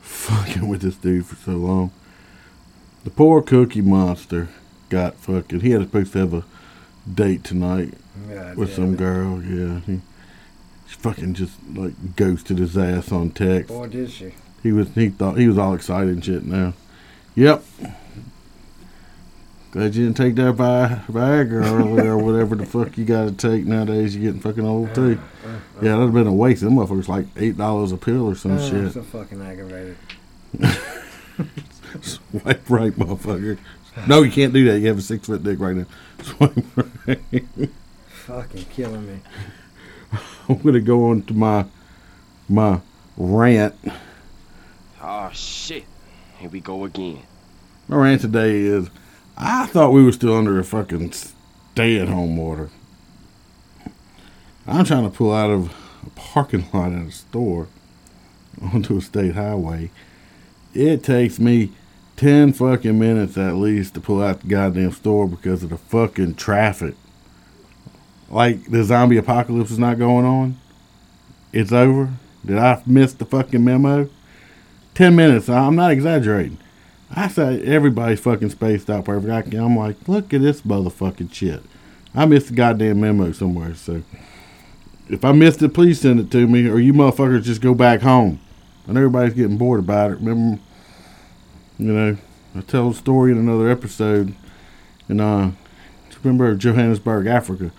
fucking 0.00 0.68
with 0.68 0.82
this 0.82 0.96
dude 0.96 1.26
for 1.26 1.36
so 1.36 1.52
long. 1.52 1.90
The 3.04 3.10
poor 3.10 3.42
Cookie 3.42 3.80
Monster 3.80 4.48
got 4.88 5.16
fucking. 5.16 5.60
He 5.60 5.70
had 5.70 5.82
supposed 5.82 6.12
to 6.12 6.18
have 6.18 6.34
a 6.34 6.44
date 7.12 7.42
tonight 7.44 7.94
God 8.28 8.56
with 8.56 8.74
some 8.74 8.94
it. 8.94 8.98
girl. 8.98 9.42
Yeah, 9.42 9.80
he, 9.80 10.00
she 10.86 10.96
fucking 10.96 11.34
just 11.34 11.54
like 11.74 12.16
ghosted 12.16 12.58
his 12.58 12.76
ass 12.76 13.10
on 13.10 13.30
text. 13.30 13.68
Boy, 13.68 13.88
did 13.88 14.10
she. 14.10 14.34
He 14.62 14.70
was 14.72 14.88
he 14.94 15.08
thought 15.08 15.38
he 15.38 15.48
was 15.48 15.58
all 15.58 15.74
excited 15.74 16.12
and 16.14 16.24
shit 16.24 16.44
now. 16.44 16.74
Yep. 17.34 17.64
Glad 19.72 19.94
you 19.94 20.04
didn't 20.04 20.18
take 20.18 20.34
that 20.34 20.52
Vi- 20.52 21.02
Viagra 21.08 21.64
earlier 21.64 22.12
or 22.12 22.18
whatever 22.18 22.54
the 22.54 22.66
fuck 22.66 22.98
you 22.98 23.06
gotta 23.06 23.32
take 23.32 23.64
nowadays. 23.64 24.14
You're 24.14 24.30
getting 24.30 24.42
fucking 24.42 24.66
old 24.66 24.94
too. 24.94 25.12
Yeah, 25.12 25.50
uh, 25.50 25.54
uh, 25.54 25.80
that'd 25.80 25.98
have 25.98 26.12
been 26.12 26.26
a 26.26 26.30
uh. 26.30 26.34
waste. 26.34 26.60
Them 26.60 26.74
motherfuckers 26.74 27.08
like 27.08 27.24
eight 27.38 27.56
dollars 27.56 27.90
a 27.90 27.96
pill 27.96 28.26
or 28.26 28.34
some 28.34 28.58
shit. 28.58 28.74
I'm 28.74 28.90
so 28.90 29.02
fucking 29.02 29.40
aggravated. 29.40 29.96
Swipe 32.02 32.68
right, 32.68 32.92
motherfucker. 32.92 33.58
No, 34.06 34.22
you 34.22 34.30
can't 34.30 34.52
do 34.52 34.70
that. 34.70 34.78
You 34.78 34.88
have 34.88 34.98
a 34.98 35.02
six 35.02 35.26
foot 35.26 35.42
dick 35.42 35.58
right 35.58 35.74
now. 35.74 35.86
Swipe 36.22 36.76
right. 37.06 37.48
Fucking 38.26 38.66
killing 38.74 39.06
me. 39.06 39.20
I'm 40.50 40.58
gonna 40.58 40.80
go 40.80 41.08
on 41.08 41.22
to 41.22 41.32
my 41.32 41.64
my 42.46 42.78
rant. 43.16 43.74
Oh, 45.02 45.30
shit. 45.32 45.84
Here 46.38 46.50
we 46.50 46.60
go 46.60 46.84
again. 46.84 47.22
My 47.88 47.96
rant 47.96 48.20
today 48.20 48.60
is 48.60 48.90
I 49.36 49.66
thought 49.66 49.92
we 49.92 50.04
were 50.04 50.12
still 50.12 50.36
under 50.36 50.58
a 50.58 50.64
fucking 50.64 51.12
stay 51.12 51.98
at 51.98 52.08
home 52.08 52.38
order. 52.38 52.70
I'm 54.66 54.84
trying 54.84 55.10
to 55.10 55.16
pull 55.16 55.32
out 55.32 55.50
of 55.50 55.74
a 56.06 56.10
parking 56.10 56.66
lot 56.72 56.92
at 56.92 57.06
a 57.06 57.10
store 57.10 57.68
onto 58.60 58.96
a 58.96 59.00
state 59.00 59.34
highway. 59.34 59.90
It 60.74 61.02
takes 61.02 61.38
me 61.38 61.72
10 62.16 62.52
fucking 62.52 62.98
minutes 62.98 63.36
at 63.36 63.56
least 63.56 63.94
to 63.94 64.00
pull 64.00 64.22
out 64.22 64.40
the 64.40 64.48
goddamn 64.48 64.92
store 64.92 65.26
because 65.26 65.62
of 65.62 65.70
the 65.70 65.78
fucking 65.78 66.34
traffic. 66.34 66.94
Like 68.28 68.70
the 68.70 68.84
zombie 68.84 69.16
apocalypse 69.16 69.70
is 69.70 69.78
not 69.78 69.98
going 69.98 70.24
on. 70.24 70.58
It's 71.52 71.72
over. 71.72 72.12
Did 72.44 72.58
I 72.58 72.82
miss 72.86 73.12
the 73.12 73.24
fucking 73.24 73.64
memo? 73.64 74.08
10 74.94 75.16
minutes. 75.16 75.48
I'm 75.48 75.76
not 75.76 75.90
exaggerating. 75.90 76.58
I 77.14 77.28
say 77.28 77.62
everybody's 77.62 78.20
fucking 78.20 78.50
spaced 78.50 78.88
out 78.88 79.04
perfect. 79.04 79.54
I 79.54 79.58
I'm 79.58 79.76
like, 79.76 80.08
look 80.08 80.32
at 80.32 80.40
this 80.40 80.62
motherfucking 80.62 81.32
shit. 81.32 81.62
I 82.14 82.24
missed 82.24 82.48
the 82.48 82.54
goddamn 82.54 83.00
memo 83.00 83.32
somewhere. 83.32 83.74
So 83.74 84.02
if 85.08 85.24
I 85.24 85.32
missed 85.32 85.62
it, 85.62 85.74
please 85.74 86.00
send 86.00 86.20
it 86.20 86.30
to 86.30 86.46
me, 86.46 86.68
or 86.68 86.78
you 86.78 86.94
motherfuckers 86.94 87.42
just 87.42 87.60
go 87.60 87.74
back 87.74 88.00
home. 88.00 88.40
And 88.86 88.96
everybody's 88.96 89.34
getting 89.34 89.58
bored 89.58 89.80
about 89.80 90.10
it. 90.10 90.18
Remember, 90.18 90.60
you 91.78 91.92
know, 91.92 92.16
I 92.56 92.60
tell 92.62 92.90
a 92.90 92.94
story 92.94 93.30
in 93.30 93.38
another 93.38 93.68
episode. 93.68 94.34
And 95.08 95.20
uh, 95.20 95.50
remember 96.22 96.54
Johannesburg, 96.54 97.26
Africa. 97.26 97.72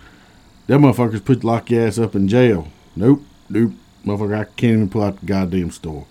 Them 0.66 0.82
motherfuckers 0.82 1.24
put 1.24 1.44
lock 1.44 1.70
your 1.70 1.86
ass 1.86 1.98
up 1.98 2.14
in 2.14 2.28
jail. 2.28 2.68
Nope, 2.96 3.22
nope, 3.50 3.72
motherfucker. 4.06 4.38
I 4.38 4.44
can't 4.44 4.72
even 4.72 4.90
pull 4.90 5.02
out 5.02 5.20
the 5.20 5.26
goddamn 5.26 5.70
store. 5.70 6.06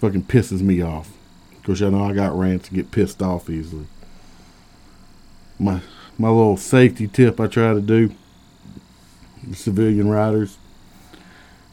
Fucking 0.00 0.24
pisses 0.24 0.62
me 0.62 0.80
off. 0.80 1.12
Course, 1.64 1.80
y'all 1.80 1.90
know 1.90 2.04
I 2.04 2.12
got 2.12 2.36
rants 2.36 2.68
and 2.68 2.76
get 2.76 2.90
pissed 2.90 3.22
off 3.22 3.50
easily. 3.50 3.86
My 5.58 5.82
my 6.18 6.28
little 6.28 6.56
safety 6.56 7.06
tip 7.06 7.38
I 7.38 7.46
try 7.46 7.74
to 7.74 7.80
do. 7.80 8.14
Civilian 9.52 10.08
riders. 10.08 10.58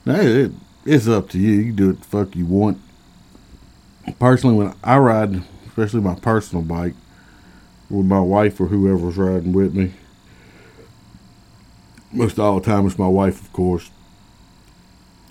Now 0.05 0.19
it, 0.19 0.51
it's 0.85 1.07
up 1.07 1.29
to 1.29 1.39
you. 1.39 1.51
You 1.53 1.73
do 1.73 1.87
what 1.87 1.99
the 1.99 2.05
fuck 2.05 2.35
you 2.35 2.45
want. 2.45 2.79
Personally, 4.19 4.55
when 4.55 4.73
I 4.83 4.97
ride, 4.97 5.43
especially 5.67 6.01
my 6.01 6.15
personal 6.15 6.63
bike, 6.63 6.93
with 7.89 8.05
my 8.05 8.21
wife 8.21 8.59
or 8.59 8.67
whoever's 8.67 9.17
riding 9.17 9.53
with 9.53 9.73
me, 9.75 9.93
most 12.11 12.33
of 12.33 12.39
all 12.39 12.59
the 12.59 12.65
time 12.65 12.85
it's 12.85 12.97
my 12.97 13.07
wife, 13.07 13.41
of 13.41 13.51
course. 13.51 13.91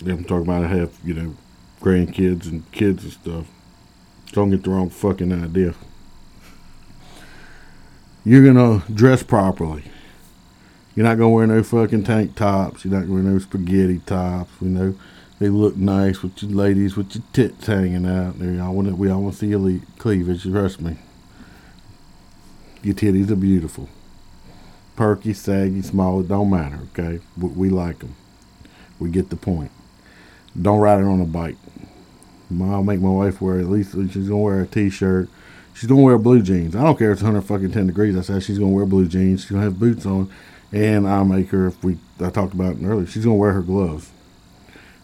I'm 0.01 0.23
talking 0.23 0.43
about 0.43 0.63
I 0.63 0.67
have, 0.67 0.93
you 1.03 1.13
know, 1.13 1.35
grandkids 1.81 2.47
and 2.47 2.71
kids 2.71 3.03
and 3.03 3.13
stuff. 3.13 3.47
Don't 4.33 4.49
get 4.51 4.63
the 4.63 4.69
wrong 4.69 4.89
fucking 4.89 5.31
idea. 5.33 5.73
You're 8.25 8.45
gonna 8.53 8.83
dress 8.93 9.23
properly. 9.23 9.83
You're 10.95 11.05
not 11.05 11.17
gonna 11.17 11.29
wear 11.29 11.47
no 11.47 11.63
fucking 11.63 12.03
tank 12.03 12.35
tops. 12.35 12.83
You're 12.85 12.93
not 12.93 13.01
gonna 13.07 13.13
wear 13.13 13.23
no 13.23 13.39
spaghetti 13.39 13.99
tops. 13.99 14.51
You 14.61 14.69
know, 14.69 14.95
they 15.39 15.49
look 15.49 15.77
nice 15.77 16.21
with 16.23 16.41
your 16.43 16.51
ladies 16.51 16.97
with 16.97 17.15
your 17.15 17.23
tits 17.33 17.67
hanging 17.67 18.05
out. 18.05 18.39
There, 18.39 18.61
all 18.61 18.73
want 18.73 18.97
we 18.97 19.09
all 19.09 19.21
want 19.23 19.35
to 19.35 19.39
see 19.39 19.47
your 19.47 19.79
cleavage. 19.97 20.43
Trust 20.43 20.81
me. 20.81 20.97
Your 22.83 22.95
titties 22.95 23.29
are 23.31 23.35
beautiful. 23.35 23.89
perky, 24.95 25.33
saggy, 25.33 25.81
small, 25.81 26.19
it 26.21 26.27
don't 26.27 26.49
matter, 26.49 26.79
okay? 26.91 27.21
We, 27.37 27.49
we 27.49 27.69
like 27.69 27.99
them. 27.99 28.15
We 28.99 29.09
get 29.09 29.29
the 29.29 29.35
point. 29.37 29.71
Don't 30.59 30.79
ride 30.79 30.99
it 30.99 31.05
on 31.05 31.21
a 31.21 31.25
bike. 31.25 31.55
I'll 32.49 32.83
make 32.83 33.01
my 33.01 33.09
wife 33.09 33.41
wear 33.41 33.59
at 33.59 33.65
least 33.65 33.93
she's 33.93 34.29
gonna 34.29 34.37
wear 34.37 34.61
a 34.61 34.67
t-shirt. 34.67 35.29
She's 35.73 35.89
gonna 35.89 36.01
wear 36.01 36.17
blue 36.17 36.41
jeans. 36.41 36.75
I 36.75 36.83
don't 36.83 36.97
care 36.97 37.11
if 37.11 37.17
it's 37.17 37.23
100 37.23 37.41
fucking 37.41 37.71
10 37.71 37.87
degrees. 37.87 38.17
I 38.17 38.21
said 38.21 38.43
she's 38.43 38.57
gonna 38.57 38.71
wear 38.71 38.85
blue 38.85 39.07
jeans. 39.07 39.41
She's 39.41 39.51
gonna 39.51 39.63
have 39.63 39.79
boots 39.79 40.05
on, 40.05 40.31
and 40.71 41.07
I'll 41.07 41.25
make 41.25 41.49
her. 41.49 41.67
If 41.67 41.83
we 41.83 41.97
I 42.19 42.29
talked 42.29 42.53
about 42.53 42.77
it 42.77 42.85
earlier, 42.85 43.05
she's 43.05 43.25
gonna 43.25 43.35
wear 43.35 43.53
her 43.53 43.61
gloves. 43.61 44.09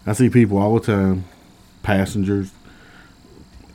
I 0.05 0.13
see 0.13 0.29
people 0.29 0.57
all 0.57 0.79
the 0.79 0.85
time, 0.85 1.25
passengers 1.83 2.51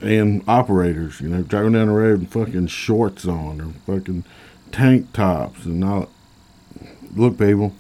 and 0.01 0.43
operators, 0.47 1.21
you 1.21 1.29
know, 1.29 1.43
driving 1.43 1.73
down 1.73 1.89
the 1.89 1.93
road 1.93 2.21
with 2.21 2.31
fucking 2.33 2.69
shorts 2.69 3.27
on 3.27 3.61
or 3.61 3.95
fucking 3.99 4.25
tank 4.71 5.13
tops 5.13 5.65
and 5.65 5.85
all. 5.85 6.09
Look, 7.15 7.39
people, 7.39 7.75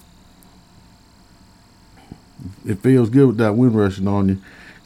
it 2.67 2.81
feels 2.81 3.11
good 3.11 3.27
with 3.27 3.37
that 3.39 3.55
wind 3.57 3.77
rushing 3.77 4.09
on 4.09 4.29
you. 4.29 4.39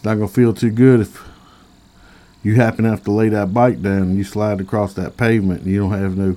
Not 0.05 0.15
gonna 0.15 0.29
feel 0.29 0.53
too 0.53 0.71
good 0.71 1.01
if 1.01 1.23
you 2.43 2.57
happen 2.57 2.85
to 2.85 2.91
have 2.91 3.05
to 3.05 3.13
lay 3.13 3.29
that 3.29 3.55
bike 3.55 3.83
down 3.83 4.03
and 4.03 4.19
you 4.19 4.25
slide 4.25 4.61
across 4.61 4.95
that 4.95 5.17
pavement 5.17 5.63
and 5.63 5.73
you 5.73 5.79
don't 5.81 5.99
have 5.99 6.17
no 6.17 6.37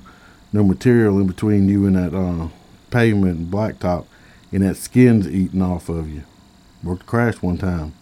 no 0.53 0.63
material 0.63 1.19
in 1.19 1.27
between 1.27 1.67
you 1.67 1.85
and 1.85 1.95
that 1.95 2.15
uh, 2.15 2.47
pavement 2.89 3.39
and 3.39 3.51
blacktop, 3.51 4.05
and 4.53 4.63
that 4.63 4.77
skin's 4.77 5.27
eating 5.27 5.61
off 5.61 5.89
of 5.89 6.09
you. 6.09 6.23
Worked 6.81 7.01
a 7.01 7.05
crash 7.05 7.41
one 7.41 7.57
time. 7.57 7.93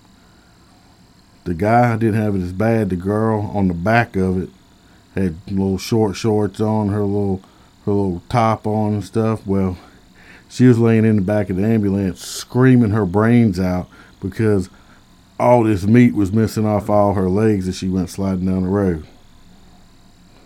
The 1.46 1.56
guy 1.56 1.98
didn't 1.98 2.22
have 2.22 2.36
it 2.36 2.42
as 2.42 2.54
bad. 2.54 2.90
The 2.90 2.96
girl 2.96 3.52
on 3.56 3.70
the 3.70 3.74
back 3.74 4.16
of 4.16 4.42
it 4.42 4.50
had 5.16 5.36
little 5.48 5.80
short 5.80 6.16
shorts 6.16 6.62
on, 6.62 6.90
her 6.90 7.02
little 7.02 7.42
her 7.86 7.92
little 7.92 8.22
top 8.30 8.68
on 8.68 8.94
and 8.94 9.04
stuff. 9.04 9.46
Well, 9.48 9.78
she 10.48 10.68
was 10.68 10.78
laying 10.78 11.06
in 11.06 11.16
the 11.16 11.22
back 11.22 11.50
of 11.50 11.58
the 11.58 11.66
ambulance 11.66 12.24
screaming 12.24 12.92
her 12.92 13.06
brains 13.06 13.60
out 13.60 13.90
because 14.22 14.70
all 15.40 15.64
this 15.64 15.86
meat 15.86 16.14
was 16.14 16.32
missing 16.32 16.66
off 16.66 16.90
all 16.90 17.14
her 17.14 17.30
legs 17.30 17.68
as 17.68 17.78
she 17.78 17.90
went 17.90 18.10
sliding 18.10 18.46
down 18.46 18.64
the 18.64 18.70
road. 18.70 19.06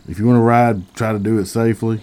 If 0.08 0.20
you 0.20 0.26
want 0.26 0.38
to 0.38 0.42
ride, 0.42 0.94
try 0.96 1.12
to 1.12 1.20
do 1.20 1.38
it 1.38 1.46
safely. 1.46 2.02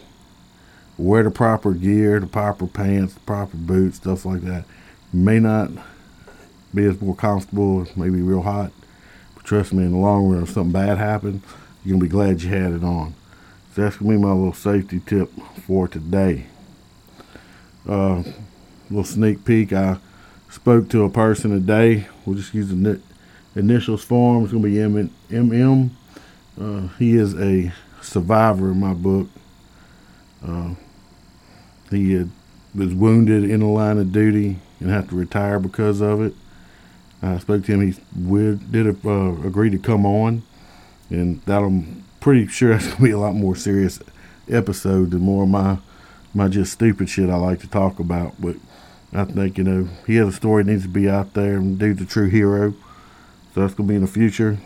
Wear 0.99 1.23
the 1.23 1.31
proper 1.31 1.73
gear, 1.73 2.21
the 2.21 2.27
proper 2.27 2.67
pants, 2.67 3.15
the 3.15 3.21
proper 3.21 3.57
boots, 3.57 3.97
stuff 3.97 4.25
like 4.25 4.43
that. 4.43 4.65
You 5.13 5.21
may 5.21 5.41
not 5.41 5.71
be 6.73 6.85
as 6.85 7.01
more 7.01 7.17
comfortable, 7.17 7.87
maybe 7.97 8.21
real 8.21 8.43
hot. 8.43 8.73
But 9.35 9.45
trust 9.45 9.73
me, 9.73 9.85
in 9.85 9.93
the 9.93 9.99
long 9.99 10.29
run, 10.29 10.43
if 10.43 10.51
something 10.51 10.73
bad 10.73 10.99
happens, 10.99 11.43
you're 11.85 11.95
gonna 11.95 12.05
be 12.05 12.11
glad 12.11 12.43
you 12.43 12.51
had 12.51 12.73
it 12.73 12.85
on. 12.85 13.15
So 13.75 13.83
that's 13.83 13.97
gonna 13.97 14.13
be 14.13 14.23
my 14.23 14.33
little 14.33 14.53
safety 14.53 15.01
tip 15.05 15.33
for 15.67 15.89
today. 15.89 16.47
Uh, 17.89 18.23
little 18.91 19.05
sneak 19.05 19.45
peek. 19.45 19.73
I 19.73 19.99
spoke 20.51 20.89
to 20.91 21.03
a 21.03 21.11
person 21.11 21.51
today. 21.51 22.07
We'll 22.25 22.37
just 22.37 22.55
use 22.55 22.69
the 22.69 22.77
ni- 22.77 23.03
initials 23.55 24.03
for 24.05 24.37
him. 24.37 24.45
It's 24.45 24.53
gonna 24.53 24.65
be 24.65 24.81
M 24.81 25.11
M. 25.31 25.97
Uh, 26.61 26.89
he 26.99 27.17
is 27.17 27.35
a 27.35 27.73
survivor 28.01 28.71
in 28.71 28.81
my 28.81 28.95
book. 28.95 29.29
Uh, 30.47 30.75
he 31.91 32.13
had, 32.13 32.31
was 32.75 32.95
wounded 32.95 33.45
in 33.45 33.61
the 33.61 33.67
line 33.67 33.99
of 33.99 34.13
duty 34.13 34.59
and 34.81 34.91
had 34.91 35.09
to 35.09 35.17
retire 35.17 35.59
because 35.59 36.01
of 36.01 36.21
it. 36.21 36.35
I 37.23 37.39
spoke 37.39 37.65
to 37.65 37.73
him. 37.73 37.93
He 37.93 38.71
did 38.71 39.05
uh, 39.05 39.47
agree 39.47 39.71
to 39.71 39.79
come 39.79 40.05
on, 40.05 40.43
and 41.09 41.41
that 41.43 41.63
I'm 41.63 42.05
pretty 42.21 42.47
sure 42.49 42.71
that's 42.73 42.89
gonna 42.89 43.03
be 43.03 43.11
a 43.11 43.19
lot 43.19 43.35
more 43.35 43.57
serious 43.57 44.01
episode 44.49 45.11
than 45.11 45.21
more 45.21 45.45
of 45.45 45.49
my 45.49 45.79
my 46.35 46.49
just 46.49 46.73
stupid 46.73 47.09
shit 47.09 47.31
I 47.31 47.37
like 47.37 47.61
to 47.61 47.69
talk 47.69 47.99
about. 47.99 48.35
But 48.41 48.57
I 49.15 49.25
think 49.25 49.59
you 49.59 49.65
know 49.65 49.89
he 50.07 50.17
has 50.17 50.29
a 50.29 50.33
story 50.33 50.65
that 50.65 50.71
needs 50.71 50.83
to 50.83 50.89
be 50.89 51.09
out 51.09 51.35
there, 51.35 51.57
and 51.57 51.79
dude's 51.79 52.03
a 52.03 52.07
true 52.07 52.29
hero. 52.29 52.73
So 53.55 53.61
that's 53.61 53.75
gonna 53.75 53.89
be 53.89 53.95
in 53.95 54.01
the 54.03 54.09
future. 54.09 54.59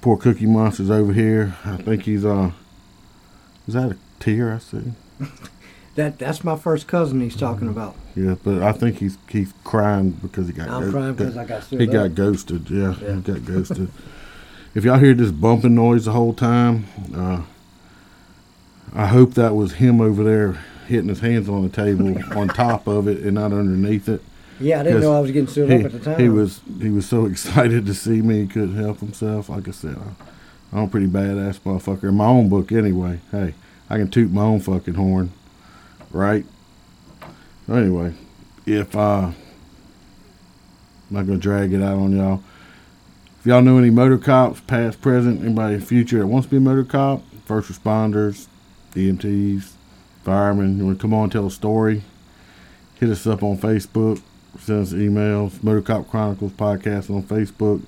Poor 0.00 0.16
Cookie 0.16 0.46
Monster's 0.46 0.90
over 0.90 1.12
here. 1.12 1.56
I 1.64 1.76
think 1.76 2.02
he's 2.04 2.24
uh, 2.24 2.52
is 3.68 3.74
that 3.74 3.92
a 3.92 3.96
tear 4.20 4.54
I 4.54 4.58
see? 4.58 4.92
That 5.94 6.18
that's 6.18 6.42
my 6.42 6.56
first 6.56 6.88
cousin 6.88 7.20
he's 7.20 7.36
talking 7.36 7.68
about. 7.68 7.94
Yeah, 8.16 8.34
but 8.42 8.62
I 8.62 8.72
think 8.72 8.98
he's 8.98 9.16
he's 9.28 9.54
crying 9.62 10.10
because 10.10 10.48
he 10.48 10.52
got. 10.52 10.68
I'm 10.68 10.90
crying 10.90 11.14
because 11.14 11.36
I 11.36 11.44
got 11.44 11.62
He 11.66 11.86
got 11.86 12.16
ghosted. 12.16 12.68
Yeah, 12.68 12.96
Yeah. 13.00 13.14
he 13.14 13.20
got 13.20 13.44
ghosted. 13.44 13.90
if 14.74 14.82
y'all 14.84 14.98
hear 14.98 15.14
this 15.14 15.30
bumping 15.30 15.76
noise 15.76 16.06
the 16.06 16.10
whole 16.10 16.32
time, 16.34 16.86
uh, 17.14 17.42
I 18.92 19.06
hope 19.06 19.34
that 19.34 19.54
was 19.54 19.74
him 19.74 20.00
over 20.00 20.24
there 20.24 20.64
hitting 20.86 21.08
his 21.08 21.20
hands 21.20 21.48
on 21.48 21.62
the 21.62 21.68
table 21.68 22.16
on 22.38 22.48
top 22.48 22.86
of 22.86 23.08
it 23.08 23.18
and 23.22 23.34
not 23.34 23.52
underneath 23.52 24.08
it. 24.08 24.22
Yeah, 24.60 24.80
I 24.80 24.82
didn't 24.84 25.00
know 25.00 25.16
I 25.16 25.20
was 25.20 25.30
getting 25.30 25.48
stood 25.48 25.70
he, 25.70 25.78
up 25.78 25.86
at 25.86 25.92
the 25.92 25.98
time. 25.98 26.20
He 26.20 26.28
was 26.28 26.60
he 26.80 26.90
was 26.90 27.06
so 27.06 27.26
excited 27.30 27.86
to 27.86 27.94
see 27.94 28.22
me 28.22 28.42
he 28.42 28.46
couldn't 28.46 28.76
help 28.76 29.00
himself. 29.00 29.48
Like 29.48 29.68
I 29.68 29.72
said, 29.72 29.96
I, 29.96 30.76
I'm 30.76 30.84
a 30.84 30.88
pretty 30.88 31.06
badass 31.06 31.60
motherfucker 31.60 32.08
in 32.08 32.14
my 32.14 32.26
own 32.26 32.48
book 32.48 32.72
anyway. 32.72 33.20
Hey, 33.30 33.54
I 33.90 33.96
can 33.98 34.10
toot 34.10 34.30
my 34.30 34.42
own 34.42 34.60
fucking 34.60 34.94
horn, 34.94 35.32
right? 36.10 36.46
Anyway, 37.68 38.14
if 38.66 38.94
uh, 38.94 39.30
I'm 39.30 39.34
not 41.10 41.26
gonna 41.26 41.38
drag 41.38 41.72
it 41.72 41.82
out 41.82 41.98
on 41.98 42.16
y'all. 42.16 42.42
If 43.40 43.46
y'all 43.48 43.60
know 43.60 43.76
any 43.76 43.90
motor 43.90 44.16
cops, 44.16 44.60
past, 44.62 45.02
present, 45.02 45.42
anybody 45.42 45.74
in 45.74 45.80
the 45.80 45.86
future 45.86 46.18
that 46.18 46.26
wants 46.26 46.46
to 46.46 46.50
be 46.50 46.56
a 46.56 46.60
motor 46.60 46.84
cop, 46.84 47.22
first 47.44 47.70
responders, 47.70 48.46
EMTs, 48.94 49.72
firemen, 50.24 50.78
you 50.78 50.86
want 50.86 50.98
to 50.98 51.02
come 51.02 51.12
on 51.12 51.28
tell 51.28 51.46
a 51.46 51.50
story, 51.50 52.02
hit 52.94 53.10
us 53.10 53.26
up 53.26 53.42
on 53.42 53.58
Facebook, 53.58 54.22
send 54.58 54.82
us 54.82 54.92
emails, 54.92 55.62
Motor 55.62 55.82
Cop 55.82 56.08
Chronicles 56.08 56.52
podcast 56.52 57.14
on 57.14 57.22
Facebook, 57.22 57.82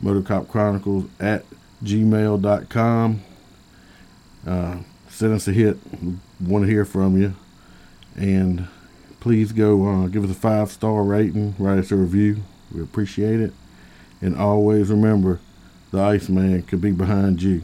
Motor 0.00 0.22
Cop 0.22 0.48
Chronicles 0.48 1.04
at 1.20 1.44
gmail.com. 1.84 3.22
Uh, 4.46 4.78
send 5.08 5.32
us 5.32 5.46
a 5.46 5.52
hit. 5.52 5.78
We 6.02 6.18
want 6.40 6.64
to 6.64 6.70
hear 6.70 6.84
from 6.84 7.20
you. 7.20 7.34
And 8.16 8.66
please 9.20 9.52
go 9.52 9.86
uh, 9.86 10.06
give 10.08 10.24
us 10.24 10.30
a 10.30 10.34
five 10.34 10.72
star 10.72 11.04
rating, 11.04 11.54
write 11.58 11.78
us 11.78 11.92
a 11.92 11.96
review. 11.96 12.42
We 12.74 12.82
appreciate 12.82 13.40
it. 13.40 13.52
And 14.20 14.36
always 14.36 14.90
remember 14.90 15.40
the 15.92 16.00
Iceman 16.00 16.62
could 16.62 16.80
be 16.80 16.90
behind 16.90 17.42
you. 17.42 17.62